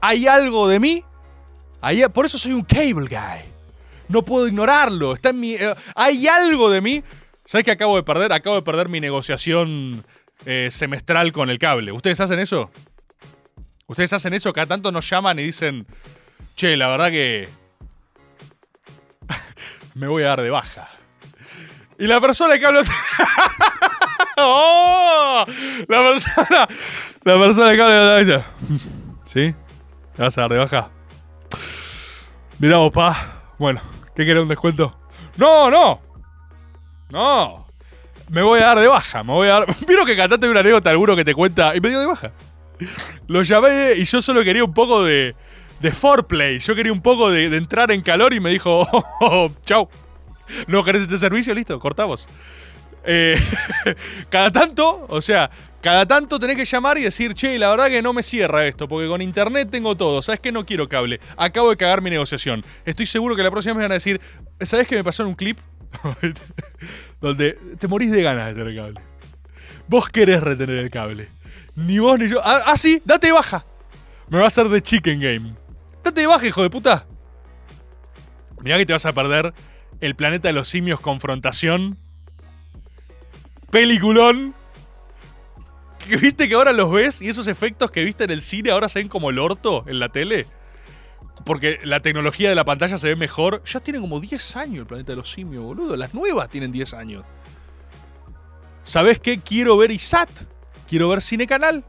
Hay 0.00 0.26
algo 0.26 0.68
de 0.68 0.80
mí 0.80 1.04
por 2.12 2.26
eso 2.26 2.38
soy 2.38 2.52
un 2.52 2.62
cable 2.62 3.08
guy. 3.08 3.52
No 4.08 4.24
puedo 4.24 4.46
ignorarlo. 4.46 5.14
Está 5.14 5.30
en 5.30 5.40
mi, 5.40 5.54
eh, 5.54 5.74
hay 5.94 6.26
algo 6.28 6.70
de 6.70 6.80
mí. 6.80 7.02
¿Sabes 7.44 7.64
qué 7.64 7.72
acabo 7.72 7.96
de 7.96 8.02
perder? 8.02 8.32
Acabo 8.32 8.56
de 8.56 8.62
perder 8.62 8.88
mi 8.88 9.00
negociación 9.00 10.04
eh, 10.46 10.68
semestral 10.70 11.32
con 11.32 11.50
el 11.50 11.58
cable. 11.58 11.92
¿Ustedes 11.92 12.20
hacen 12.20 12.38
eso? 12.38 12.70
¿Ustedes 13.86 14.12
hacen 14.12 14.34
eso? 14.34 14.52
Cada 14.52 14.66
tanto 14.66 14.92
nos 14.92 15.08
llaman 15.08 15.38
y 15.38 15.44
dicen, 15.44 15.86
che, 16.56 16.76
la 16.76 16.88
verdad 16.88 17.10
que 17.10 17.48
me 19.94 20.06
voy 20.06 20.22
a 20.22 20.28
dar 20.28 20.42
de 20.42 20.50
baja. 20.50 20.88
Y 21.98 22.06
la 22.06 22.20
persona 22.20 22.58
que 22.58 22.66
habla... 22.66 22.82
¡Oh! 24.38 25.44
La 25.88 26.02
persona... 26.02 26.68
La 27.24 27.38
persona 27.38 27.74
que 27.74 27.82
habla... 27.82 28.46
¿Sí? 29.26 29.54
¿Te 30.16 30.22
vas 30.22 30.36
a 30.38 30.42
dar 30.42 30.52
de 30.52 30.58
baja? 30.58 30.90
Mirá, 32.58 32.90
pa. 32.90 33.54
Bueno, 33.58 33.80
¿qué 34.14 34.24
querés 34.24 34.42
un 34.42 34.48
descuento? 34.48 34.96
¡No, 35.36 35.70
no! 35.70 36.00
¡No! 37.10 37.66
Me 38.30 38.42
voy 38.42 38.60
a 38.60 38.66
dar 38.66 38.80
de 38.80 38.88
baja, 38.88 39.22
me 39.22 39.32
voy 39.32 39.48
a 39.48 39.60
dar. 39.60 39.66
Vieron 39.86 40.06
que 40.06 40.16
cantaste 40.16 40.48
una 40.48 40.60
anécdota 40.60 40.90
alguno 40.90 41.14
que 41.14 41.24
te 41.24 41.34
cuenta 41.34 41.76
y 41.76 41.80
me 41.80 41.90
dio 41.90 42.00
de 42.00 42.06
baja. 42.06 42.32
Lo 43.28 43.42
llamé 43.42 43.92
y 43.96 44.04
yo 44.04 44.22
solo 44.22 44.42
quería 44.42 44.64
un 44.64 44.74
poco 44.74 45.04
de. 45.04 45.34
de 45.80 45.90
foreplay. 45.92 46.58
Yo 46.58 46.74
quería 46.74 46.92
un 46.92 47.02
poco 47.02 47.30
de, 47.30 47.54
entrar 47.56 47.90
en 47.92 48.00
calor 48.00 48.32
y 48.32 48.40
me 48.40 48.50
dijo, 48.50 48.80
oh, 48.92 49.04
oh, 49.20 49.50
chau. 49.64 49.88
¿No 50.66 50.82
querés 50.84 51.02
este 51.02 51.18
servicio? 51.18 51.54
Listo, 51.54 51.78
cortamos. 51.78 52.28
Eh, 53.04 53.38
cada 54.30 54.50
tanto, 54.50 55.06
o 55.08 55.20
sea, 55.20 55.50
cada 55.82 56.06
tanto 56.06 56.38
tenés 56.38 56.56
que 56.56 56.64
llamar 56.64 56.96
y 56.96 57.02
decir, 57.02 57.34
che, 57.34 57.58
la 57.58 57.68
verdad 57.68 57.88
que 57.88 58.02
no 58.02 58.12
me 58.12 58.22
cierra 58.22 58.64
esto, 58.66 58.86
porque 58.86 59.08
con 59.08 59.20
internet 59.20 59.68
tengo 59.68 59.96
todo. 59.96 60.22
¿Sabes 60.22 60.38
qué? 60.38 60.52
No 60.52 60.64
quiero 60.64 60.88
cable. 60.88 61.18
Acabo 61.36 61.70
de 61.70 61.76
cagar 61.76 62.00
mi 62.02 62.08
negociación. 62.08 62.64
Estoy 62.84 63.04
seguro 63.04 63.34
que 63.34 63.42
la 63.42 63.50
próxima 63.50 63.74
me 63.74 63.82
van 63.82 63.90
a 63.90 63.94
decir, 63.94 64.20
¿sabes 64.60 64.86
qué 64.86 64.94
me 64.94 65.02
pasó 65.02 65.26
un 65.26 65.34
clip? 65.34 65.58
Donde 67.20 67.58
te 67.80 67.88
morís 67.88 68.12
de 68.12 68.22
ganas 68.22 68.54
de 68.54 68.62
tener 68.62 68.76
cable. 68.76 69.00
Vos 69.88 70.08
querés 70.08 70.40
retener 70.40 70.78
el 70.78 70.88
cable. 70.88 71.28
Ni 71.74 71.98
vos 71.98 72.16
ni 72.16 72.28
yo. 72.28 72.40
Ah, 72.44 72.62
ah 72.66 72.76
sí, 72.76 73.02
date 73.04 73.26
de 73.26 73.32
baja. 73.32 73.66
Me 74.28 74.38
va 74.38 74.44
a 74.44 74.48
hacer 74.48 74.68
de 74.68 74.82
chicken 74.82 75.20
game. 75.20 75.52
Date 76.04 76.20
de 76.20 76.26
baja, 76.28 76.46
hijo 76.46 76.62
de 76.62 76.70
puta. 76.70 77.06
Mirá 78.62 78.78
que 78.78 78.86
te 78.86 78.92
vas 78.92 79.04
a 79.04 79.12
perder 79.12 79.52
el 80.00 80.14
planeta 80.14 80.46
de 80.46 80.54
los 80.54 80.68
simios 80.68 81.00
confrontación. 81.00 81.98
Peliculón 83.72 84.54
¿Viste 86.08 86.48
que 86.48 86.54
ahora 86.54 86.72
los 86.72 86.90
ves 86.90 87.22
y 87.22 87.28
esos 87.28 87.46
efectos 87.48 87.90
que 87.90 88.04
viste 88.04 88.24
en 88.24 88.30
el 88.30 88.42
cine 88.42 88.70
ahora 88.70 88.88
se 88.88 88.98
ven 88.98 89.08
como 89.08 89.30
el 89.30 89.38
orto 89.38 89.84
en 89.86 89.98
la 89.98 90.08
tele? 90.08 90.46
Porque 91.44 91.80
la 91.82 92.00
tecnología 92.00 92.48
de 92.48 92.54
la 92.54 92.64
pantalla 92.64 92.98
se 92.98 93.08
ve 93.08 93.16
mejor. 93.16 93.62
Ya 93.64 93.80
tienen 93.80 94.02
como 94.02 94.20
10 94.20 94.56
años 94.56 94.78
el 94.80 94.86
planeta 94.86 95.12
de 95.12 95.16
los 95.16 95.30
simios, 95.30 95.64
boludo. 95.64 95.96
Las 95.96 96.14
nuevas 96.14 96.48
tienen 96.48 96.72
10 96.72 96.94
años. 96.94 97.24
¿Sabes 98.84 99.18
qué? 99.18 99.38
Quiero 99.38 99.76
ver 99.76 99.90
ISAT. 99.90 100.28
Quiero 100.88 101.08
ver 101.08 101.22
Cine 101.22 101.46
Canal. 101.46 101.84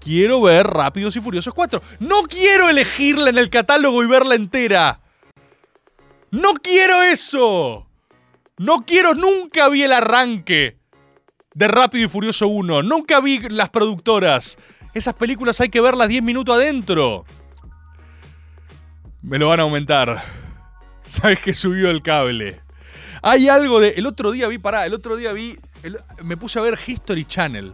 Quiero 0.00 0.42
ver 0.42 0.66
Rápidos 0.66 1.16
y 1.16 1.20
Furiosos 1.20 1.54
4. 1.54 1.80
No 2.00 2.22
quiero 2.24 2.68
elegirla 2.68 3.30
en 3.30 3.38
el 3.38 3.50
catálogo 3.50 4.02
y 4.02 4.06
verla 4.06 4.34
entera. 4.34 5.00
No 6.30 6.52
quiero 6.54 7.02
eso. 7.02 7.88
No 8.58 8.82
quiero, 8.82 9.14
nunca 9.14 9.68
vi 9.68 9.82
el 9.82 9.92
arranque 9.92 10.78
de 11.54 11.68
Rápido 11.68 12.04
y 12.04 12.08
Furioso 12.08 12.48
1. 12.48 12.82
Nunca 12.82 13.20
vi 13.20 13.40
las 13.48 13.70
productoras. 13.70 14.58
Esas 14.92 15.14
películas 15.14 15.60
hay 15.60 15.68
que 15.68 15.80
verlas 15.80 16.08
10 16.08 16.22
minutos 16.22 16.54
adentro. 16.54 17.24
Me 19.22 19.38
lo 19.38 19.48
van 19.48 19.60
a 19.60 19.62
aumentar. 19.62 20.24
Sabes 21.06 21.40
que 21.40 21.54
subió 21.54 21.90
el 21.90 22.02
cable. 22.02 22.60
Hay 23.22 23.48
algo 23.48 23.80
de. 23.80 23.90
El 23.90 24.06
otro 24.06 24.32
día 24.32 24.48
vi, 24.48 24.58
pará, 24.58 24.84
el 24.86 24.94
otro 24.94 25.16
día 25.16 25.32
vi. 25.32 25.58
me 26.22 26.36
puse 26.36 26.58
a 26.58 26.62
ver 26.62 26.78
History 26.86 27.24
Channel. 27.24 27.72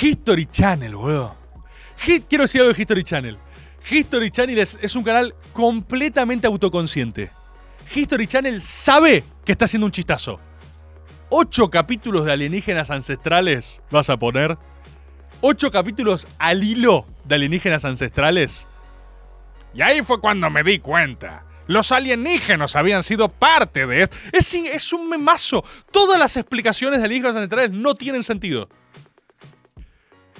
History 0.00 0.46
Channel, 0.46 0.96
boludo. 0.96 1.36
quiero 2.28 2.44
decir 2.44 2.62
algo 2.62 2.72
de 2.72 2.80
History 2.80 3.04
Channel. 3.04 3.38
History 3.88 4.30
Channel 4.30 4.58
es 4.58 4.96
un 4.96 5.04
canal 5.04 5.34
completamente 5.52 6.46
autoconsciente. 6.46 7.30
History 7.94 8.26
Channel 8.26 8.62
sabe 8.62 9.24
que 9.44 9.52
está 9.52 9.66
haciendo 9.66 9.86
un 9.86 9.92
chistazo. 9.92 10.40
¿Ocho 11.30 11.70
capítulos 11.70 12.24
de 12.24 12.32
alienígenas 12.32 12.90
ancestrales 12.90 13.82
vas 13.90 14.10
a 14.10 14.18
poner? 14.18 14.56
¿Ocho 15.40 15.70
capítulos 15.70 16.26
al 16.38 16.62
hilo 16.62 17.06
de 17.24 17.34
alienígenas 17.34 17.84
ancestrales? 17.84 18.68
Y 19.74 19.82
ahí 19.82 20.02
fue 20.02 20.20
cuando 20.20 20.48
me 20.50 20.62
di 20.62 20.78
cuenta. 20.78 21.44
Los 21.66 21.92
alienígenas 21.92 22.76
habían 22.76 23.02
sido 23.02 23.28
parte 23.28 23.86
de 23.86 24.02
esto. 24.02 24.16
Es, 24.32 24.54
es 24.54 24.92
un 24.92 25.08
memazo. 25.08 25.64
Todas 25.90 26.18
las 26.18 26.36
explicaciones 26.36 27.00
de 27.00 27.06
alienígenas 27.06 27.36
ancestrales 27.36 27.70
no 27.72 27.94
tienen 27.94 28.22
sentido. 28.22 28.68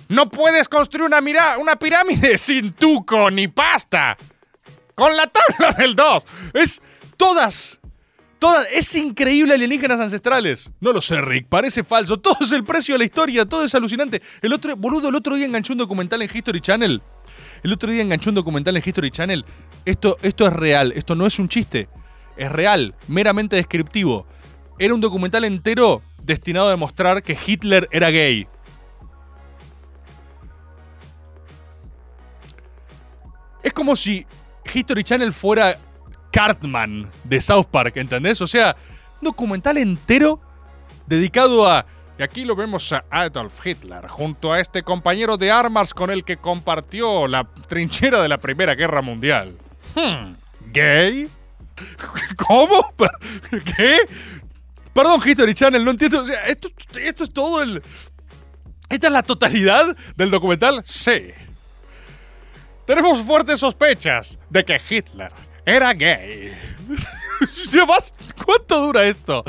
No 0.09 0.29
puedes 0.31 0.69
construir 0.69 1.05
una, 1.05 1.21
una 1.59 1.77
pirámide 1.77 2.39
sin 2.39 2.73
tuco 2.73 3.31
ni 3.31 3.49
pasta. 3.49 4.17
Con 4.95 5.17
la 5.17 5.27
tabla 5.27 5.73
del 5.73 5.97
2. 5.97 6.27
Es 6.53 6.83
todas 7.17 7.81
es 8.73 8.95
increíble 8.95 9.55
alienígenas 9.55 10.01
ancestrales. 10.01 10.73
No 10.81 10.93
lo 10.93 11.01
sé, 11.01 11.21
Rick, 11.21 11.47
parece 11.49 11.85
falso. 11.85 12.17
Todo 12.21 12.37
es 12.41 12.53
el 12.53 12.65
precio 12.65 12.95
de 12.95 12.99
la 12.99 13.05
historia, 13.05 13.45
todo 13.45 13.65
es 13.65 13.75
alucinante. 13.75 14.21
El 14.43 14.53
otro, 14.53 14.77
boludo, 14.77 15.09
el 15.09 15.15
otro 15.15 15.35
día 15.37 15.47
enganché 15.47 15.73
un 15.73 15.79
documental 15.79 16.23
en 16.23 16.31
History 16.33 16.61
Channel. 16.61 17.01
El 17.63 17.73
otro 17.73 17.91
día 17.91 18.03
enganché 18.03 18.29
un 18.29 18.35
documental 18.35 18.77
en 18.77 18.83
History 18.85 19.11
Channel. 19.11 19.45
Esto, 19.85 20.17
esto 20.23 20.47
es 20.47 20.53
real, 20.53 20.93
esto 20.93 21.15
no 21.15 21.27
es 21.27 21.39
un 21.39 21.49
chiste. 21.49 21.89
Es 22.37 22.51
real, 22.51 22.95
meramente 23.07 23.57
descriptivo. 23.57 24.27
Era 24.79 24.95
un 24.95 25.01
documental 25.01 25.45
entero 25.45 26.03
destinado 26.23 26.69
a 26.69 26.71
demostrar 26.71 27.23
que 27.23 27.37
Hitler 27.47 27.89
era 27.93 28.11
gay. 28.11 28.49
Es 33.63 33.73
como 33.73 33.97
si 33.97 34.27
History 34.75 35.05
Channel 35.05 35.33
fuera 35.33 35.79
Cartman 36.35 37.09
de 37.23 37.41
South 37.41 37.67
Park, 37.71 37.97
¿entendés? 37.97 38.41
O 38.41 38.49
sea, 38.49 38.75
un 39.21 39.27
documental 39.27 39.79
entero 39.79 40.41
dedicado 41.07 41.65
a... 41.65 41.87
Y 42.19 42.25
aquí 42.25 42.45
lo 42.45 42.57
vemos 42.57 42.93
a 42.93 43.05
Adolf 43.09 43.65
Hitler 43.65 44.09
junto 44.09 44.53
a 44.53 44.59
este 44.59 44.83
compañero 44.83 45.37
de 45.37 45.53
armas 45.53 45.95
con 45.95 46.11
el 46.11 46.25
que 46.25 46.37
compartió 46.37 47.29
la 47.29 47.45
trinchera 47.69 48.21
de 48.21 48.29
la 48.29 48.39
Primera 48.39 48.75
Guerra 48.75 49.01
Mundial. 49.01 49.57
Hmm, 49.95 50.35
¿Gay? 50.73 51.29
¿Cómo? 52.37 52.85
¿Qué? 53.77 53.99
Perdón, 54.93 55.21
History 55.25 55.55
Channel, 55.55 55.85
no 55.85 55.93
entiendo. 55.93 56.23
O 56.23 56.27
sea, 56.27 56.47
esto, 56.47 56.67
esto 57.01 57.23
es 57.23 57.33
todo 57.33 57.63
el... 57.63 57.81
¿Esta 58.89 59.07
es 59.07 59.13
la 59.13 59.23
totalidad 59.23 59.97
del 60.17 60.33
documental? 60.33 60.83
Sí. 60.85 61.33
Tenemos 62.87 63.23
fuertes 63.23 63.61
sospechas 63.61 64.41
de 64.51 64.65
que 64.65 64.81
Hitler 64.91 65.31
era 65.67 65.93
gay. 65.95 66.53
¿Cuánto 68.45 68.81
dura 68.87 69.05
esto? 69.05 69.45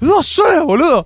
Dos, 0.00 0.38
horas, 0.38 0.62
boludo. 0.64 1.04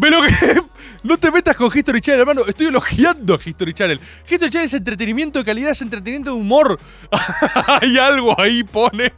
Pero 0.00 0.22
que. 0.22 0.62
No 1.04 1.18
te 1.18 1.32
metas 1.32 1.56
con 1.56 1.66
History 1.66 2.00
Channel, 2.00 2.20
hermano. 2.20 2.42
Estoy 2.46 2.66
elogiando 2.66 3.34
a 3.34 3.40
History 3.44 3.74
Channel. 3.74 3.98
History 4.24 4.50
Channel 4.50 4.66
es 4.66 4.74
entretenimiento 4.74 5.40
de 5.40 5.44
calidad, 5.44 5.72
es 5.72 5.82
entretenimiento 5.82 6.30
de 6.30 6.36
humor. 6.36 6.78
Hay 7.80 7.98
algo 7.98 8.40
ahí, 8.40 8.62
pone. 8.62 9.12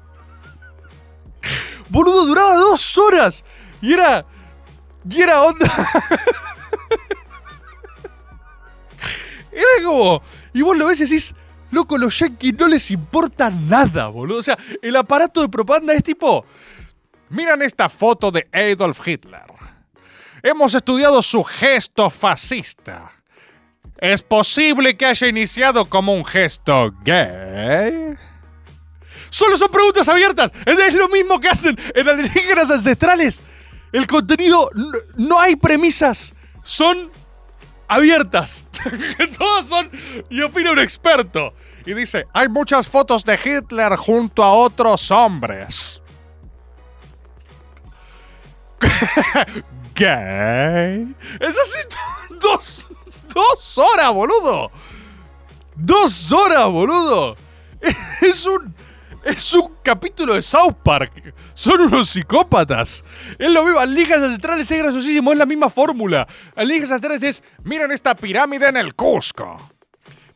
Boludo, 1.90 2.24
duraba 2.24 2.54
dos 2.54 2.96
horas. 2.96 3.44
Y 3.82 3.92
era. 3.92 4.24
Y 5.10 5.20
era 5.20 5.42
onda. 5.42 5.70
era 9.52 9.84
como. 9.84 10.22
Y 10.54 10.62
vos 10.62 10.78
lo 10.78 10.86
ves 10.86 11.00
y 11.00 11.04
decís. 11.04 11.34
Loco, 11.74 11.98
los 11.98 12.16
yankees 12.20 12.54
no 12.56 12.68
les 12.68 12.90
importa 12.92 13.50
nada, 13.50 14.06
boludo. 14.06 14.38
O 14.38 14.42
sea, 14.42 14.56
el 14.80 14.94
aparato 14.94 15.42
de 15.42 15.48
propaganda 15.48 15.92
es 15.92 16.04
tipo. 16.04 16.46
Miran 17.30 17.62
esta 17.62 17.88
foto 17.88 18.30
de 18.30 18.46
Adolf 18.52 19.06
Hitler. 19.06 19.42
Hemos 20.40 20.74
estudiado 20.74 21.20
su 21.20 21.42
gesto 21.42 22.10
fascista. 22.10 23.10
¿Es 23.98 24.22
posible 24.22 24.96
que 24.96 25.06
haya 25.06 25.26
iniciado 25.26 25.88
como 25.88 26.14
un 26.14 26.24
gesto 26.24 26.94
gay? 27.02 28.16
Solo 29.30 29.58
son 29.58 29.70
preguntas 29.70 30.08
abiertas. 30.08 30.52
Es 30.66 30.94
lo 30.94 31.08
mismo 31.08 31.40
que 31.40 31.48
hacen 31.48 31.76
en 31.92 32.08
alienígenas 32.08 32.70
ancestrales. 32.70 33.42
El 33.90 34.06
contenido, 34.06 34.70
no 35.16 35.40
hay 35.40 35.56
premisas. 35.56 36.34
Son 36.62 37.10
abiertas. 37.88 38.64
Todas 39.38 39.68
son, 39.68 39.90
y 40.30 40.40
opina 40.42 40.70
un 40.70 40.78
experto. 40.78 41.52
Y 41.86 41.94
dice, 41.94 42.26
hay 42.32 42.48
muchas 42.48 42.88
fotos 42.88 43.24
de 43.24 43.38
Hitler 43.42 43.96
junto 43.96 44.42
a 44.42 44.52
otros 44.52 45.10
hombres. 45.10 46.00
¿Qué? 49.94 51.06
Es 51.40 51.56
así 51.58 51.78
dos, 52.40 52.86
dos 53.34 53.78
horas, 53.78 54.12
boludo. 54.12 54.70
Dos 55.76 56.32
horas, 56.32 56.66
boludo. 56.66 57.36
Es 58.22 58.46
un 58.46 58.74
es 59.24 59.54
un 59.54 59.74
capítulo 59.82 60.34
de 60.34 60.42
South 60.42 60.76
Park. 60.82 61.34
Son 61.54 61.80
unos 61.80 62.10
psicópatas. 62.10 63.02
Es 63.38 63.50
lo 63.50 63.64
mismo. 63.64 63.78
Alienígenas 63.78 64.22
ancestrales 64.22 64.70
es 64.70 64.78
graciosísimo. 64.78 65.32
Es 65.32 65.38
la 65.38 65.46
misma 65.46 65.70
fórmula. 65.70 66.28
Alienígenas 66.54 66.92
ancestrales 66.92 67.22
es: 67.22 67.42
miren 67.64 67.90
esta 67.90 68.14
pirámide 68.14 68.68
en 68.68 68.76
el 68.76 68.94
Cusco. 68.94 69.58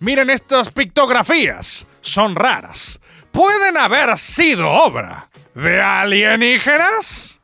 Miren 0.00 0.30
estas 0.30 0.70
pictografías. 0.70 1.86
Son 2.00 2.36
raras. 2.36 3.00
¿Pueden 3.32 3.76
haber 3.76 4.16
sido 4.18 4.70
obra 4.70 5.26
de 5.54 5.80
alienígenas? 5.80 7.40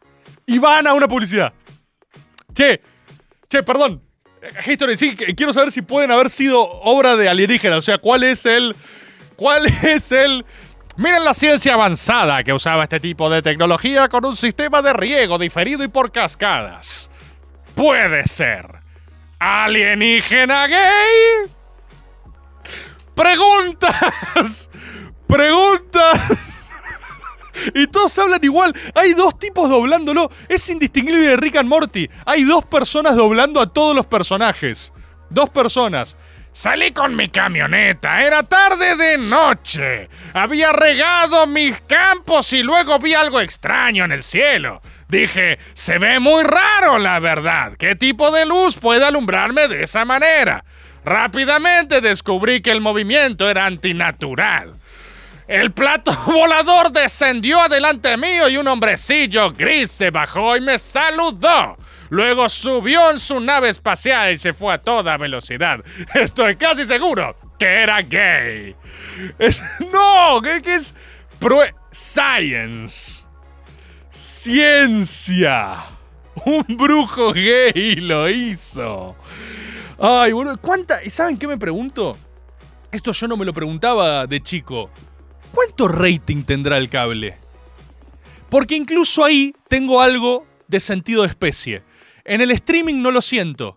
Y 0.47 0.59
van 0.59 0.87
a 0.87 0.95
una 0.95 1.09
publicidad. 1.09 1.53
Che, 2.55 2.81
che, 3.49 3.63
perdón. 3.63 4.03
History, 4.67 4.97
sí, 4.97 5.17
quiero 5.17 5.53
saber 5.53 5.73
si 5.73 5.81
pueden 5.81 6.11
haber 6.11 6.29
sido 6.29 6.61
obra 6.63 7.17
de 7.17 7.29
alienígenas. 7.29 7.79
O 7.79 7.83
sea, 7.83 7.99
¿cuál 7.99 8.23
es 8.23 8.47
el. 8.47 8.77
¿Cuál 9.37 9.67
es 9.67 10.13
el 10.13 10.45
Miren 10.97 11.25
la 11.25 11.35
ciencia 11.35 11.75
avanzada 11.75 12.45
que 12.45 12.53
usaba 12.53 12.85
este 12.85 13.01
tipo 13.01 13.29
de 13.29 13.43
tecnología 13.43 14.09
con 14.09 14.25
un 14.25 14.37
sistema 14.37 14.81
de 14.81 14.93
riego 14.93 15.39
diferido 15.39 15.83
y 15.83 15.89
por 15.89 16.13
cascadas. 16.13 17.11
Puede 17.75 18.29
ser. 18.29 18.67
¿Alienígena 19.41 20.69
gay? 20.69 21.54
Preguntas. 23.15 24.71
Preguntas. 25.27 26.21
Y 27.73 27.87
todos 27.87 28.19
hablan 28.19 28.41
igual. 28.43 28.75
Hay 28.97 29.15
dos 29.15 29.39
tipos 29.39 29.71
doblándolo. 29.71 30.29
Es 30.49 30.69
indistinguible 30.69 31.23
de 31.23 31.37
Rick 31.37 31.57
and 31.57 31.69
Morty. 31.69 32.11
Hay 32.27 32.43
dos 32.43 32.65
personas 32.65 33.15
doblando 33.15 33.61
a 33.61 33.67
todos 33.67 33.95
los 33.95 34.07
personajes. 34.07 34.93
Dos 35.31 35.51
personas. 35.51 36.17
Salí 36.57 36.93
con 36.93 37.17
mi 37.17 37.29
camioneta, 37.29 38.23
era 38.23 38.45
tarde 38.45 38.95
de 38.95 39.19
noche. 39.19 40.09
Había 40.35 40.73
regado 40.73 41.49
mis 41.49 41.81
campos 41.81 42.53
y 42.53 42.63
luego 42.63 43.01
vi 43.01 43.13
algo 43.13 43.41
extraño 43.41 44.05
en 44.05 44.13
el 44.13 44.23
cielo. 44.23 44.81
Dije, 45.09 45.59
se 45.73 45.99
ve 45.99 46.21
muy 46.21 46.45
raro, 46.45 47.01
la 47.01 47.19
verdad. 47.19 47.73
¿Qué 47.77 47.97
tipo 47.97 48.31
de 48.31 48.47
luz 48.47 48.79
puede 48.79 49.05
alumbrarme 49.05 49.67
de 49.67 49.83
esa 49.83 50.05
manera? 50.05 50.65
Rápidamente 51.05 52.01
descubrí 52.01 52.63
que 52.63 52.71
el 52.71 52.81
movimiento 52.81 53.49
era 53.49 53.67
antinatural. 53.67 54.75
El 55.47 55.73
plato 55.73 56.17
volador 56.27 56.91
descendió 56.91 57.61
adelante 57.61 58.17
mío 58.17 58.49
y 58.49 58.57
un 58.57 58.67
hombrecillo 58.69 59.51
gris 59.53 59.91
se 59.91 60.11
bajó 60.11 60.57
y 60.57 60.61
me 60.61 60.79
saludó. 60.79 61.77
Luego 62.11 62.49
subió 62.49 63.11
en 63.11 63.19
su 63.19 63.41
nave 63.41 63.69
espacial 63.69 64.33
y 64.33 64.39
se 64.39 64.53
fue 64.53 64.75
a 64.75 64.79
toda 64.79 65.17
velocidad. 65.17 65.81
Estoy 66.15 66.57
casi 66.57 66.85
seguro 66.85 67.37
que 67.59 67.67
era 67.67 68.01
gay. 68.03 68.75
no, 69.93 70.41
¿qué, 70.43 70.63
es? 70.65 70.95
Science. 71.91 73.27
Ciencia. 74.11 75.85
Un 76.47 76.65
brujo 76.69 77.33
gay 77.33 77.97
lo 77.97 78.29
hizo. 78.31 79.17
Ay, 79.99 80.33
boludo, 80.33 80.57
¿cuánta? 80.61 80.99
¿Saben 81.09 81.39
qué 81.39 81.47
me 81.47 81.57
pregunto? 81.57 82.17
Esto 82.91 83.13
yo 83.13 83.29
no 83.29 83.37
me 83.37 83.45
lo 83.45 83.55
preguntaba 83.55 84.27
de 84.27 84.43
chico. 84.43 84.91
¿Cuánto 85.53 85.89
rating 85.89 86.43
tendrá 86.43 86.79
el 86.79 86.89
cable? 86.89 87.39
Porque 88.51 88.77
incluso 88.77 89.25
ahí 89.25 89.55
tengo 89.69 90.01
algo 90.01 90.47
de 90.69 90.81
sentido 90.81 91.23
de 91.23 91.29
especie. 91.29 91.83
En 92.25 92.41
el 92.41 92.51
streaming 92.51 93.03
no 93.03 93.11
lo 93.11 93.23
siento. 93.23 93.77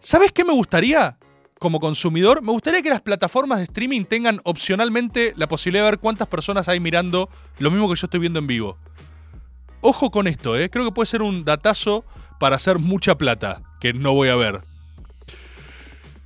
¿Sabes 0.00 0.32
qué 0.32 0.44
me 0.44 0.52
gustaría? 0.52 1.16
Como 1.58 1.80
consumidor, 1.80 2.42
me 2.42 2.52
gustaría 2.52 2.82
que 2.82 2.90
las 2.90 3.00
plataformas 3.00 3.58
de 3.58 3.64
streaming 3.64 4.04
tengan 4.04 4.40
opcionalmente 4.44 5.32
la 5.36 5.46
posibilidad 5.46 5.84
de 5.84 5.92
ver 5.92 6.00
cuántas 6.00 6.28
personas 6.28 6.68
hay 6.68 6.80
mirando 6.80 7.30
lo 7.58 7.70
mismo 7.70 7.88
que 7.88 7.96
yo 7.96 8.06
estoy 8.06 8.20
viendo 8.20 8.40
en 8.40 8.46
vivo. 8.46 8.76
Ojo 9.80 10.10
con 10.10 10.26
esto, 10.26 10.58
¿eh? 10.58 10.68
creo 10.70 10.84
que 10.84 10.92
puede 10.92 11.06
ser 11.06 11.22
un 11.22 11.44
datazo 11.44 12.04
para 12.40 12.56
hacer 12.56 12.78
mucha 12.78 13.16
plata, 13.16 13.62
que 13.80 13.92
no 13.92 14.12
voy 14.12 14.28
a 14.28 14.36
ver. 14.36 14.60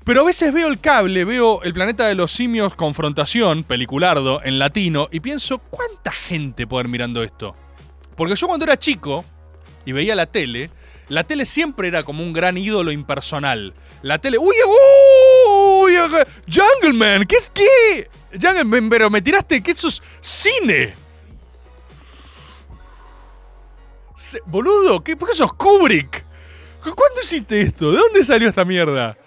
Pero 0.09 0.23
a 0.23 0.25
veces 0.25 0.55
veo 0.55 0.69
el 0.69 0.81
cable, 0.81 1.27
veo 1.27 1.63
el 1.65 1.75
planeta 1.75 2.07
de 2.07 2.15
los 2.15 2.33
simios 2.33 2.75
confrontación, 2.75 3.63
peliculardo, 3.63 4.41
en 4.43 4.59
latino, 4.59 5.07
y 5.11 5.21
pienso, 5.21 5.59
¿cuánta 5.59 6.13
gente 6.13 6.67
puede 6.67 6.85
ir 6.85 6.89
mirando 6.89 7.23
esto? 7.23 7.53
Porque 8.17 8.35
yo 8.35 8.47
cuando 8.47 8.65
era 8.65 8.79
chico 8.79 9.27
y 9.85 9.93
veía 9.93 10.17
la 10.17 10.25
tele, 10.25 10.71
la 11.11 11.25
tele 11.25 11.45
siempre 11.45 11.89
era 11.89 12.05
como 12.05 12.23
un 12.23 12.33
gran 12.33 12.57
ídolo 12.57 12.91
impersonal. 12.91 13.75
La 14.01 14.19
tele. 14.19 14.39
¡Uy! 14.39 14.55
¡Uy! 15.47 15.93
¡Jungleman! 16.51 17.27
¿Qué 17.27 17.37
es 17.37 17.51
qué? 17.51 18.09
Jungleman, 18.33 18.89
pero 18.89 19.11
me 19.11 19.21
tiraste 19.21 19.63
que 19.63 19.73
eso 19.73 19.89
es 19.89 20.03
cine. 20.23 20.95
boludo, 24.47 25.05
¿qué, 25.05 25.19
¿por 25.19 25.29
qué 25.29 25.35
sos 25.35 25.53
Kubrick? 25.53 26.25
¿Cuándo 26.81 27.21
hiciste 27.23 27.61
esto? 27.61 27.93
¿De 27.93 27.99
dónde 27.99 28.25
salió 28.25 28.49
esta 28.49 28.65
mierda? 28.65 29.19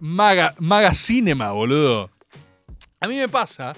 Maga, 0.00 0.54
maga 0.58 0.94
Cinema, 0.94 1.52
boludo. 1.52 2.10
A 3.00 3.08
mí 3.08 3.16
me 3.16 3.28
pasa 3.28 3.74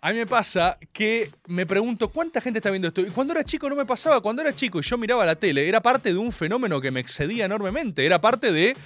a 0.00 0.12
mí 0.12 0.18
me 0.18 0.26
pasa 0.26 0.78
que 0.92 1.30
me 1.48 1.66
pregunto 1.66 2.08
cuánta 2.08 2.40
gente 2.40 2.60
está 2.60 2.70
viendo 2.70 2.88
esto. 2.88 3.00
Y 3.00 3.06
cuando 3.06 3.32
era 3.32 3.42
chico 3.42 3.68
no 3.68 3.74
me 3.74 3.84
pasaba. 3.84 4.20
Cuando 4.20 4.42
era 4.42 4.54
chico 4.54 4.78
y 4.78 4.82
yo 4.82 4.96
miraba 4.96 5.26
la 5.26 5.34
tele, 5.34 5.68
era 5.68 5.80
parte 5.80 6.12
de 6.12 6.18
un 6.18 6.30
fenómeno 6.30 6.80
que 6.80 6.90
me 6.90 7.00
excedía 7.00 7.46
enormemente. 7.46 8.06
Era 8.06 8.20
parte 8.20 8.52
de. 8.52 8.76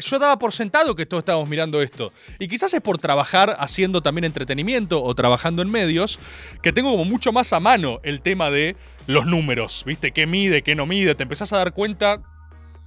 Yo 0.00 0.18
daba 0.18 0.36
por 0.36 0.52
sentado 0.52 0.96
que 0.96 1.06
todos 1.06 1.20
estábamos 1.20 1.48
mirando 1.48 1.80
esto. 1.80 2.12
Y 2.40 2.48
quizás 2.48 2.74
es 2.74 2.80
por 2.80 2.98
trabajar 2.98 3.54
haciendo 3.60 4.02
también 4.02 4.24
entretenimiento 4.24 5.00
o 5.04 5.14
trabajando 5.14 5.62
en 5.62 5.70
medios, 5.70 6.18
que 6.62 6.72
tengo 6.72 6.90
como 6.90 7.04
mucho 7.04 7.32
más 7.32 7.52
a 7.52 7.60
mano 7.60 8.00
el 8.02 8.20
tema 8.20 8.50
de 8.50 8.76
los 9.06 9.26
números. 9.26 9.84
¿Viste? 9.86 10.10
¿Qué 10.10 10.26
mide, 10.26 10.62
qué 10.62 10.74
no 10.74 10.84
mide? 10.84 11.14
Te 11.14 11.22
empezás 11.22 11.52
a 11.52 11.58
dar 11.58 11.72
cuenta. 11.72 12.22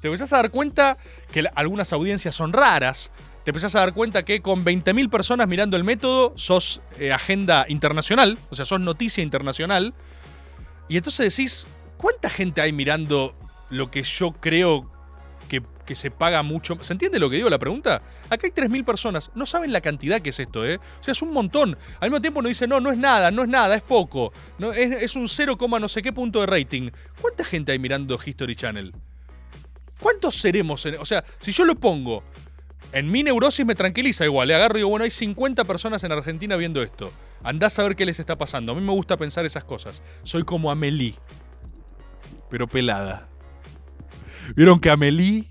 Te 0.01 0.07
empezás 0.07 0.31
a 0.33 0.37
dar 0.37 0.51
cuenta 0.51 0.97
que 1.31 1.45
algunas 1.55 1.91
audiencias 1.93 2.35
son 2.35 2.53
raras, 2.53 3.11
te 3.43 3.51
empezás 3.51 3.75
a 3.75 3.79
dar 3.79 3.93
cuenta 3.93 4.23
que 4.23 4.41
con 4.41 4.65
20.000 4.65 5.09
personas 5.09 5.47
mirando 5.47 5.77
el 5.77 5.83
método 5.83 6.33
sos 6.35 6.81
eh, 6.99 7.13
agenda 7.13 7.65
internacional, 7.69 8.37
o 8.49 8.55
sea, 8.55 8.65
sos 8.65 8.79
noticia 8.81 9.23
internacional. 9.23 9.93
Y 10.89 10.97
entonces 10.97 11.33
decís, 11.33 11.65
¿cuánta 11.95 12.29
gente 12.29 12.61
hay 12.61 12.73
mirando 12.73 13.33
lo 13.69 13.89
que 13.89 14.03
yo 14.03 14.33
creo 14.33 14.91
que, 15.47 15.95
se 15.95 16.11
paga 16.11 16.43
mucho? 16.43 16.77
¿Se 16.81 16.91
entiende 16.91 17.19
lo 17.19 17.29
que 17.29 17.37
digo 17.37 17.49
la 17.49 17.57
pregunta? 17.57 18.01
Acá 18.29 18.47
hay 18.47 18.51
3.000 18.51 18.83
personas, 18.83 19.31
no 19.33 19.45
saben 19.45 19.71
la 19.71 19.79
cantidad 19.79 20.21
que 20.21 20.31
es 20.31 20.39
esto, 20.41 20.65
¿eh? 20.65 20.75
O 20.75 21.03
sea, 21.03 21.13
es 21.13 21.21
un 21.21 21.31
montón. 21.31 21.77
Al 22.01 22.09
mismo 22.09 22.19
tiempo 22.19 22.41
no 22.41 22.49
dice, 22.49 22.67
no, 22.67 22.81
no 22.81 22.91
es 22.91 22.97
nada, 22.97 23.31
no 23.31 23.43
es 23.43 23.47
nada, 23.47 23.75
es 23.75 23.81
poco. 23.81 24.33
No, 24.59 24.73
es, 24.73 24.91
es 24.91 25.15
un 25.15 25.29
0, 25.29 25.57
no 25.79 25.87
sé 25.87 26.01
qué 26.01 26.11
punto 26.11 26.41
de 26.41 26.47
rating. 26.47 26.89
¿Cuánta 27.21 27.45
gente 27.45 27.71
hay 27.71 27.79
mirando 27.79 28.19
History 28.23 28.57
Channel? 28.57 28.91
¿Cuántos 29.99 30.35
seremos? 30.35 30.85
o 30.85 31.05
sea, 31.05 31.23
si 31.39 31.51
yo 31.51 31.65
lo 31.65 31.75
pongo 31.75 32.23
en 32.91 33.11
mi 33.11 33.23
neurosis 33.23 33.65
me 33.65 33.75
tranquiliza 33.75 34.25
igual. 34.25 34.47
Le 34.47 34.55
agarro 34.55 34.77
y 34.77 34.79
digo, 34.79 34.89
bueno, 34.89 35.03
hay 35.03 35.11
50 35.11 35.65
personas 35.65 36.03
en 36.03 36.11
Argentina 36.11 36.55
viendo 36.55 36.81
esto. 36.81 37.11
Andás 37.43 37.77
a 37.79 37.83
ver 37.83 37.95
qué 37.95 38.05
les 38.05 38.19
está 38.19 38.35
pasando. 38.35 38.71
A 38.71 38.75
mí 38.75 38.81
me 38.81 38.91
gusta 38.91 39.17
pensar 39.17 39.45
esas 39.45 39.63
cosas. 39.63 40.01
Soy 40.23 40.43
como 40.43 40.71
Amelie. 40.71 41.15
Pero 42.49 42.67
pelada. 42.67 43.27
Vieron 44.55 44.79
que 44.79 44.89
Amelie 44.89 45.45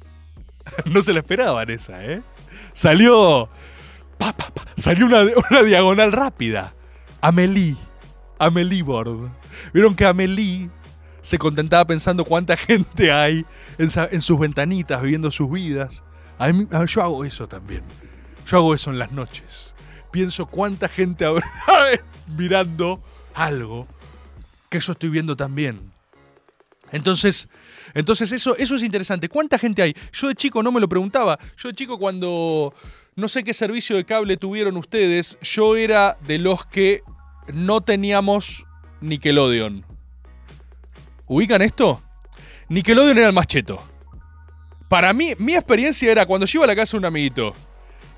no 0.86 1.02
se 1.02 1.12
la 1.12 1.20
esperaban 1.20 1.70
esa, 1.70 2.04
¿eh? 2.04 2.22
Salió. 2.72 3.48
salió 4.76 5.06
una, 5.06 5.22
una, 5.50 5.62
diagonal 5.62 6.12
rápida. 6.12 6.72
Amelie. 7.20 7.76
Amelie 8.38 8.82
Board. 8.82 9.30
Vieron 9.72 9.94
que 9.94 10.04
Amelie 10.04 10.70
se 11.26 11.38
contentaba 11.38 11.84
pensando 11.84 12.24
cuánta 12.24 12.56
gente 12.56 13.10
hay 13.10 13.44
en, 13.78 14.20
sus 14.20 14.38
ventanitas 14.38 15.02
viviendo 15.02 15.32
sus 15.32 15.50
vidas 15.50 16.04
yo 16.86 17.02
hago 17.02 17.24
eso 17.24 17.48
también. 17.48 17.82
Yo 18.46 18.58
hago 18.58 18.74
eso 18.74 18.90
en 18.90 18.98
las 18.98 19.10
noches. 19.10 19.74
Pienso 20.12 20.46
cuánta 20.46 20.88
gente 20.88 21.24
habrá 21.24 21.50
mirando 22.38 23.02
algo 23.34 23.88
que 24.68 24.78
yo 24.78 24.92
estoy 24.92 25.08
viendo 25.08 25.36
también. 25.36 25.92
Entonces, 26.92 27.48
entonces 27.94 28.30
eso, 28.30 28.56
eso 28.56 28.76
es 28.76 28.84
interesante. 28.84 29.28
¿Cuánta 29.28 29.58
gente 29.58 29.82
hay? 29.82 29.96
Yo 30.12 30.28
de 30.28 30.36
chico 30.36 30.62
no 30.62 30.70
me 30.70 30.80
lo 30.80 30.88
preguntaba. 30.88 31.38
Yo 31.56 31.70
de 31.70 31.74
chico 31.74 31.98
cuando 31.98 32.72
no 33.16 33.26
sé 33.26 33.42
qué 33.42 33.52
servicio 33.52 33.96
de 33.96 34.04
cable 34.04 34.36
tuvieron 34.36 34.76
ustedes, 34.76 35.38
yo 35.42 35.74
era 35.74 36.16
de 36.26 36.38
los 36.38 36.66
que 36.66 37.02
no 37.52 37.80
teníamos 37.80 38.64
Nickelodeon. 39.00 39.95
¿Ubican 41.28 41.62
esto? 41.62 42.00
Nickelodeon 42.68 43.18
era 43.18 43.26
el 43.28 43.32
más 43.32 43.46
cheto. 43.46 43.82
Para 44.88 45.12
mí, 45.12 45.34
mi 45.38 45.54
experiencia 45.54 46.10
era 46.10 46.26
cuando 46.26 46.46
yo 46.46 46.58
iba 46.58 46.64
a 46.64 46.68
la 46.68 46.76
casa 46.76 46.92
de 46.92 46.98
un 46.98 47.04
amiguito 47.06 47.54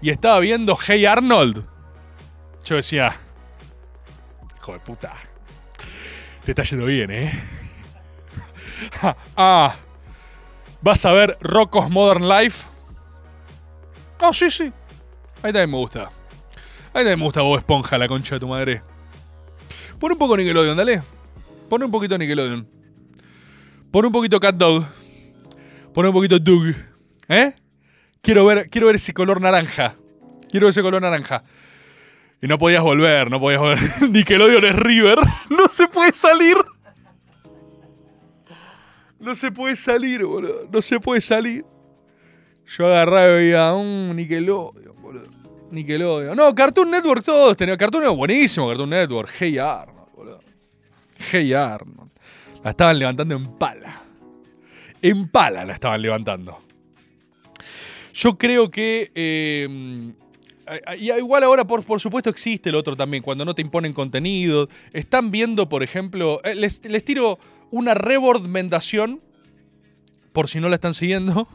y 0.01 0.11
estaba 0.11 0.39
viendo 0.41 0.77
Hey 0.77 1.07
Arnold. 1.07 1.65
Yo 2.65 2.77
decía, 2.77 3.19
hijo 4.57 4.73
de 4.73 4.79
puta, 4.81 5.15
te 6.45 6.53
está 6.53 6.63
yendo 6.65 6.85
bien, 6.85 7.11
¿eh? 7.11 7.43
ah, 9.37 9.75
vas 10.83 11.05
a 11.07 11.13
ver 11.13 11.39
Rocco's 11.41 11.89
Modern 11.89 12.29
Life. 12.29 12.67
Oh, 14.21 14.35
sí, 14.35 14.51
sí. 14.51 14.73
Ahí 15.43 15.53
también 15.53 15.71
me 15.71 15.77
gusta. 15.79 16.11
Ahí 16.93 17.05
también 17.05 17.19
me 17.19 17.25
gusta 17.25 17.41
Bob 17.41 17.59
Esponja, 17.59 17.97
la 17.97 18.09
concha 18.09 18.35
de 18.35 18.41
tu 18.41 18.49
madre. 18.49 18.83
Pon 19.99 20.13
un 20.13 20.19
poco 20.19 20.37
Nickelodeon, 20.37 20.77
dale. 20.77 21.03
Pon 21.69 21.83
un 21.83 21.91
poquito 21.91 22.19
Nickelodeon. 22.19 22.78
Pon 23.91 24.05
un 24.05 24.13
poquito 24.13 24.39
Cat 24.39 24.55
Dog. 24.55 24.85
Pon 25.95 26.07
un 26.07 26.13
poquito 26.13 26.39
Doug. 26.39 26.75
¿Eh? 27.29 27.55
Quiero 28.21 28.45
ver, 28.45 28.69
quiero 28.69 28.87
ver 28.87 28.97
ese 28.97 29.15
color 29.15 29.41
naranja. 29.41 29.95
Quiero 30.51 30.67
ver 30.67 30.71
ese 30.71 30.83
color 30.83 31.01
naranja. 31.01 31.43
Y 32.41 32.47
no 32.47 32.59
podías 32.59 32.83
volver, 32.83 33.31
no 33.31 33.41
podías 33.41 33.61
volver. 33.61 33.81
Nickelodeon 34.11 34.65
es 34.65 34.77
River. 34.77 35.19
No 35.51 35.69
se 35.69 35.89
puede 35.89 36.13
salir. 36.13 36.57
No 39.19 39.35
se 39.35 39.51
puede 39.51 39.75
salir, 39.75 40.25
boludo. 40.25 40.69
No 40.71 40.81
se 40.83 41.01
puede 41.01 41.21
salir. 41.21 41.65
Yo 42.67 42.87
agarraba 42.87 43.29
y 43.29 43.33
veía 43.33 43.73
un 43.73 44.15
Nickelodeon, 44.15 45.03
boludo. 45.03 45.27
Nickelodeon. 45.71 46.37
No, 46.37 46.55
Cartoon 46.55 46.91
Network 46.91 47.25
todos 47.25 47.57
tenían. 47.57 47.79
Cartoon 47.79 48.03
Network 48.03 48.19
buenísimo, 48.19 48.69
Cartoon 48.69 48.91
Network. 48.91 49.31
Hey 49.41 49.59
Arnold, 49.59 50.13
boludo. 50.15 50.41
Hey 51.19 51.53
Arnold. 51.53 52.11
La 52.63 52.71
estaban 52.71 52.99
levantando 52.99 53.37
en 53.37 53.47
pala. 53.57 54.03
En 55.01 55.29
pala 55.29 55.65
la 55.65 55.75
estaban 55.75 56.03
levantando. 56.03 56.59
Yo 58.15 58.37
creo 58.37 58.71
que. 58.71 59.13
eh, 59.15 59.69
y 60.99 61.11
igual 61.13 61.45
ahora, 61.45 61.67
por, 61.67 61.85
por 61.85 62.01
supuesto, 62.01 62.29
existe 62.31 62.69
el 62.69 62.75
otro 62.75 62.95
también, 62.97 63.23
cuando 63.23 63.45
no 63.45 63.55
te 63.55 63.63
imponen 63.63 63.93
contenido. 63.93 64.69
Están 64.93 65.31
viendo, 65.31 65.69
por 65.69 65.83
ejemplo. 65.83 66.41
eh, 66.45 66.55
les, 66.55 66.85
les 66.85 67.05
tiro 67.05 67.39
una 67.71 67.95
rebordmendación. 67.95 69.21
Por 70.33 70.49
si 70.49 70.61
no 70.61 70.69
la 70.69 70.75
están 70.75 70.95
siguiendo. 70.95 71.49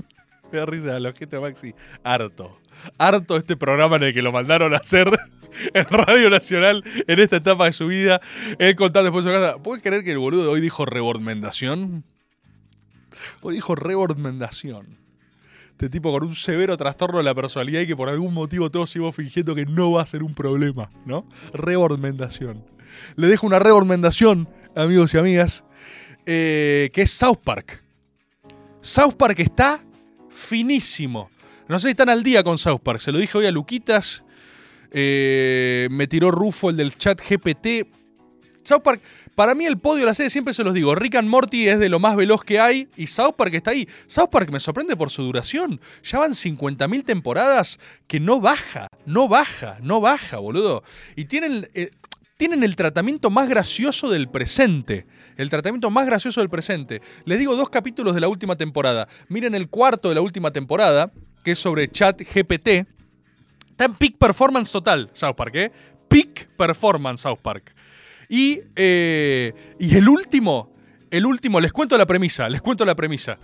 Me 0.52 0.58
da 0.58 0.66
risa 0.66 0.98
la 0.98 1.12
gente 1.12 1.38
Maxi. 1.38 1.74
Harto. 2.02 2.58
Harto 2.98 3.36
este 3.36 3.56
programa 3.56 3.96
en 3.96 4.04
el 4.04 4.14
que 4.14 4.22
lo 4.22 4.32
mandaron 4.32 4.74
a 4.74 4.78
hacer 4.78 5.08
en 5.74 5.84
Radio 5.84 6.30
Nacional 6.30 6.84
en 7.06 7.20
esta 7.20 7.36
etapa 7.36 7.66
de 7.66 7.72
su 7.72 7.86
vida. 7.86 8.20
Él 8.58 8.76
contando 8.76 9.10
después 9.10 9.24
de 9.24 9.32
su 9.32 9.40
casa. 9.40 9.58
¿Puedes 9.62 9.82
creer 9.82 10.04
que 10.04 10.12
el 10.12 10.18
boludo 10.18 10.50
hoy 10.50 10.60
dijo 10.60 10.84
rebordmendación? 10.86 12.04
Hoy 13.42 13.54
dijo 13.54 13.74
rebordmendación. 13.74 14.98
Este 15.70 15.90
tipo 15.90 16.10
con 16.10 16.24
un 16.24 16.34
severo 16.34 16.76
trastorno 16.76 17.18
de 17.18 17.24
la 17.24 17.34
personalidad 17.34 17.82
y 17.82 17.86
que 17.86 17.96
por 17.96 18.08
algún 18.08 18.32
motivo 18.32 18.70
todos 18.70 18.88
seguimos 18.88 19.14
fingiendo 19.14 19.54
que 19.54 19.66
no 19.66 19.92
va 19.92 20.02
a 20.02 20.06
ser 20.06 20.22
un 20.22 20.34
problema, 20.34 20.90
¿no? 21.04 21.26
Rebordmendación. 21.52 22.64
Le 23.16 23.26
dejo 23.26 23.46
una 23.46 23.58
rebordmendación, 23.58 24.48
amigos 24.74 25.12
y 25.12 25.18
amigas, 25.18 25.64
eh, 26.24 26.88
que 26.94 27.02
es 27.02 27.10
South 27.10 27.40
Park. 27.44 27.82
South 28.80 29.14
Park 29.18 29.38
está 29.40 29.80
finísimo. 30.30 31.28
No 31.68 31.80
sé 31.80 31.88
si 31.88 31.90
están 31.90 32.08
al 32.08 32.22
día 32.22 32.44
con 32.44 32.58
South 32.58 32.80
Park. 32.80 33.00
Se 33.00 33.10
lo 33.10 33.18
dije 33.18 33.36
hoy 33.38 33.46
a 33.46 33.50
Luquitas. 33.50 34.24
Eh, 34.92 35.88
me 35.90 36.06
tiró 36.06 36.30
Rufo, 36.30 36.70
el 36.70 36.76
del 36.76 36.96
chat 36.96 37.20
GPT. 37.20 37.88
South 38.62 38.82
Park, 38.82 39.00
para 39.34 39.54
mí 39.54 39.66
el 39.66 39.78
podio 39.78 40.00
de 40.00 40.06
la 40.06 40.14
serie 40.14 40.30
siempre 40.30 40.54
se 40.54 40.62
los 40.62 40.74
digo. 40.74 40.94
Rick 40.94 41.16
and 41.16 41.28
Morty 41.28 41.68
es 41.68 41.80
de 41.80 41.88
lo 41.88 41.98
más 41.98 42.14
veloz 42.14 42.44
que 42.44 42.60
hay 42.60 42.88
y 42.96 43.08
South 43.08 43.34
Park 43.36 43.54
está 43.54 43.72
ahí. 43.72 43.88
South 44.06 44.28
Park 44.30 44.50
me 44.50 44.60
sorprende 44.60 44.96
por 44.96 45.10
su 45.10 45.24
duración. 45.24 45.80
Ya 46.04 46.20
van 46.20 46.32
50.000 46.32 47.04
temporadas 47.04 47.80
que 48.06 48.20
no 48.20 48.40
baja, 48.40 48.88
no 49.04 49.28
baja, 49.28 49.78
no 49.82 50.00
baja, 50.00 50.38
boludo. 50.38 50.84
Y 51.16 51.24
tienen, 51.24 51.68
eh, 51.74 51.90
tienen 52.36 52.62
el 52.62 52.76
tratamiento 52.76 53.28
más 53.28 53.48
gracioso 53.48 54.08
del 54.08 54.28
presente. 54.28 55.06
El 55.36 55.50
tratamiento 55.50 55.90
más 55.90 56.06
gracioso 56.06 56.40
del 56.40 56.48
presente. 56.48 57.02
Les 57.24 57.38
digo 57.38 57.56
dos 57.56 57.70
capítulos 57.70 58.14
de 58.14 58.20
la 58.20 58.28
última 58.28 58.56
temporada. 58.56 59.08
Miren 59.28 59.54
el 59.54 59.68
cuarto 59.68 60.08
de 60.08 60.14
la 60.14 60.22
última 60.22 60.50
temporada, 60.52 61.12
que 61.46 61.52
es 61.52 61.60
sobre 61.60 61.88
chat 61.88 62.20
GPT. 62.22 62.88
Está 63.70 63.84
en 63.84 63.94
peak 63.94 64.16
performance 64.18 64.72
total, 64.72 65.08
South 65.12 65.36
Park, 65.36 65.54
¿eh? 65.54 65.72
Peak 66.08 66.48
performance, 66.56 67.20
South 67.20 67.38
Park. 67.40 67.72
Y, 68.28 68.62
eh, 68.74 69.76
y 69.78 69.96
el 69.96 70.08
último, 70.08 70.74
el 71.08 71.24
último, 71.24 71.60
les 71.60 71.72
cuento 71.72 71.96
la 71.96 72.04
premisa, 72.04 72.48
les 72.48 72.60
cuento 72.60 72.84
la 72.84 72.96
premisa. 72.96 73.38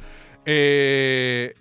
Eh, 0.45 1.55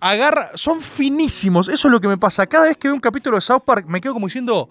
agarra, 0.00 0.52
son 0.54 0.80
finísimos, 0.80 1.68
eso 1.68 1.88
es 1.88 1.92
lo 1.92 2.00
que 2.00 2.08
me 2.08 2.16
pasa. 2.16 2.46
Cada 2.46 2.68
vez 2.68 2.78
que 2.78 2.88
veo 2.88 2.94
un 2.94 3.00
capítulo 3.00 3.36
de 3.36 3.42
South 3.42 3.64
Park 3.66 3.84
me 3.88 4.00
quedo 4.00 4.14
como 4.14 4.26
diciendo, 4.26 4.70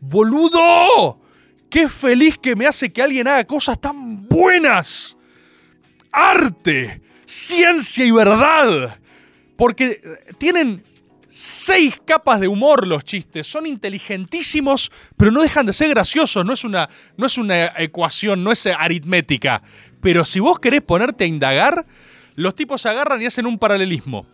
boludo, 0.00 1.20
qué 1.68 1.90
feliz 1.90 2.38
que 2.38 2.56
me 2.56 2.66
hace 2.66 2.90
que 2.90 3.02
alguien 3.02 3.28
haga 3.28 3.44
cosas 3.44 3.78
tan 3.78 4.26
buenas. 4.26 5.14
Arte, 6.10 7.02
ciencia 7.26 8.02
y 8.02 8.10
verdad. 8.10 8.98
Porque 9.62 10.00
tienen 10.38 10.82
seis 11.28 11.94
capas 12.04 12.40
de 12.40 12.48
humor 12.48 12.84
los 12.84 13.04
chistes. 13.04 13.46
Son 13.46 13.64
inteligentísimos, 13.64 14.90
pero 15.16 15.30
no 15.30 15.40
dejan 15.40 15.66
de 15.66 15.72
ser 15.72 15.88
graciosos. 15.90 16.44
No 16.44 16.52
es 16.52 16.64
una, 16.64 16.90
no 17.16 17.26
es 17.26 17.38
una 17.38 17.66
ecuación, 17.76 18.42
no 18.42 18.50
es 18.50 18.66
aritmética. 18.66 19.62
Pero 20.00 20.24
si 20.24 20.40
vos 20.40 20.58
querés 20.58 20.82
ponerte 20.82 21.22
a 21.22 21.26
indagar, 21.28 21.86
los 22.34 22.56
tipos 22.56 22.82
se 22.82 22.88
agarran 22.88 23.22
y 23.22 23.26
hacen 23.26 23.46
un 23.46 23.56
paralelismo. 23.56 24.26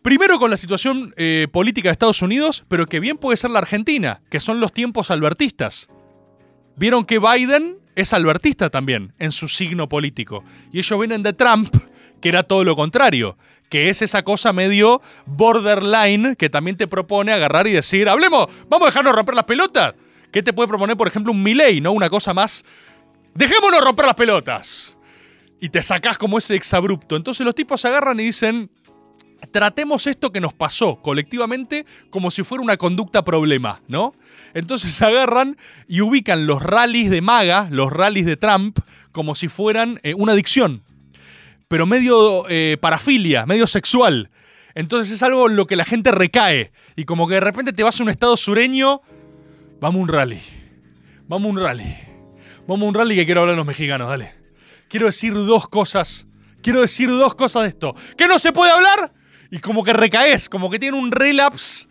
Primero 0.00 0.38
con 0.38 0.50
la 0.50 0.56
situación 0.56 1.12
eh, 1.18 1.46
política 1.52 1.90
de 1.90 1.92
Estados 1.92 2.22
Unidos, 2.22 2.64
pero 2.68 2.86
que 2.86 3.00
bien 3.00 3.18
puede 3.18 3.36
ser 3.36 3.50
la 3.50 3.58
Argentina, 3.58 4.22
que 4.30 4.40
son 4.40 4.60
los 4.60 4.72
tiempos 4.72 5.10
albertistas. 5.10 5.88
Vieron 6.74 7.04
que 7.04 7.18
Biden 7.18 7.80
es 7.94 8.14
albertista 8.14 8.70
también 8.70 9.12
en 9.18 9.30
su 9.30 9.46
signo 9.46 9.90
político. 9.90 10.42
Y 10.72 10.78
ellos 10.78 10.98
vienen 10.98 11.22
de 11.22 11.34
Trump, 11.34 11.76
que 12.22 12.30
era 12.30 12.44
todo 12.44 12.64
lo 12.64 12.74
contrario 12.76 13.36
que 13.68 13.90
es 13.90 14.02
esa 14.02 14.22
cosa 14.22 14.52
medio 14.52 15.00
borderline 15.26 16.36
que 16.36 16.48
también 16.48 16.76
te 16.76 16.86
propone 16.86 17.32
agarrar 17.32 17.66
y 17.66 17.72
decir, 17.72 18.08
hablemos, 18.08 18.46
vamos 18.68 18.86
a 18.86 18.90
dejarnos 18.90 19.14
romper 19.14 19.34
las 19.34 19.44
pelotas. 19.44 19.94
¿Qué 20.30 20.42
te 20.42 20.52
puede 20.52 20.68
proponer, 20.68 20.96
por 20.96 21.08
ejemplo, 21.08 21.32
un 21.32 21.42
Milley, 21.42 21.80
no? 21.80 21.92
Una 21.92 22.10
cosa 22.10 22.34
más, 22.34 22.64
dejémonos 23.34 23.80
romper 23.80 24.06
las 24.06 24.14
pelotas. 24.14 24.96
Y 25.60 25.70
te 25.70 25.82
sacás 25.82 26.18
como 26.18 26.38
ese 26.38 26.54
exabrupto. 26.54 27.16
Entonces 27.16 27.44
los 27.44 27.54
tipos 27.54 27.84
agarran 27.84 28.20
y 28.20 28.24
dicen, 28.24 28.70
tratemos 29.50 30.06
esto 30.06 30.32
que 30.32 30.40
nos 30.40 30.52
pasó 30.52 30.96
colectivamente 30.96 31.86
como 32.10 32.30
si 32.30 32.42
fuera 32.42 32.62
una 32.62 32.76
conducta 32.76 33.24
problema, 33.24 33.80
¿no? 33.88 34.14
Entonces 34.54 35.00
agarran 35.00 35.56
y 35.88 36.02
ubican 36.02 36.46
los 36.46 36.62
rallies 36.62 37.10
de 37.10 37.22
MAGA, 37.22 37.68
los 37.70 37.92
rallies 37.92 38.26
de 38.26 38.36
Trump, 38.36 38.78
como 39.12 39.34
si 39.34 39.48
fueran 39.48 39.98
eh, 40.02 40.14
una 40.14 40.32
adicción 40.32 40.82
pero 41.68 41.86
medio 41.86 42.48
eh, 42.48 42.76
parafilia, 42.80 43.46
medio 43.46 43.66
sexual. 43.66 44.30
Entonces 44.74 45.14
es 45.14 45.22
algo 45.22 45.48
en 45.48 45.56
lo 45.56 45.66
que 45.66 45.76
la 45.76 45.84
gente 45.84 46.12
recae. 46.12 46.70
Y 46.96 47.04
como 47.04 47.26
que 47.26 47.34
de 47.34 47.40
repente 47.40 47.72
te 47.72 47.82
vas 47.82 47.98
a 47.98 48.02
un 48.02 48.10
estado 48.10 48.36
sureño, 48.36 49.00
vamos 49.80 50.00
a 50.00 50.02
un 50.02 50.08
rally. 50.08 50.40
Vamos 51.28 51.46
a 51.46 51.50
un 51.50 51.58
rally. 51.58 51.96
Vamos 52.66 52.84
a 52.84 52.88
un 52.88 52.94
rally 52.94 53.16
que 53.16 53.24
quiero 53.24 53.40
hablar 53.40 53.54
a 53.54 53.56
los 53.56 53.66
mexicanos, 53.66 54.08
dale. 54.08 54.34
Quiero 54.88 55.06
decir 55.06 55.34
dos 55.34 55.68
cosas. 55.68 56.26
Quiero 56.62 56.80
decir 56.80 57.08
dos 57.08 57.34
cosas 57.34 57.62
de 57.62 57.68
esto. 57.70 57.94
¿Que 58.16 58.26
no 58.26 58.38
se 58.38 58.52
puede 58.52 58.70
hablar? 58.70 59.12
Y 59.50 59.58
como 59.58 59.84
que 59.84 59.92
recaes, 59.92 60.48
como 60.48 60.68
que 60.70 60.78
tiene 60.78 60.98
un 60.98 61.10
relapse 61.12 61.88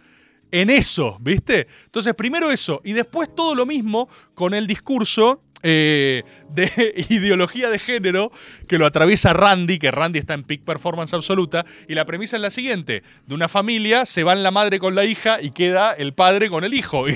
en 0.52 0.70
eso, 0.70 1.18
¿viste? 1.22 1.68
Entonces 1.86 2.14
primero 2.14 2.52
eso. 2.52 2.82
Y 2.84 2.94
después 2.94 3.34
todo 3.34 3.56
lo 3.56 3.66
mismo 3.66 4.08
con 4.34 4.54
el 4.54 4.68
discurso 4.68 5.42
eh, 5.68 6.24
de 6.50 7.06
ideología 7.10 7.70
de 7.72 7.80
género 7.80 8.32
que 8.68 8.78
lo 8.78 8.86
atraviesa 8.86 9.34
Randy, 9.34 9.80
que 9.80 9.90
Randy 9.90 10.20
está 10.20 10.36
en 10.36 10.44
peak 10.44 10.62
performance 10.62 11.16
absoluta, 11.16 11.66
y 11.88 11.96
la 11.96 12.06
premisa 12.06 12.36
es 12.36 12.44
la 12.44 12.52
siguiente, 12.52 13.02
de 13.26 13.34
una 13.34 13.48
familia 13.48 14.06
se 14.06 14.24
van 14.24 14.44
la 14.44 14.52
madre 14.52 14.78
con 14.78 14.94
la 14.94 15.06
hija 15.06 15.42
y 15.42 15.50
queda 15.50 15.94
el 15.94 16.14
padre 16.14 16.50
con 16.50 16.64
el 16.64 16.74
hijo. 16.74 17.06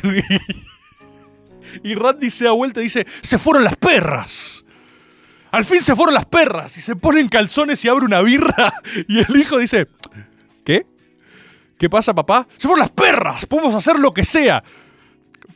Y, 1.83 1.91
y 1.91 1.93
Randy 1.93 2.31
se 2.31 2.45
da 2.45 2.51
vuelta 2.51 2.79
y 2.79 2.85
dice, 2.85 3.05
se 3.21 3.37
fueron 3.37 3.63
las 3.63 3.75
perras. 3.75 4.65
Al 5.51 5.63
fin 5.63 5.83
se 5.83 5.95
fueron 5.95 6.15
las 6.15 6.25
perras 6.25 6.75
y 6.77 6.81
se 6.81 6.95
ponen 6.95 7.29
calzones 7.29 7.85
y 7.85 7.89
abre 7.89 8.05
una 8.05 8.21
birra 8.21 8.73
y 9.07 9.19
el 9.19 9.39
hijo 9.39 9.59
dice, 9.59 9.87
¿Qué? 10.65 10.87
¿Qué 11.77 11.89
pasa, 11.89 12.15
papá? 12.15 12.47
¡Se 12.57 12.67
fueron 12.67 12.79
las 12.79 12.89
perras! 12.89 13.45
¡Podemos 13.45 13.75
hacer 13.75 13.99
lo 13.99 14.13
que 14.13 14.23
sea! 14.23 14.63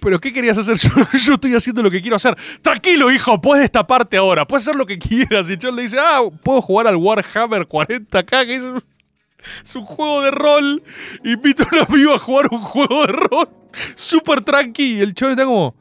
¿Pero 0.04 0.20
qué 0.20 0.34
querías 0.34 0.58
hacer? 0.58 0.78
Yo, 1.14 1.34
estoy 1.34 1.56
haciendo 1.56 1.82
lo 1.82 1.90
que 1.90 2.02
quiero 2.02 2.18
hacer. 2.18 2.36
Tranquilo, 2.62 3.10
hijo, 3.12 3.40
puedes 3.40 3.64
destaparte 3.64 4.18
ahora. 4.18 4.46
Puedes 4.46 4.68
hacer 4.68 4.78
lo 4.78 4.86
que 4.86 5.00
quieras. 5.00 5.50
Y 5.50 5.58
John 5.62 5.76
le 5.76 5.84
dice, 5.84 5.98
ah, 6.00 6.22
puedo 6.44 6.62
jugar 6.62 6.88
al 6.88 6.98
Warhammer 6.98 7.68
40k, 7.68 8.46
que 8.46 8.56
es 8.56 9.76
un, 9.76 9.86
juego 9.86 10.22
de 10.22 10.32
rol. 10.32 10.84
Invito 11.24 11.64
a 11.64 11.68
un 11.72 11.94
amigo 11.94 12.14
a 12.14 12.20
jugar 12.20 12.48
un 12.52 12.60
juego 12.60 13.08
de 13.08 13.14
rol. 13.14 13.50
Súper 13.96 14.42
tranqui. 14.42 14.98
Y 14.98 15.00
el 15.00 15.14
chaval 15.14 15.34
está 15.34 15.46
como, 15.46 15.76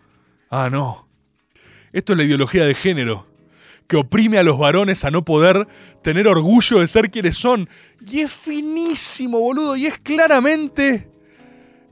ah, 0.50 0.70
no. 0.70 1.08
Esto 1.92 2.12
es 2.12 2.16
la 2.16 2.24
ideología 2.24 2.64
de 2.64 2.74
género. 2.74 3.26
Que 3.88 3.96
oprime 3.96 4.38
a 4.38 4.44
los 4.44 4.56
varones 4.56 5.04
a 5.04 5.10
no 5.10 5.24
poder 5.24 5.66
tener 6.02 6.28
orgullo 6.28 6.78
de 6.78 6.86
ser 6.86 7.10
quienes 7.10 7.36
son. 7.36 7.68
Y 8.06 8.20
es 8.20 8.32
finísimo, 8.32 9.40
boludo. 9.40 9.76
Y 9.76 9.86
es 9.86 9.98
claramente 9.98 11.11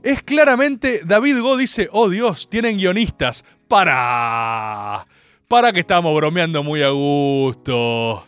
es 0.03 0.23
claramente, 0.23 1.01
David 1.05 1.41
Go 1.41 1.57
dice, 1.57 1.87
oh 1.91 2.09
Dios, 2.09 2.49
tienen 2.49 2.77
guionistas. 2.77 3.45
Para. 3.67 5.05
Para 5.47 5.71
que 5.71 5.81
estamos 5.81 6.15
bromeando 6.15 6.63
muy 6.63 6.81
a 6.81 6.89
gusto. 6.89 8.25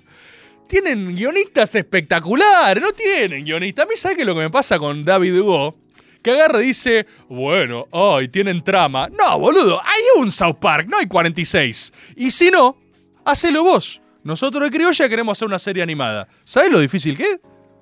Tienen 0.67 1.15
guionistas 1.15 1.75
espectaculares, 1.75 2.81
no 2.81 2.91
tienen 2.91 3.43
guionistas. 3.43 3.85
A 3.85 3.89
mí, 3.89 3.95
¿sabes 3.95 4.17
qué 4.17 4.23
es 4.23 4.27
lo 4.27 4.35
que 4.35 4.41
me 4.41 4.49
pasa 4.49 4.79
con 4.79 5.03
David 5.03 5.41
Go? 5.41 5.75
Que 6.21 6.31
agarra 6.31 6.61
y 6.61 6.67
dice, 6.67 7.05
bueno, 7.27 7.87
ay, 7.91 8.29
tienen 8.29 8.63
trama. 8.63 9.09
No, 9.09 9.39
boludo, 9.39 9.81
hay 9.83 10.01
un 10.21 10.31
South 10.31 10.57
Park, 10.59 10.87
no 10.89 10.97
hay 10.97 11.07
46. 11.07 11.93
Y 12.15 12.31
si 12.31 12.49
no, 12.49 12.77
hacelo 13.25 13.63
vos. 13.63 14.01
Nosotros 14.23 14.63
de 14.63 14.71
Criolla 14.71 15.09
queremos 15.09 15.37
hacer 15.37 15.47
una 15.47 15.59
serie 15.59 15.83
animada. 15.83 16.27
¿Sabes 16.45 16.71
lo 16.71 16.79
difícil 16.79 17.17
que 17.17 17.23
es? 17.23 17.39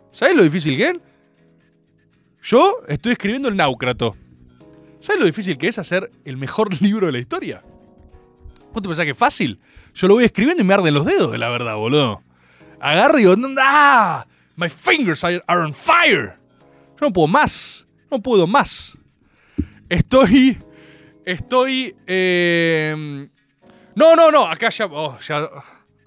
¿Sabes 0.09 0.35
lo 0.35 0.43
difícil 0.43 0.75
que 0.75 0.85
es? 0.85 0.99
Yo 2.41 2.81
estoy 2.87 3.11
escribiendo 3.11 3.49
el 3.49 3.55
Náucrato. 3.55 4.15
¿Sabes 4.99 5.19
lo 5.19 5.25
difícil 5.25 5.57
que 5.57 5.67
es 5.67 5.77
hacer 5.77 6.11
el 6.25 6.37
mejor 6.37 6.69
libro 6.81 7.05
de 7.05 7.11
la 7.11 7.19
historia? 7.19 7.63
¿Vos 8.73 8.81
te 8.81 8.87
pensás 8.87 9.05
que 9.05 9.11
es 9.11 9.17
fácil? 9.17 9.59
Yo 9.93 10.07
lo 10.07 10.15
voy 10.15 10.23
escribiendo 10.23 10.63
y 10.63 10.65
me 10.65 10.73
arden 10.73 10.93
los 10.93 11.05
dedos, 11.05 11.31
de 11.31 11.37
la 11.37 11.49
verdad, 11.49 11.75
boludo. 11.75 12.23
Agarro 12.79 13.19
y 13.19 13.23
digo, 13.23 13.35
¡ah! 13.59 14.25
My 14.55 14.69
fingers 14.69 15.23
are 15.23 15.41
on 15.47 15.73
fire. 15.73 16.37
Yo 16.99 17.07
no 17.07 17.13
puedo 17.13 17.27
más. 17.27 17.87
No 18.09 18.21
puedo 18.21 18.47
más. 18.47 18.97
Estoy. 19.89 20.57
Estoy. 21.25 21.95
Eh, 22.07 23.27
no, 23.95 24.15
no, 24.15 24.31
no. 24.31 24.45
Acá 24.45 24.69
ya, 24.69 24.85
oh, 24.85 25.17
ya. 25.19 25.49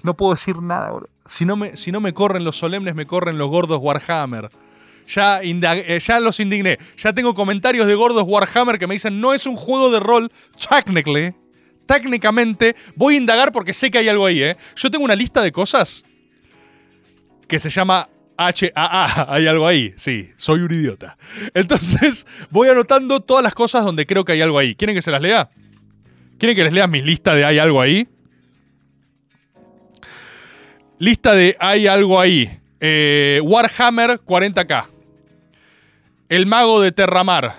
No 0.03 0.17
puedo 0.17 0.35
decir 0.35 0.61
nada, 0.63 0.91
boludo. 0.91 1.11
Si 1.27 1.45
no, 1.45 1.57
me, 1.57 1.77
si 1.77 1.93
no 1.93 2.01
me 2.01 2.13
corren 2.13 2.45
los 2.45 2.57
solemnes, 2.57 2.95
me 2.95 3.07
corren 3.07 3.39
los 3.39 3.49
gordos 3.49 3.79
Warhammer. 3.81 4.51
Ya, 5.07 5.41
eh, 5.43 5.99
ya 6.01 6.21
los 6.21 6.41
indigné. 6.41 6.79
Ya 6.97 7.13
tengo 7.13 7.35
comentarios 7.35 7.87
de 7.87 7.95
gordos 7.95 8.25
Warhammer 8.27 8.79
que 8.79 8.87
me 8.87 8.95
dicen, 8.95 9.21
no 9.21 9.35
es 9.35 9.47
un 9.47 9.57
juego 9.57 9.91
de 9.91 10.01
rol, 10.01 10.31
technically, 10.69 11.35
técnicamente, 11.87 12.75
voy 12.97 13.15
a 13.15 13.19
indagar 13.19 13.53
porque 13.53 13.73
sé 13.73 13.91
que 13.91 13.99
hay 13.99 14.09
algo 14.09 14.27
ahí, 14.27 14.43
¿eh? 14.43 14.57
Yo 14.77 14.91
tengo 14.91 15.05
una 15.05 15.15
lista 15.15 15.43
de 15.43 15.53
cosas 15.53 16.05
que 17.47 17.59
se 17.59 17.69
llama 17.71 18.09
HAA, 18.37 19.33
hay 19.33 19.47
algo 19.47 19.67
ahí, 19.67 19.93
sí, 19.97 20.31
soy 20.37 20.61
un 20.61 20.73
idiota. 20.73 21.17
Entonces, 21.53 22.27
voy 22.51 22.69
anotando 22.69 23.21
todas 23.21 23.45
las 23.45 23.55
cosas 23.55 23.85
donde 23.85 24.07
creo 24.07 24.25
que 24.25 24.33
hay 24.33 24.41
algo 24.41 24.59
ahí. 24.59 24.75
¿Quieren 24.75 24.97
que 24.97 25.03
se 25.03 25.11
las 25.11 25.21
lea? 25.21 25.51
¿Quieren 26.39 26.57
que 26.57 26.65
les 26.65 26.73
lea 26.73 26.87
mis 26.87 27.05
listas 27.05 27.37
de 27.37 27.45
hay 27.45 27.59
algo 27.59 27.81
ahí? 27.81 28.09
Lista 30.99 31.33
de 31.33 31.57
hay 31.61 31.87
algo 31.87 32.21
ahí. 32.21 32.51
Eh, 32.81 33.41
Warhammer 33.43 34.21
40k. 34.21 34.94
El 36.29 36.47
mago 36.47 36.81
de 36.81 36.91
Terramar. 36.91 37.57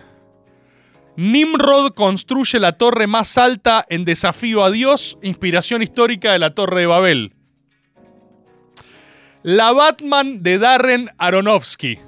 Nimrod 1.18 1.93
construye 1.93 2.59
la 2.59 2.74
torre 2.74 3.05
más 3.05 3.38
alta 3.38 3.86
en 3.89 4.05
desafío 4.05 4.63
a 4.63 4.72
Dios, 4.72 5.18
inspiración 5.22 5.82
histórica 5.82 6.32
de 6.32 6.39
la 6.39 6.55
Torre 6.55 6.82
de 6.82 6.88
Babel. 6.88 7.34
La 9.43 9.72
Batman 9.72 10.41
de 10.41 10.57
Darren 10.57 11.09
Aronofsky. 11.18 11.99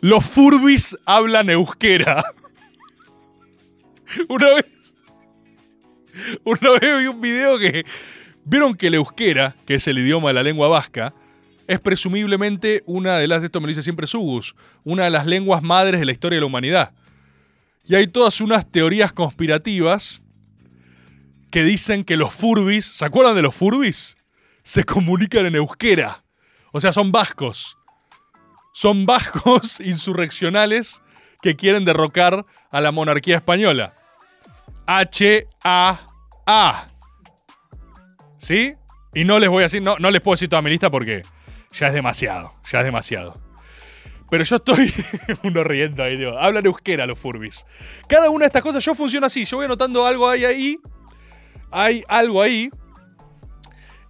Los 0.00 0.24
Furbis 0.24 0.96
hablan 1.04 1.50
euskera. 1.50 2.24
Una 4.28 4.54
vez. 4.54 4.94
Una 6.44 6.70
vez 6.80 6.98
vi 6.98 7.06
un 7.06 7.20
video 7.20 7.58
que. 7.58 7.84
Vieron 8.44 8.74
que 8.74 8.86
el 8.86 8.94
euskera, 8.94 9.56
que 9.66 9.74
es 9.74 9.86
el 9.88 9.98
idioma 9.98 10.28
de 10.28 10.34
la 10.34 10.42
lengua 10.42 10.68
vasca, 10.68 11.12
es 11.68 11.78
presumiblemente 11.80 12.82
una 12.86 13.18
de 13.18 13.28
las, 13.28 13.44
esto 13.44 13.60
me 13.60 13.66
lo 13.66 13.68
dice 13.68 13.82
siempre 13.82 14.06
Sugus, 14.06 14.56
una 14.84 15.04
de 15.04 15.10
las 15.10 15.26
lenguas 15.26 15.62
madres 15.62 16.00
de 16.00 16.06
la 16.06 16.12
historia 16.12 16.38
de 16.38 16.40
la 16.40 16.46
humanidad. 16.46 16.94
Y 17.84 17.94
hay 17.94 18.06
todas 18.06 18.40
unas 18.40 18.70
teorías 18.70 19.12
conspirativas 19.12 20.22
que 21.50 21.62
dicen 21.64 22.04
que 22.04 22.16
los 22.16 22.32
furbis, 22.34 22.86
¿se 22.86 23.04
acuerdan 23.04 23.34
de 23.34 23.42
los 23.42 23.54
furbis? 23.54 24.16
Se 24.62 24.84
comunican 24.84 25.44
en 25.44 25.56
euskera. 25.56 26.24
O 26.72 26.80
sea, 26.80 26.92
son 26.92 27.12
vascos. 27.12 27.76
Son 28.72 29.04
vascos 29.04 29.80
insurreccionales 29.84 31.02
que 31.42 31.54
quieren 31.54 31.84
derrocar 31.84 32.46
a 32.70 32.80
la 32.80 32.92
monarquía 32.92 33.36
española. 33.36 33.94
H-A-A. 34.86 35.98
¿Sí? 38.38 38.74
Y 39.14 39.24
no 39.24 39.38
les 39.38 39.50
voy 39.50 39.60
a 39.60 39.64
decir, 39.64 39.82
no, 39.82 39.98
no 39.98 40.10
les 40.10 40.22
puedo 40.22 40.34
decir 40.34 40.48
toda 40.48 40.62
mi 40.62 40.70
lista 40.70 40.90
porque 40.90 41.22
ya 41.72 41.88
es 41.88 41.92
demasiado, 41.92 42.52
ya 42.70 42.80
es 42.80 42.84
demasiado. 42.84 43.40
Pero 44.30 44.44
yo 44.44 44.56
estoy 44.56 44.92
uno 45.42 45.64
riendo 45.64 46.02
ahí, 46.02 46.16
digo, 46.16 46.38
hablan 46.38 46.66
euskera 46.66 47.06
los 47.06 47.18
furbis. 47.18 47.64
Cada 48.08 48.30
una 48.30 48.44
de 48.44 48.46
estas 48.46 48.62
cosas 48.62 48.84
yo 48.84 48.94
funciona 48.94 49.26
así, 49.26 49.44
yo 49.44 49.56
voy 49.56 49.66
anotando 49.66 50.04
algo 50.04 50.28
ahí, 50.28 50.44
ahí, 50.44 50.78
hay 51.70 52.04
algo 52.08 52.42
ahí, 52.42 52.70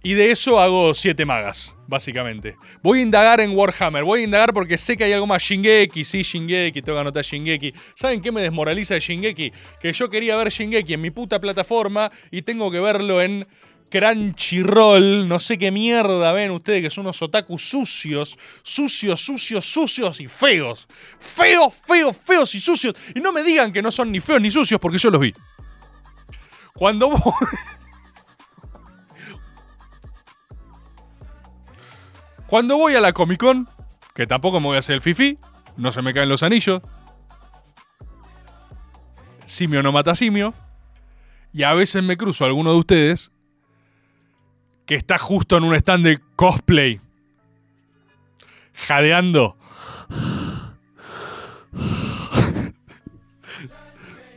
y 0.01 0.13
de 0.13 0.31
eso 0.31 0.59
hago 0.59 0.93
siete 0.93 1.25
magas, 1.25 1.75
básicamente. 1.85 2.55
Voy 2.81 2.99
a 2.99 3.01
indagar 3.01 3.41
en 3.41 3.55
Warhammer, 3.55 4.05
voy 4.05 4.21
a 4.21 4.23
indagar 4.23 4.53
porque 4.53 4.77
sé 4.77 4.95
que 4.95 5.03
hay 5.03 5.11
algo 5.11 5.27
más. 5.27 5.43
Shingeki, 5.43 6.05
sí, 6.05 6.21
Shingeki, 6.21 6.81
tengo 6.81 6.95
que 6.95 7.01
anotar 7.01 7.23
Shingeki. 7.23 7.73
¿Saben 7.95 8.21
qué 8.21 8.31
me 8.31 8.41
desmoraliza 8.41 8.93
de 8.93 9.01
Shingeki? 9.01 9.51
Que 9.79 9.91
yo 9.91 10.09
quería 10.09 10.37
ver 10.37 10.49
Shingeki 10.49 10.93
en 10.93 11.01
mi 11.01 11.11
puta 11.11 11.41
plataforma 11.41 12.09
y 12.31 12.43
tengo 12.43 12.71
que 12.71 12.79
verlo 12.79 13.21
en 13.21 13.45
Crunchyroll, 13.89 15.27
no 15.27 15.39
sé 15.39 15.57
qué 15.57 15.71
mierda 15.71 16.31
ven 16.31 16.51
ustedes 16.51 16.81
que 16.83 16.89
son 16.89 17.05
unos 17.05 17.21
otakus 17.21 17.69
sucios, 17.69 18.37
sucios, 18.63 19.21
sucios, 19.21 19.65
sucios 19.65 20.21
y 20.21 20.27
feos. 20.27 20.87
Feos, 21.19 21.73
feos, 21.73 22.17
feos 22.17 22.53
y 22.55 22.59
sucios. 22.59 22.95
Y 23.15 23.19
no 23.19 23.31
me 23.31 23.43
digan 23.43 23.71
que 23.71 23.81
no 23.81 23.91
son 23.91 24.11
ni 24.11 24.19
feos 24.19 24.41
ni 24.41 24.51
sucios 24.51 24.79
porque 24.79 24.97
yo 24.97 25.09
los 25.09 25.21
vi. 25.21 25.33
Cuando 26.73 27.09
voy... 27.09 27.21
Cuando 32.47 32.77
voy 32.77 32.95
a 32.95 33.01
la 33.01 33.13
Comic 33.13 33.39
Con, 33.39 33.69
que 34.15 34.25
tampoco 34.25 34.59
me 34.59 34.65
voy 34.65 34.77
a 34.77 34.79
hacer 34.79 34.95
el 34.95 35.01
fifi, 35.01 35.37
no 35.77 35.91
se 35.91 36.01
me 36.01 36.15
caen 36.15 36.29
los 36.29 36.41
anillos. 36.41 36.81
Simio 39.45 39.83
no 39.83 39.91
mata 39.91 40.15
simio. 40.15 40.55
Y 41.53 41.61
a 41.63 41.73
veces 41.73 42.03
me 42.03 42.17
cruzo 42.17 42.43
a 42.43 42.47
alguno 42.47 42.71
de 42.71 42.79
ustedes 42.79 43.31
que 44.89 44.95
está 44.95 45.19
justo 45.19 45.55
en 45.55 45.65
un 45.65 45.75
stand 45.75 46.03
de 46.03 46.19
cosplay, 46.35 46.99
jadeando. 48.73 49.55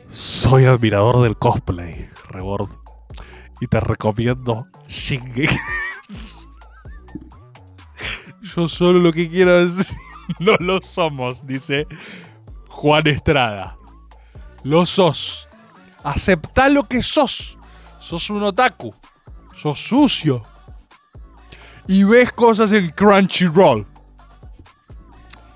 Soy 0.09 0.65
admirador 0.65 1.23
del 1.23 1.39
cosplay, 1.39 2.07
Rebord. 2.29 2.69
Y 3.61 3.65
te 3.65 3.79
recomiendo 3.79 4.67
Shingeki. 4.87 5.55
Yo 8.43 8.67
solo 8.67 8.99
lo 8.99 9.11
que 9.11 9.27
quiero 9.27 9.59
es... 9.59 9.97
No 10.39 10.55
lo 10.59 10.81
somos, 10.83 11.47
dice 11.47 11.87
Juan 12.69 13.07
Estrada. 13.07 13.75
Lo 14.61 14.85
sos. 14.85 15.49
Aceptá 16.03 16.69
lo 16.69 16.83
que 16.83 17.01
sos. 17.01 17.57
Sos 17.97 18.29
un 18.29 18.43
otaku 18.43 18.93
sos 19.53 19.79
sucio. 19.79 20.43
Y 21.87 22.03
ves 22.03 22.31
cosas 22.31 22.71
en 22.71 22.89
Crunchyroll. 22.89 23.85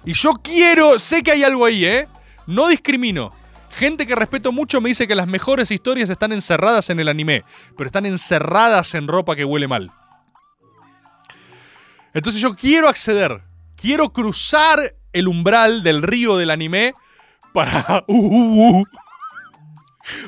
Y 0.06 0.14
yo 0.14 0.32
quiero, 0.41 1.00
sé 1.00 1.22
que 1.22 1.32
hay 1.32 1.43
algo 1.43 1.66
ahí, 1.66 1.86
¿eh? 1.86 2.08
No 2.45 2.68
discrimino. 2.68 3.32
Gente 3.70 4.08
que 4.08 4.16
respeto 4.16 4.52
mucho 4.52 4.82
me 4.82 4.89
dice 4.89 5.08
que 5.08 5.16
las 5.16 5.28
mejores 5.28 5.70
historias 5.70 6.10
están 6.10 6.32
encerradas 6.32 6.89
en 6.89 7.00
el 7.00 7.10
anime, 7.10 7.43
pero 7.76 7.88
están 7.88 8.06
encerradas 8.06 8.95
en 8.95 9.08
ropa 9.08 9.36
que 9.36 9.45
huele 9.45 9.68
mal. 9.68 9.91
Entonces 12.14 12.41
yo 12.41 12.56
quiero 12.56 12.88
acceder, 12.89 13.43
quiero 13.76 14.12
cruzar 14.12 14.95
el 15.14 15.28
umbral 15.28 15.84
del 15.84 16.02
río 16.02 16.38
del 16.38 16.52
anime 16.52 16.93
para... 17.54 18.06
Uh, 18.08 18.16
uh, 18.16 18.80
uh, 18.80 18.86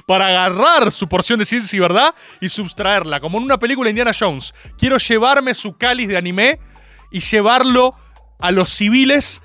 para 0.05 0.27
agarrar 0.27 0.91
su 0.91 1.07
porción 1.07 1.39
de 1.39 1.45
ciencia 1.45 1.77
y 1.77 1.80
verdad 1.80 2.15
y 2.41 2.49
sustraerla, 2.49 3.19
como 3.19 3.38
en 3.38 3.43
una 3.45 3.59
película 3.59 3.89
Indiana 3.89 4.11
Jones. 4.17 4.53
Quiero 4.77 4.97
llevarme 4.97 5.53
su 5.53 5.77
cáliz 5.77 6.07
de 6.07 6.17
anime 6.17 6.59
y 7.11 7.19
llevarlo 7.19 7.95
a 8.39 8.51
los 8.51 8.69
civiles 8.69 9.41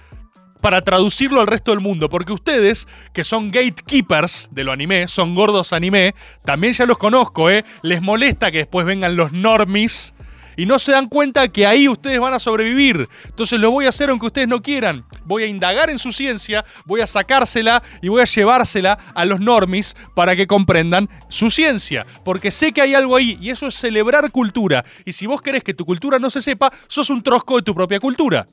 para 0.65 0.81
traducirlo 0.81 1.43
al 1.43 1.47
resto 1.47 1.73
del 1.73 1.81
mundo. 1.81 2.09
Porque 2.09 2.33
ustedes, 2.33 2.89
que 3.13 3.23
son 3.23 3.51
gatekeepers 3.51 4.49
de 4.51 4.65
lo 4.65 4.73
anime, 4.73 5.09
son 5.09 5.35
gordos 5.35 5.75
anime, 5.75 6.15
también 6.43 6.73
ya 6.73 6.87
los 6.87 6.97
conozco, 6.97 7.51
¿eh? 7.51 7.67
Les 7.83 8.01
molesta 8.01 8.51
que 8.51 8.59
después 8.59 8.87
vengan 8.87 9.15
los 9.15 9.33
normies 9.33 10.14
y 10.57 10.67
no 10.67 10.79
se 10.79 10.93
dan 10.93 11.09
cuenta 11.09 11.49
que 11.49 11.67
ahí 11.67 11.89
ustedes 11.89 12.19
van 12.19 12.35
a 12.35 12.39
sobrevivir. 12.39 13.09
Entonces 13.25 13.59
lo 13.59 13.71
voy 13.71 13.87
a 13.87 13.91
hacer 13.91 14.11
aunque 14.11 14.27
ustedes 14.27 14.49
no 14.49 14.63
quieran. 14.63 15.05
Voy 15.25 15.43
a 15.43 15.47
indagar 15.47 15.91
en 15.91 15.99
su 15.99 16.13
ciencia, 16.13 16.65
voy 16.85 17.01
a 17.01 17.07
sacársela 17.07 17.83
y 18.03 18.09
voy 18.09 18.23
a 18.23 18.25
llevársela 18.25 18.99
a 19.15 19.25
los 19.25 19.41
normis 19.41 19.97
para 20.15 20.37
que 20.37 20.47
comprendan 20.47 21.09
su 21.29 21.51
ciencia. 21.51 22.07
Porque 22.25 22.51
sé 22.51 22.73
que 22.73 22.83
hay 22.83 22.95
algo 22.95 23.17
ahí 23.17 23.39
y 23.41 23.51
eso 23.51 23.67
es 23.67 23.75
celebrar 23.75 24.31
cultura. 24.31 24.85
Y 25.05 25.13
si 25.13 25.27
vos 25.27 25.41
querés 25.41 25.63
que 25.63 25.75
tu 25.75 25.85
cultura 25.85 26.19
no 26.19 26.31
se 26.31 26.41
sepa, 26.41 26.73
sos 26.89 27.11
un 27.11 27.23
trosco 27.23 27.57
de 27.57 27.63
tu 27.63 27.75
propia 27.75 28.01
cultura. 28.01 28.47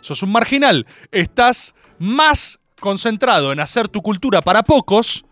Sos 0.00 0.22
un 0.22 0.32
marginal. 0.32 0.86
Estás 1.10 1.74
más 1.98 2.60
concentrado 2.80 3.52
en 3.52 3.60
hacer 3.60 3.88
tu 3.88 4.02
cultura 4.02 4.42
para 4.42 4.62
pocos 4.62 5.25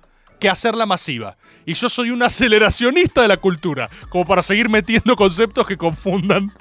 que 0.45 0.51
hacerla 0.51 0.84
masiva. 0.84 1.38
Y 1.64 1.72
yo 1.72 1.88
soy 1.88 2.11
un 2.11 2.22
aceleracionista 2.22 3.22
de 3.22 3.28
la 3.28 3.38
cultura, 3.38 3.88
como 4.11 4.26
para 4.26 4.42
seguir 4.42 4.68
metiendo 4.68 5.16
conceptos 5.16 5.66
que 5.66 5.78
confundan 5.78 6.53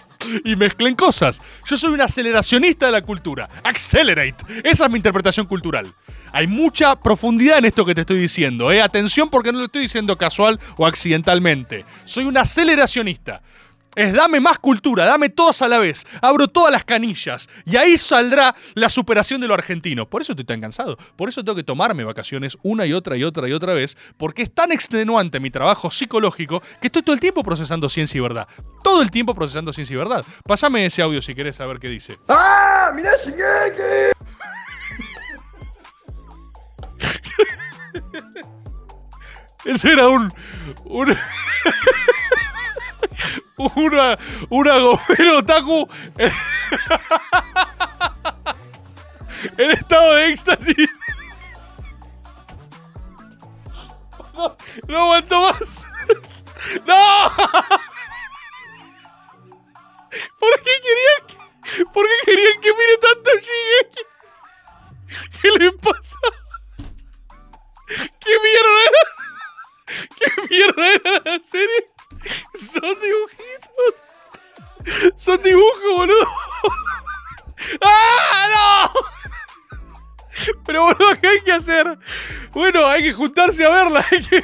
y 0.45 0.55
mezclen 0.55 0.95
cosas. 0.95 1.41
Yo 1.65 1.75
soy 1.75 1.91
un 1.91 1.99
aceleracionista 1.99 2.85
de 2.85 2.93
la 2.93 3.01
cultura. 3.01 3.49
Accelerate. 3.61 4.37
Esa 4.63 4.85
es 4.85 4.89
mi 4.89 4.95
interpretación 4.95 5.47
cultural. 5.47 5.93
Hay 6.31 6.47
mucha 6.47 6.97
profundidad 6.97 7.57
en 7.57 7.65
esto 7.65 7.83
que 7.85 7.93
te 7.93 8.01
estoy 8.01 8.19
diciendo. 8.19 8.71
¿eh? 8.71 8.81
Atención 8.81 9.29
porque 9.29 9.51
no 9.51 9.59
lo 9.59 9.65
estoy 9.65 9.81
diciendo 9.81 10.17
casual 10.17 10.61
o 10.77 10.85
accidentalmente. 10.85 11.83
Soy 12.05 12.23
un 12.23 12.37
aceleracionista. 12.37 13.41
Es 13.95 14.11
dame 14.11 14.39
más 14.39 14.57
cultura, 14.57 15.05
dame 15.05 15.29
todos 15.29 15.61
a 15.61 15.67
la 15.67 15.77
vez, 15.77 16.05
abro 16.21 16.47
todas 16.47 16.71
las 16.71 16.83
canillas 16.83 17.47
y 17.65 17.75
ahí 17.77 17.97
saldrá 17.97 18.55
la 18.73 18.89
superación 18.89 19.39
de 19.39 19.47
lo 19.47 19.53
argentino. 19.53 20.09
Por 20.09 20.21
eso 20.21 20.31
estoy 20.33 20.45
tan 20.45 20.61
cansado, 20.61 20.97
por 21.15 21.29
eso 21.29 21.43
tengo 21.43 21.55
que 21.55 21.63
tomarme 21.63 22.03
vacaciones 22.03 22.57
una 22.63 22.85
y 22.87 22.93
otra 22.93 23.17
y 23.17 23.23
otra 23.23 23.47
y 23.47 23.53
otra 23.53 23.73
vez, 23.73 23.95
porque 24.17 24.41
es 24.41 24.53
tan 24.53 24.71
extenuante 24.71 25.39
mi 25.39 25.51
trabajo 25.51 25.91
psicológico 25.91 26.61
que 26.81 26.87
estoy 26.87 27.03
todo 27.03 27.13
el 27.13 27.19
tiempo 27.19 27.43
procesando 27.43 27.87
ciencia 27.87 28.17
y 28.17 28.21
verdad. 28.21 28.47
Todo 28.83 29.01
el 29.01 29.11
tiempo 29.11 29.35
procesando 29.35 29.71
ciencia 29.71 29.93
y 29.93 29.97
verdad. 29.97 30.25
Pásame 30.43 30.85
ese 30.85 31.01
audio 31.01 31.21
si 31.21 31.35
querés 31.35 31.57
saber 31.57 31.79
qué 31.79 31.89
dice. 31.89 32.17
¡Ah! 32.27 32.91
¡Mirá 32.95 33.11
Shingeki! 33.23 34.13
Ese 39.65 39.93
era 39.93 40.09
un. 40.09 40.33
un 40.85 41.07
una, 43.75 44.17
una 44.49 44.77
gobero 44.79 45.37
otaku 45.39 45.87
en 49.57 49.71
estado 49.71 50.13
de 50.13 50.29
éxtasis. 50.29 50.89
No, 54.33 54.57
no 54.87 54.97
aguanto 54.97 55.41
más. 55.41 55.87
¡No! 56.85 57.31
¿Por 60.39 60.61
qué 60.61 60.71
querían 60.81 61.21
que, 61.27 61.85
¿Por 61.85 62.05
qué 62.05 62.15
querían 62.25 62.61
que 62.61 62.73
mire 62.73 62.97
tanto 62.97 63.31
Shigeki? 63.31 64.03
¿Qué 65.41 65.49
le 65.59 65.71
pasa? 65.73 66.17
¿Qué 67.87 68.39
mierda 68.43 68.79
era? 68.87 69.03
¿Qué 70.17 70.27
mierda 70.49 70.83
era 70.93 71.11
la 71.25 71.43
serie? 71.43 71.92
Son 72.53 72.95
dibujitos. 72.99 73.93
Son 75.15 75.41
dibujos, 75.41 75.97
boludo. 75.97 76.27
¡Ah, 77.81 78.91
no! 78.91 78.91
Pero, 80.65 80.83
boludo, 80.83 81.19
¿qué 81.21 81.27
hay 81.27 81.41
que 81.41 81.51
hacer? 81.51 81.97
Bueno, 82.51 82.85
hay 82.85 83.03
que 83.03 83.13
juntarse 83.13 83.65
a 83.65 83.69
verla. 83.69 84.05
Hay 84.11 84.21
que... 84.23 84.43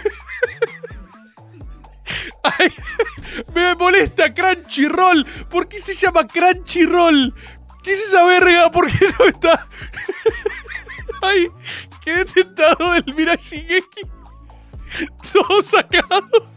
Me 3.53 3.75
molesta 3.75 4.33
Crunchyroll. 4.33 5.25
¿Por 5.49 5.67
qué 5.67 5.79
se 5.79 5.95
llama 5.95 6.25
Crunchyroll? 6.27 7.33
¿Qué 7.83 7.93
es 7.93 8.01
esa 8.01 8.23
verga? 8.25 8.71
¿Por 8.71 8.87
qué 8.87 9.13
no 9.17 9.25
está? 9.25 9.67
Ay, 11.21 11.49
quedé 12.03 12.25
tentado 12.25 12.93
del 12.93 13.13
Mirashigeki. 13.13 14.01
Todo 15.31 15.61
sacado. 15.61 16.49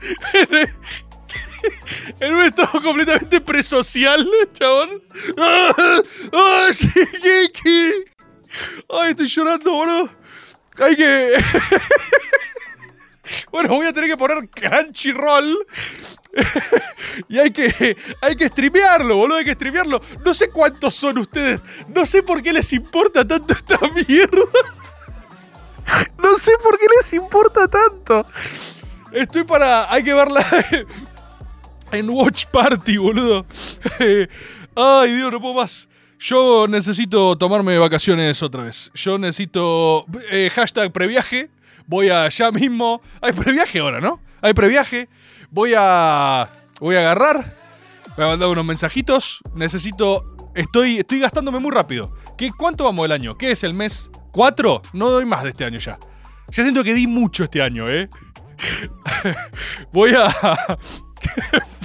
En 2.20 2.32
un 2.32 2.42
estado 2.42 2.80
completamente 2.80 3.40
presocial, 3.40 4.26
chabón. 4.52 5.02
Ay, 8.88 9.10
estoy 9.10 9.26
llorando, 9.26 9.72
boludo. 9.72 10.08
Hay 10.78 10.96
que. 10.96 11.32
Bueno, 13.50 13.70
voy 13.70 13.86
a 13.86 13.92
tener 13.92 14.08
que 14.08 14.16
poner 14.16 14.48
Crunchyroll. 14.48 15.66
y 17.28 17.38
hay 17.38 17.50
que, 17.50 17.96
hay 18.20 18.36
que 18.36 18.46
streamearlo, 18.46 19.16
boludo, 19.16 19.38
hay 19.38 19.44
que 19.44 19.54
streamearlo. 19.54 20.00
No 20.24 20.32
sé 20.32 20.50
cuántos 20.50 20.94
son 20.94 21.18
ustedes. 21.18 21.62
No 21.88 22.06
sé 22.06 22.22
por 22.22 22.42
qué 22.42 22.52
les 22.52 22.72
importa 22.72 23.26
tanto 23.26 23.52
esta 23.52 23.78
mierda. 23.88 24.42
No 26.18 26.38
sé 26.38 26.52
por 26.62 26.78
qué 26.78 26.86
les 26.96 27.12
importa 27.14 27.66
tanto. 27.66 28.26
Estoy 29.16 29.44
para. 29.44 29.90
Hay 29.90 30.02
que 30.02 30.12
verla 30.12 30.44
en 31.92 32.10
Watch 32.10 32.44
Party, 32.52 32.98
boludo. 32.98 33.46
Ay, 34.76 35.16
Dios, 35.16 35.32
no 35.32 35.40
puedo 35.40 35.54
más. 35.54 35.88
Yo 36.18 36.66
necesito 36.68 37.36
tomarme 37.38 37.78
vacaciones 37.78 38.42
otra 38.42 38.64
vez. 38.64 38.90
Yo 38.94 39.16
necesito. 39.16 40.04
eh, 40.30 40.50
hashtag 40.54 40.92
previaje. 40.92 41.48
Voy 41.86 42.10
a 42.10 42.28
ya 42.28 42.50
mismo. 42.50 43.00
Hay 43.22 43.32
previaje 43.32 43.78
ahora, 43.78 44.00
¿no? 44.00 44.20
Hay 44.42 44.52
previaje. 44.52 45.08
Voy 45.50 45.72
a. 45.74 46.50
Voy 46.78 46.96
a 46.96 47.00
agarrar. 47.00 47.56
Voy 48.16 48.24
a 48.26 48.28
mandar 48.28 48.48
unos 48.50 48.66
mensajitos. 48.66 49.40
Necesito. 49.54 50.36
Estoy, 50.54 50.98
estoy 50.98 51.20
gastándome 51.20 51.58
muy 51.58 51.70
rápido. 51.70 52.12
¿Qué, 52.36 52.50
¿Cuánto 52.50 52.84
vamos 52.84 53.04
del 53.04 53.12
año? 53.12 53.38
¿Qué 53.38 53.50
es 53.52 53.64
el 53.64 53.72
mes? 53.72 54.10
¿Cuatro? 54.30 54.82
No 54.92 55.08
doy 55.08 55.24
más 55.24 55.42
de 55.42 55.50
este 55.50 55.64
año 55.64 55.78
ya. 55.78 55.98
Ya 56.50 56.62
siento 56.62 56.84
que 56.84 56.92
di 56.92 57.06
mucho 57.06 57.44
este 57.44 57.62
año, 57.62 57.88
¿eh? 57.90 58.10
Voy 59.92 60.12
a. 60.14 60.30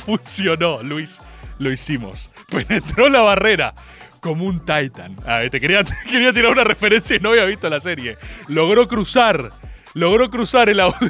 Funcionó, 0.06 0.82
Luis. 0.84 1.22
Lo 1.60 1.72
hicimos. 1.72 2.32
Penetró 2.50 3.10
la 3.10 3.22
barrera. 3.22 3.74
Como 4.20 4.46
un 4.46 4.60
Titan. 4.60 5.16
Ah, 5.26 5.42
te 5.50 5.60
quería, 5.60 5.84
quería 6.10 6.34
tirar 6.34 6.52
una 6.52 6.64
referencia 6.64 7.16
y 7.16 7.20
no 7.20 7.30
había 7.30 7.46
visto 7.46 7.70
la 7.70 7.80
serie. 7.80 8.18
Logró 8.48 8.88
cruzar. 8.88 9.52
Logró 9.94 10.30
cruzar 10.30 10.70
el 10.70 10.80
audio. 10.80 11.02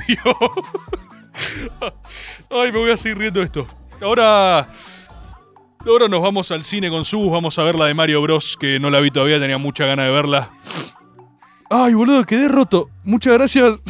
Ay, 2.50 2.72
me 2.72 2.80
voy 2.80 2.92
a 2.92 2.98
seguir 2.98 3.18
riendo 3.18 3.40
de 3.40 3.46
esto. 3.46 3.68
Ahora. 4.02 4.70
Ahora 5.86 6.08
nos 6.08 6.22
vamos 6.22 6.52
al 6.52 6.64
cine 6.64 6.90
con 6.90 7.04
Sus. 7.04 7.32
Vamos 7.32 7.58
a 7.58 7.64
ver 7.64 7.76
la 7.76 7.86
de 7.86 7.94
Mario 7.94 8.22
Bros. 8.22 8.58
Que 8.60 8.80
no 8.80 8.90
la 8.90 9.00
vi 9.00 9.12
todavía, 9.12 9.40
tenía 9.40 9.58
mucha 9.58 9.86
ganas 9.86 10.06
de 10.06 10.12
verla. 10.12 10.52
Ay, 11.70 11.94
boludo, 11.94 12.24
quedé 12.26 12.48
roto. 12.50 12.90
Muchas 13.04 13.34
gracias. 13.34 13.82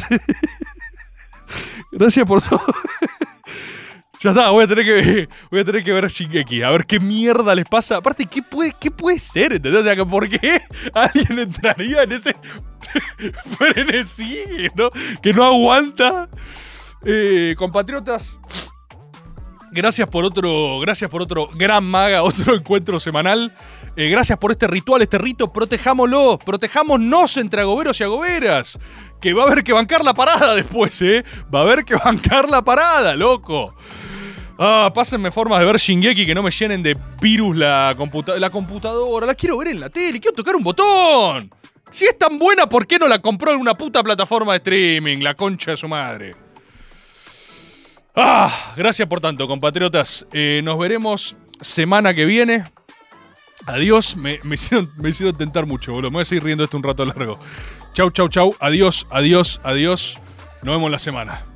Gracias 1.92 2.26
por 2.26 2.40
todo. 2.40 2.60
ya 4.20 4.30
está, 4.30 4.50
voy 4.50 4.64
a 4.64 4.66
tener 4.66 4.84
que, 4.84 5.28
voy 5.50 5.60
a 5.60 5.64
tener 5.64 5.84
que 5.84 5.92
ver 5.92 6.08
Shingeki, 6.08 6.62
a 6.62 6.70
ver 6.70 6.86
qué 6.86 6.98
mierda 6.98 7.54
les 7.54 7.66
pasa. 7.66 7.98
Aparte, 7.98 8.24
¿qué 8.26 8.42
puede, 8.42 8.74
qué 8.80 8.90
puede 8.90 9.18
ser? 9.18 9.52
¿Entendés? 9.52 9.82
O 9.82 9.84
sea, 9.84 10.04
¿por 10.06 10.28
qué 10.28 10.60
alguien 10.94 11.38
entraría 11.38 12.02
en 12.02 12.12
ese 12.12 12.34
frenesí 13.58 14.42
¿no? 14.74 14.90
que 15.22 15.32
no 15.32 15.44
aguanta? 15.44 16.28
Eh, 17.04 17.54
compatriotas, 17.58 18.38
gracias 19.72 20.08
por 20.08 20.24
otro, 20.24 20.78
gracias 20.80 21.10
por 21.10 21.22
otro 21.22 21.48
gran 21.54 21.84
maga, 21.84 22.22
otro 22.22 22.54
encuentro 22.54 23.00
semanal. 23.00 23.54
Eh, 23.96 24.08
gracias 24.08 24.38
por 24.38 24.52
este 24.52 24.66
ritual, 24.66 25.02
este 25.02 25.18
rito. 25.18 25.52
Protejámoslo, 25.52 26.38
protejámonos 26.38 27.36
entre 27.36 27.62
agoberos 27.62 28.00
y 28.00 28.04
agoberas. 28.04 28.78
Que 29.20 29.32
va 29.32 29.44
a 29.44 29.46
haber 29.46 29.64
que 29.64 29.72
bancar 29.72 30.04
la 30.04 30.14
parada 30.14 30.54
después, 30.56 31.00
¿eh? 31.02 31.24
Va 31.52 31.60
a 31.60 31.62
haber 31.62 31.84
que 31.84 31.96
bancar 31.96 32.48
la 32.48 32.62
parada, 32.62 33.14
loco. 33.14 33.74
Ah, 34.58 34.92
pásenme 34.94 35.30
formas 35.30 35.58
de 35.58 35.66
ver 35.66 35.76
Shingeki 35.76 36.26
que 36.26 36.34
no 36.34 36.42
me 36.42 36.50
llenen 36.50 36.82
de 36.82 36.96
virus 37.20 37.56
la, 37.56 37.94
computa 37.96 38.38
la 38.38 38.50
computadora. 38.50 39.26
La 39.26 39.34
quiero 39.34 39.58
ver 39.58 39.68
en 39.68 39.80
la 39.80 39.90
tele, 39.90 40.20
quiero 40.20 40.36
tocar 40.36 40.54
un 40.54 40.62
botón. 40.62 41.50
Si 41.90 42.06
es 42.06 42.16
tan 42.16 42.38
buena, 42.38 42.68
¿por 42.68 42.86
qué 42.86 42.98
no 42.98 43.06
la 43.06 43.18
compró 43.18 43.52
en 43.52 43.60
una 43.60 43.74
puta 43.74 44.02
plataforma 44.02 44.52
de 44.52 44.58
streaming? 44.58 45.18
La 45.18 45.34
concha 45.34 45.72
de 45.72 45.76
su 45.76 45.88
madre. 45.88 46.41
Ah, 48.14 48.74
gracias 48.76 49.08
por 49.08 49.20
tanto, 49.20 49.48
compatriotas. 49.48 50.26
Eh, 50.32 50.60
nos 50.64 50.78
veremos 50.78 51.36
semana 51.60 52.14
que 52.14 52.26
viene. 52.26 52.64
Adiós, 53.66 54.16
me, 54.16 54.40
hicieron, 54.52 54.90
me 54.98 55.10
hicieron 55.10 55.36
tentar 55.36 55.66
mucho, 55.66 55.92
boludo. 55.92 56.10
Me 56.10 56.16
voy 56.16 56.22
a 56.22 56.24
seguir 56.24 56.44
riendo 56.44 56.64
esto 56.64 56.76
un 56.76 56.82
rato 56.82 57.04
largo. 57.04 57.38
Chau, 57.94 58.10
chau, 58.10 58.28
chau. 58.28 58.54
Adiós, 58.60 59.06
adiós, 59.10 59.60
adiós. 59.64 60.18
Nos 60.62 60.74
vemos 60.74 60.90
la 60.90 60.98
semana. 60.98 61.51